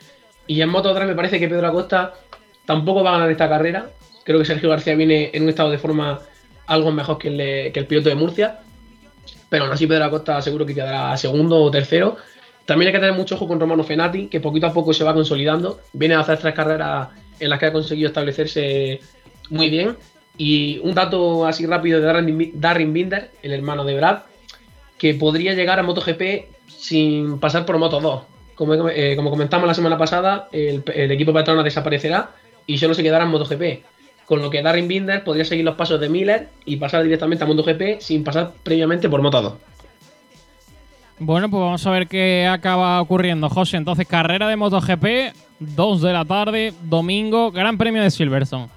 Y 0.47 0.61
en 0.61 0.68
Moto 0.68 0.93
3 0.95 1.07
me 1.07 1.14
parece 1.14 1.38
que 1.38 1.49
Pedro 1.49 1.68
Acosta 1.68 2.14
tampoco 2.64 3.03
va 3.03 3.11
a 3.11 3.12
ganar 3.14 3.30
esta 3.30 3.49
carrera. 3.49 3.90
Creo 4.24 4.38
que 4.38 4.45
Sergio 4.45 4.70
García 4.70 4.95
viene 4.95 5.30
en 5.32 5.45
un 5.45 5.49
estado 5.49 5.70
de 5.70 5.78
forma 5.78 6.20
algo 6.66 6.90
mejor 6.93 7.18
que 7.18 7.28
el, 7.74 7.86
piloto 7.86 8.09
de 8.09 8.14
Murcia. 8.14 8.61
Pero 9.49 9.64
aún 9.64 9.72
así 9.72 9.86
Pedro 9.86 10.05
Acosta 10.05 10.40
seguro 10.43 10.66
que 10.66 10.74
quedará 10.74 11.16
segundo 11.16 11.59
o 11.59 11.70
tercero. 11.70 12.16
También 12.64 12.88
hay 12.88 12.93
que 12.93 13.01
tener 13.01 13.14
mucho 13.14 13.34
ojo 13.34 13.49
con 13.49 13.59
Romano 13.59 13.82
Fenati, 13.82 14.28
que 14.28 14.40
poquito 14.40 14.66
a 14.66 14.72
poco 14.72 14.93
se 14.95 15.05
va 15.05 15.14
consolidando. 15.14 15.80
Viene 15.93 16.14
a 16.14 16.20
hacer 16.20 16.38
tres 16.38 16.55
carreras 16.55 17.09
en 17.40 17.51
las 17.51 17.59
que 17.59 17.66
ha 17.66 17.72
conseguido 17.72 18.09
establecerse 18.09 19.01
muy 19.51 19.68
bien. 19.68 19.97
Y 20.38 20.78
un 20.82 20.95
dato 20.95 21.47
así 21.47 21.66
rápido 21.66 22.01
de 22.01 22.51
Darren 22.55 22.93
Binder, 22.93 23.30
el 23.43 23.53
hermano 23.53 23.84
de 23.84 23.97
Brad, 23.97 24.20
que 24.97 25.14
podría 25.14 25.55
llegar 25.55 25.78
a 25.78 25.82
MotoGP 25.82 26.51
sin 26.79 27.39
pasar 27.39 27.64
por 27.64 27.79
Moto 27.79 28.01
2. 28.01 28.23
Como, 28.55 28.89
eh, 28.89 29.16
como 29.16 29.31
comentamos 29.31 29.66
la 29.66 29.75
semana 29.75 29.99
pasada, 29.99 30.49
el, 30.53 30.83
el 30.95 31.11
equipo 31.11 31.33
Petronas 31.33 31.64
desaparecerá 31.64 32.31
y 32.66 32.79
solo 32.79 32.95
se 32.95 33.03
quedará 33.03 33.25
en 33.25 33.31
MotoGP. 33.31 33.85
Con 34.27 34.41
lo 34.41 34.51
que 34.51 34.62
Darren 34.62 34.89
Binder 34.89 35.25
podría 35.25 35.45
seguir 35.45 35.64
los 35.64 35.75
pasos 35.75 36.01
de 36.01 36.09
Miller 36.09 36.49
y 36.64 36.77
pasar 36.77 37.03
directamente 37.03 37.45
a 37.45 37.47
MotoGP 37.47 38.01
sin 38.01 38.25
pasar 38.25 38.53
previamente 38.62 39.09
por 39.09 39.20
Moto 39.23 39.43
2. 39.43 39.55
Bueno, 41.18 41.49
pues 41.51 41.61
vamos 41.61 41.87
a 41.87 41.91
ver 41.91 42.09
qué 42.09 42.49
acaba 42.51 43.01
ocurriendo, 43.01 43.49
José. 43.49 43.77
Entonces, 43.77 44.09
carrera 44.09 44.49
de 44.49 44.57
MotoGP, 44.57 45.35
2 45.61 46.03
de 46.03 46.12
la 46.12 46.25
tarde, 46.25 46.75
domingo, 46.83 47.53
Gran 47.53 47.79
Premio 47.79 48.03
de 48.03 48.11
Silverstone. 48.11 48.68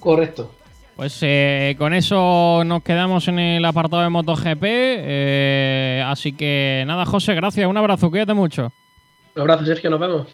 Correcto. 0.00 0.50
Pues 0.96 1.18
eh, 1.22 1.74
con 1.76 1.92
eso 1.92 2.62
nos 2.64 2.82
quedamos 2.82 3.26
en 3.26 3.38
el 3.38 3.64
apartado 3.64 4.02
de 4.02 4.10
MotoGP. 4.10 4.62
Eh, 4.62 6.04
así 6.06 6.32
que 6.32 6.84
nada, 6.86 7.04
José, 7.04 7.34
gracias. 7.34 7.66
Un 7.66 7.76
abrazo, 7.76 8.10
cuídate 8.10 8.34
mucho. 8.34 8.72
Un 9.34 9.42
abrazo, 9.42 9.64
Sergio, 9.64 9.90
nos 9.90 9.98
vemos. 9.98 10.26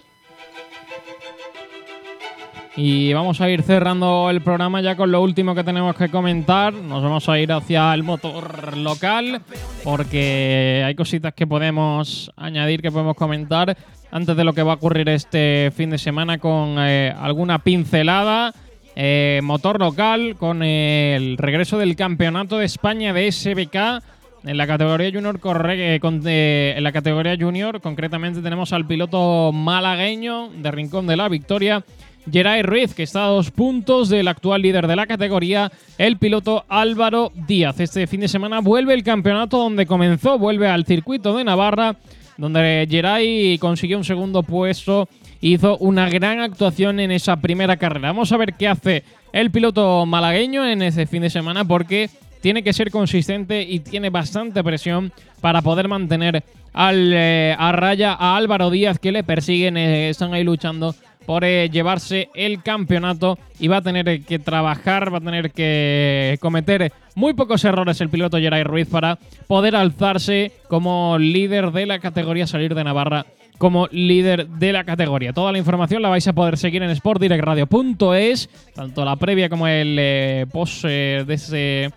Y 2.77 3.13
vamos 3.13 3.41
a 3.41 3.51
ir 3.51 3.63
cerrando 3.63 4.31
el 4.31 4.43
programa 4.43 4.81
ya 4.81 4.97
con 4.97 5.11
lo 5.11 5.23
último 5.23 5.55
que 5.55 5.65
tenemos 5.65 5.97
que 5.97 6.09
comentar. 6.09 6.73
Nos 6.73 7.03
vamos 7.03 7.29
a 7.29 7.39
ir 7.39 7.51
hacia 7.53 7.93
el 7.95 8.03
motor 8.03 8.77
local 8.77 9.43
porque 9.83 10.83
hay 10.87 10.95
cositas 10.95 11.35
que 11.35 11.47
podemos 11.47 12.31
añadir, 12.37 12.81
que 12.81 12.93
podemos 12.93 13.17
comentar 13.17 13.77
antes 14.11 14.37
de 14.37 14.45
lo 14.45 14.53
que 14.53 14.63
va 14.63 14.73
a 14.73 14.77
ocurrir 14.77 15.09
este 15.09 15.73
fin 15.75 15.91
de 15.91 15.99
semana 15.99 16.39
con 16.39 16.77
eh, 16.79 17.15
alguna 17.19 17.59
pincelada. 17.59 18.55
Eh, 18.97 19.41
motor 19.43 19.79
local 19.79 20.37
con 20.37 20.63
el 20.63 21.37
regreso 21.37 21.79
del 21.79 21.97
Campeonato 21.97 22.59
de 22.59 22.67
España 22.67 23.13
de 23.13 23.31
SBK. 23.31 24.03
En 24.45 24.57
la 24.57 24.67
categoría 24.67 25.11
junior, 25.13 25.39
corre, 25.39 25.97
eh, 25.97 26.75
en 26.77 26.83
la 26.83 26.93
categoría 26.93 27.37
junior, 27.39 27.81
concretamente 27.81 28.41
tenemos 28.41 28.73
al 28.73 28.87
piloto 28.87 29.53
malagueño 29.53 30.49
de 30.49 30.71
Rincón 30.71 31.07
de 31.07 31.17
la 31.17 31.29
Victoria, 31.29 31.85
Geray 32.31 32.63
Ruiz, 32.63 32.95
que 32.95 33.03
está 33.03 33.27
a 33.27 33.29
dos 33.29 33.51
puntos 33.51 34.09
del 34.09 34.29
actual 34.29 34.63
líder 34.63 34.87
de 34.87 34.97
la 34.97 35.07
categoría, 35.07 35.71
el 35.99 36.17
piloto 36.17 36.65
Álvaro 36.69 37.33
Díaz. 37.47 37.81
Este 37.81 38.07
fin 38.07 38.21
de 38.21 38.29
semana 38.29 38.61
vuelve 38.61 38.95
el 38.95 39.03
campeonato 39.03 39.59
donde 39.59 39.87
comenzó, 39.87 40.39
vuelve 40.39 40.69
al 40.69 40.87
circuito 40.87 41.37
de 41.37 41.45
Navarra, 41.45 41.97
donde 42.39 42.87
Geray 42.91 43.59
consiguió 43.59 43.99
un 43.99 44.05
segundo 44.05 44.43
puesto, 44.43 45.07
hizo 45.41 45.79
una 45.79 46.09
gran 46.09 46.41
actuación 46.41 47.01
en 47.01 47.11
esa 47.11 47.37
primera 47.37 47.77
carrera. 47.77 48.09
Vamos 48.09 48.33
a 48.33 48.37
ver 48.37 48.55
qué 48.55 48.69
hace 48.69 49.05
el 49.33 49.51
piloto 49.51 50.05
malagueño 50.07 50.67
en 50.67 50.83
ese 50.83 51.07
fin 51.07 51.23
de 51.23 51.31
semana, 51.31 51.65
porque 51.65 52.11
tiene 52.41 52.63
que 52.63 52.73
ser 52.73 52.91
consistente 52.91 53.63
y 53.63 53.81
tiene 53.81 54.11
bastante 54.11 54.63
presión 54.65 55.13
para 55.41 55.63
poder 55.63 55.89
mantener 55.89 56.43
al, 56.73 57.13
eh, 57.13 57.55
a 57.59 57.73
raya 57.73 58.13
a 58.13 58.37
Álvaro 58.37 58.71
Díaz 58.71 58.99
que 58.99 59.13
le 59.13 59.25
persiguen, 59.25 59.77
eh, 59.77 60.11
están 60.11 60.33
ahí 60.33 60.45
luchando 60.45 60.95
por 61.27 61.45
eh, 61.45 61.69
llevarse 61.69 62.29
el 62.35 62.63
campeonato 62.63 63.39
y 63.59 63.69
va 63.69 63.79
a 63.79 63.83
tener 63.83 64.23
que 64.23 64.39
trabajar, 64.39 65.13
va 65.13 65.19
a 65.19 65.21
tener 65.21 65.53
que 65.53 66.39
cometer 66.41 66.93
muy 67.15 67.35
pocos 67.35 67.65
errores 67.65 68.01
el 68.01 68.09
piloto 68.09 68.39
Geray 68.39 68.65
Ruiz 68.65 68.89
para 68.89 69.19
poder 69.47 69.77
alzarse 69.77 70.53
como 70.69 71.19
líder 71.19 71.73
de 71.73 71.87
la 71.87 71.99
categoría, 71.99 72.47
salir 72.47 72.75
de 72.75 72.85
Navarra 72.85 73.27
como 73.61 73.89
líder 73.93 74.49
de 74.49 74.73
la 74.73 74.85
categoría. 74.85 75.35
Toda 75.35 75.53
la 75.53 75.59
información 75.59 76.01
la 76.01 76.09
vais 76.09 76.27
a 76.27 76.33
poder 76.33 76.57
seguir 76.57 76.83
en 76.83 76.97
sportdirectradio.es, 76.97 78.49
tanto 78.75 79.05
la 79.05 79.17
previa 79.17 79.51
como 79.51 79.69
el 79.69 79.97
eh, 80.01 80.47
post 80.51 80.85
de 80.85 81.27
ese 81.29 81.91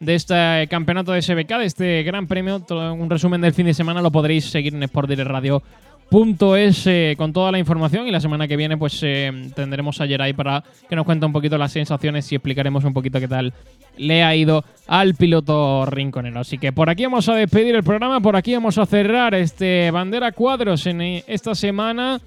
de 0.00 0.14
este 0.14 0.66
campeonato 0.70 1.12
de 1.12 1.20
SBK, 1.20 1.58
de 1.58 1.66
este 1.66 2.02
gran 2.04 2.26
premio. 2.26 2.64
Un 2.70 3.10
resumen 3.10 3.42
del 3.42 3.52
fin 3.52 3.66
de 3.66 3.74
semana 3.74 4.00
lo 4.00 4.10
podréis 4.10 4.46
seguir 4.46 4.74
en 4.74 4.82
sportdirectradio.es 4.88 5.89
punto 6.10 6.56
es 6.56 6.86
eh, 6.88 7.14
con 7.16 7.32
toda 7.32 7.52
la 7.52 7.58
información 7.58 8.06
y 8.06 8.10
la 8.10 8.20
semana 8.20 8.48
que 8.48 8.56
viene 8.56 8.76
pues 8.76 9.00
eh, 9.02 9.30
tendremos 9.54 10.00
a 10.00 10.06
Jerai 10.06 10.32
para 10.32 10.64
que 10.88 10.96
nos 10.96 11.04
cuente 11.04 11.24
un 11.24 11.32
poquito 11.32 11.56
las 11.56 11.72
sensaciones 11.72 12.30
y 12.32 12.34
explicaremos 12.34 12.84
un 12.84 12.92
poquito 12.92 13.20
qué 13.20 13.28
tal 13.28 13.54
le 13.96 14.24
ha 14.24 14.34
ido 14.34 14.64
al 14.88 15.14
piloto 15.14 15.86
rinconero. 15.86 16.40
Así 16.40 16.58
que 16.58 16.72
por 16.72 16.90
aquí 16.90 17.04
vamos 17.04 17.28
a 17.28 17.34
despedir 17.34 17.76
el 17.76 17.84
programa, 17.84 18.20
por 18.20 18.34
aquí 18.34 18.52
vamos 18.52 18.76
a 18.76 18.86
cerrar 18.86 19.34
este 19.34 19.90
bandera 19.92 20.32
cuadros 20.32 20.84
en 20.86 21.00
eh, 21.00 21.24
esta 21.28 21.54
semana. 21.54 22.20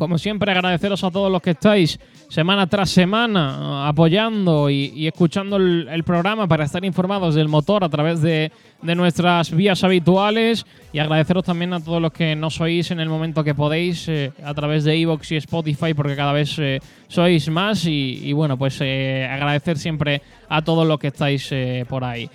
Como 0.00 0.16
siempre 0.16 0.50
agradeceros 0.50 1.04
a 1.04 1.10
todos 1.10 1.30
los 1.30 1.42
que 1.42 1.50
estáis 1.50 2.00
semana 2.30 2.66
tras 2.66 2.88
semana 2.88 3.86
apoyando 3.86 4.70
y, 4.70 5.06
escuchando 5.06 5.58
el, 5.58 6.04
programa 6.04 6.48
para 6.48 6.64
estar 6.64 6.82
informados 6.86 7.34
del 7.34 7.48
motor 7.48 7.84
a 7.84 7.90
través 7.90 8.22
de, 8.22 8.50
nuestras 8.80 9.54
vías 9.54 9.84
habituales 9.84 10.64
y 10.94 11.00
agradeceros 11.00 11.44
también 11.44 11.74
a 11.74 11.84
todos 11.84 12.00
los 12.00 12.12
que 12.12 12.34
nos 12.34 12.58
oís 12.62 12.90
en 12.90 13.00
el 13.00 13.10
momento 13.10 13.44
que 13.44 13.54
podéis 13.54 14.08
eh, 14.08 14.32
a 14.42 14.54
través 14.54 14.84
de 14.84 14.94
Evox 14.94 15.32
y 15.32 15.36
Spotify 15.36 15.92
porque 15.92 16.16
cada 16.16 16.32
vez 16.32 16.58
eh, 16.58 16.80
sois 17.06 17.50
más 17.50 17.84
y, 17.84 18.32
bueno 18.32 18.56
pues 18.56 18.78
eh, 18.80 19.28
agradecer 19.30 19.76
siempre 19.76 20.22
a 20.48 20.62
todos 20.62 20.88
los 20.88 20.98
que 20.98 21.08
estáis 21.08 21.52
por 21.86 22.04
ahí. 22.04 22.30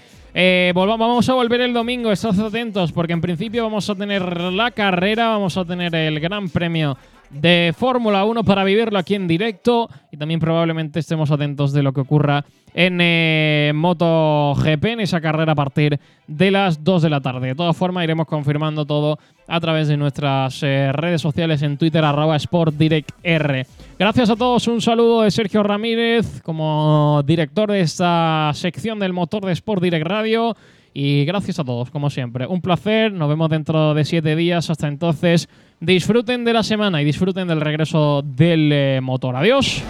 volvamos, 0.76 1.08
vamos 1.08 1.30
a 1.30 1.34
volver 1.34 1.62
el 1.62 1.74
domingo, 1.74 2.12
estad 2.12 2.40
atentos 2.40 2.92
porque 2.92 3.14
en 3.14 3.22
principio 3.22 3.64
vamos 3.64 3.90
a 3.90 3.96
tener 3.96 4.22
la 4.52 4.70
carrera, 4.70 5.30
vamos 5.30 5.58
a 5.58 5.66
tener 5.66 5.96
el 5.96 6.20
Gran 6.20 6.48
Premio 6.50 6.96
de 7.30 7.74
Fórmula 7.78 8.26
1 8.26 8.44
para 8.44 8.64
vivirlo 8.64 8.98
aquí 8.98 9.16
en 9.16 9.28
directo 9.28 9.90
y 10.12 10.18
también 10.18 10.40
probablemente 10.40 11.00
estemos 11.00 11.32
atentos 11.32 11.74
de 11.74 11.84
lo 11.84 11.94
que 11.94 12.02
ocurra 12.02 12.46
en 12.74 13.00
eh, 13.02 13.72
MotoGP, 13.74 14.86
en 14.86 15.00
esa 15.00 15.22
carrera 15.22 15.54
a 15.54 15.56
partir 15.56 15.98
de 16.28 16.52
las 16.52 16.84
2 16.84 17.04
de 17.04 17.10
la 17.10 17.22
tarde. 17.22 17.48
De 17.48 17.56
todas 17.56 17.76
formas, 17.76 18.04
iremos 18.04 18.28
confirmando 18.28 18.86
todo 18.86 19.18
a 19.48 19.60
través 19.62 19.88
de 19.88 19.96
nuestras 19.96 20.62
eh, 20.62 20.92
redes 20.92 21.22
sociales 21.22 21.62
en 21.62 21.78
Twitter, 21.78 22.04
arroba 22.04 22.38
SportDirectR. 22.38 23.66
Gracias 23.98 24.30
a 24.30 24.36
todos, 24.36 24.68
un 24.68 24.82
saludo 24.82 25.22
de 25.22 25.32
Sergio 25.32 25.64
Ramírez 25.64 26.42
como 26.42 27.24
director 27.26 27.72
de 27.72 27.80
esta 27.80 28.52
sección 28.54 29.00
del 29.00 29.14
motor 29.14 29.46
de 29.46 29.54
Sport 29.54 29.82
Direct 29.82 30.06
Radio. 30.06 30.56
Y 30.98 31.26
gracias 31.26 31.60
a 31.60 31.66
todos, 31.66 31.92
como 31.92 32.10
siempre. 32.10 32.48
Un 32.48 32.62
placer, 32.62 33.12
nos 33.12 33.28
vemos 33.28 33.50
dentro 33.50 33.94
de 33.94 34.06
siete 34.06 34.36
días. 34.38 34.70
Hasta 34.70 34.88
entonces, 34.88 35.50
disfruten 35.80 36.46
de 36.46 36.54
la 36.54 36.64
semana 36.64 37.02
y 37.02 37.06
disfruten 37.06 37.48
del 37.48 37.62
regreso 37.62 38.22
del 38.22 38.72
eh, 38.72 39.00
motor. 39.02 39.36
Adiós. 39.36 39.84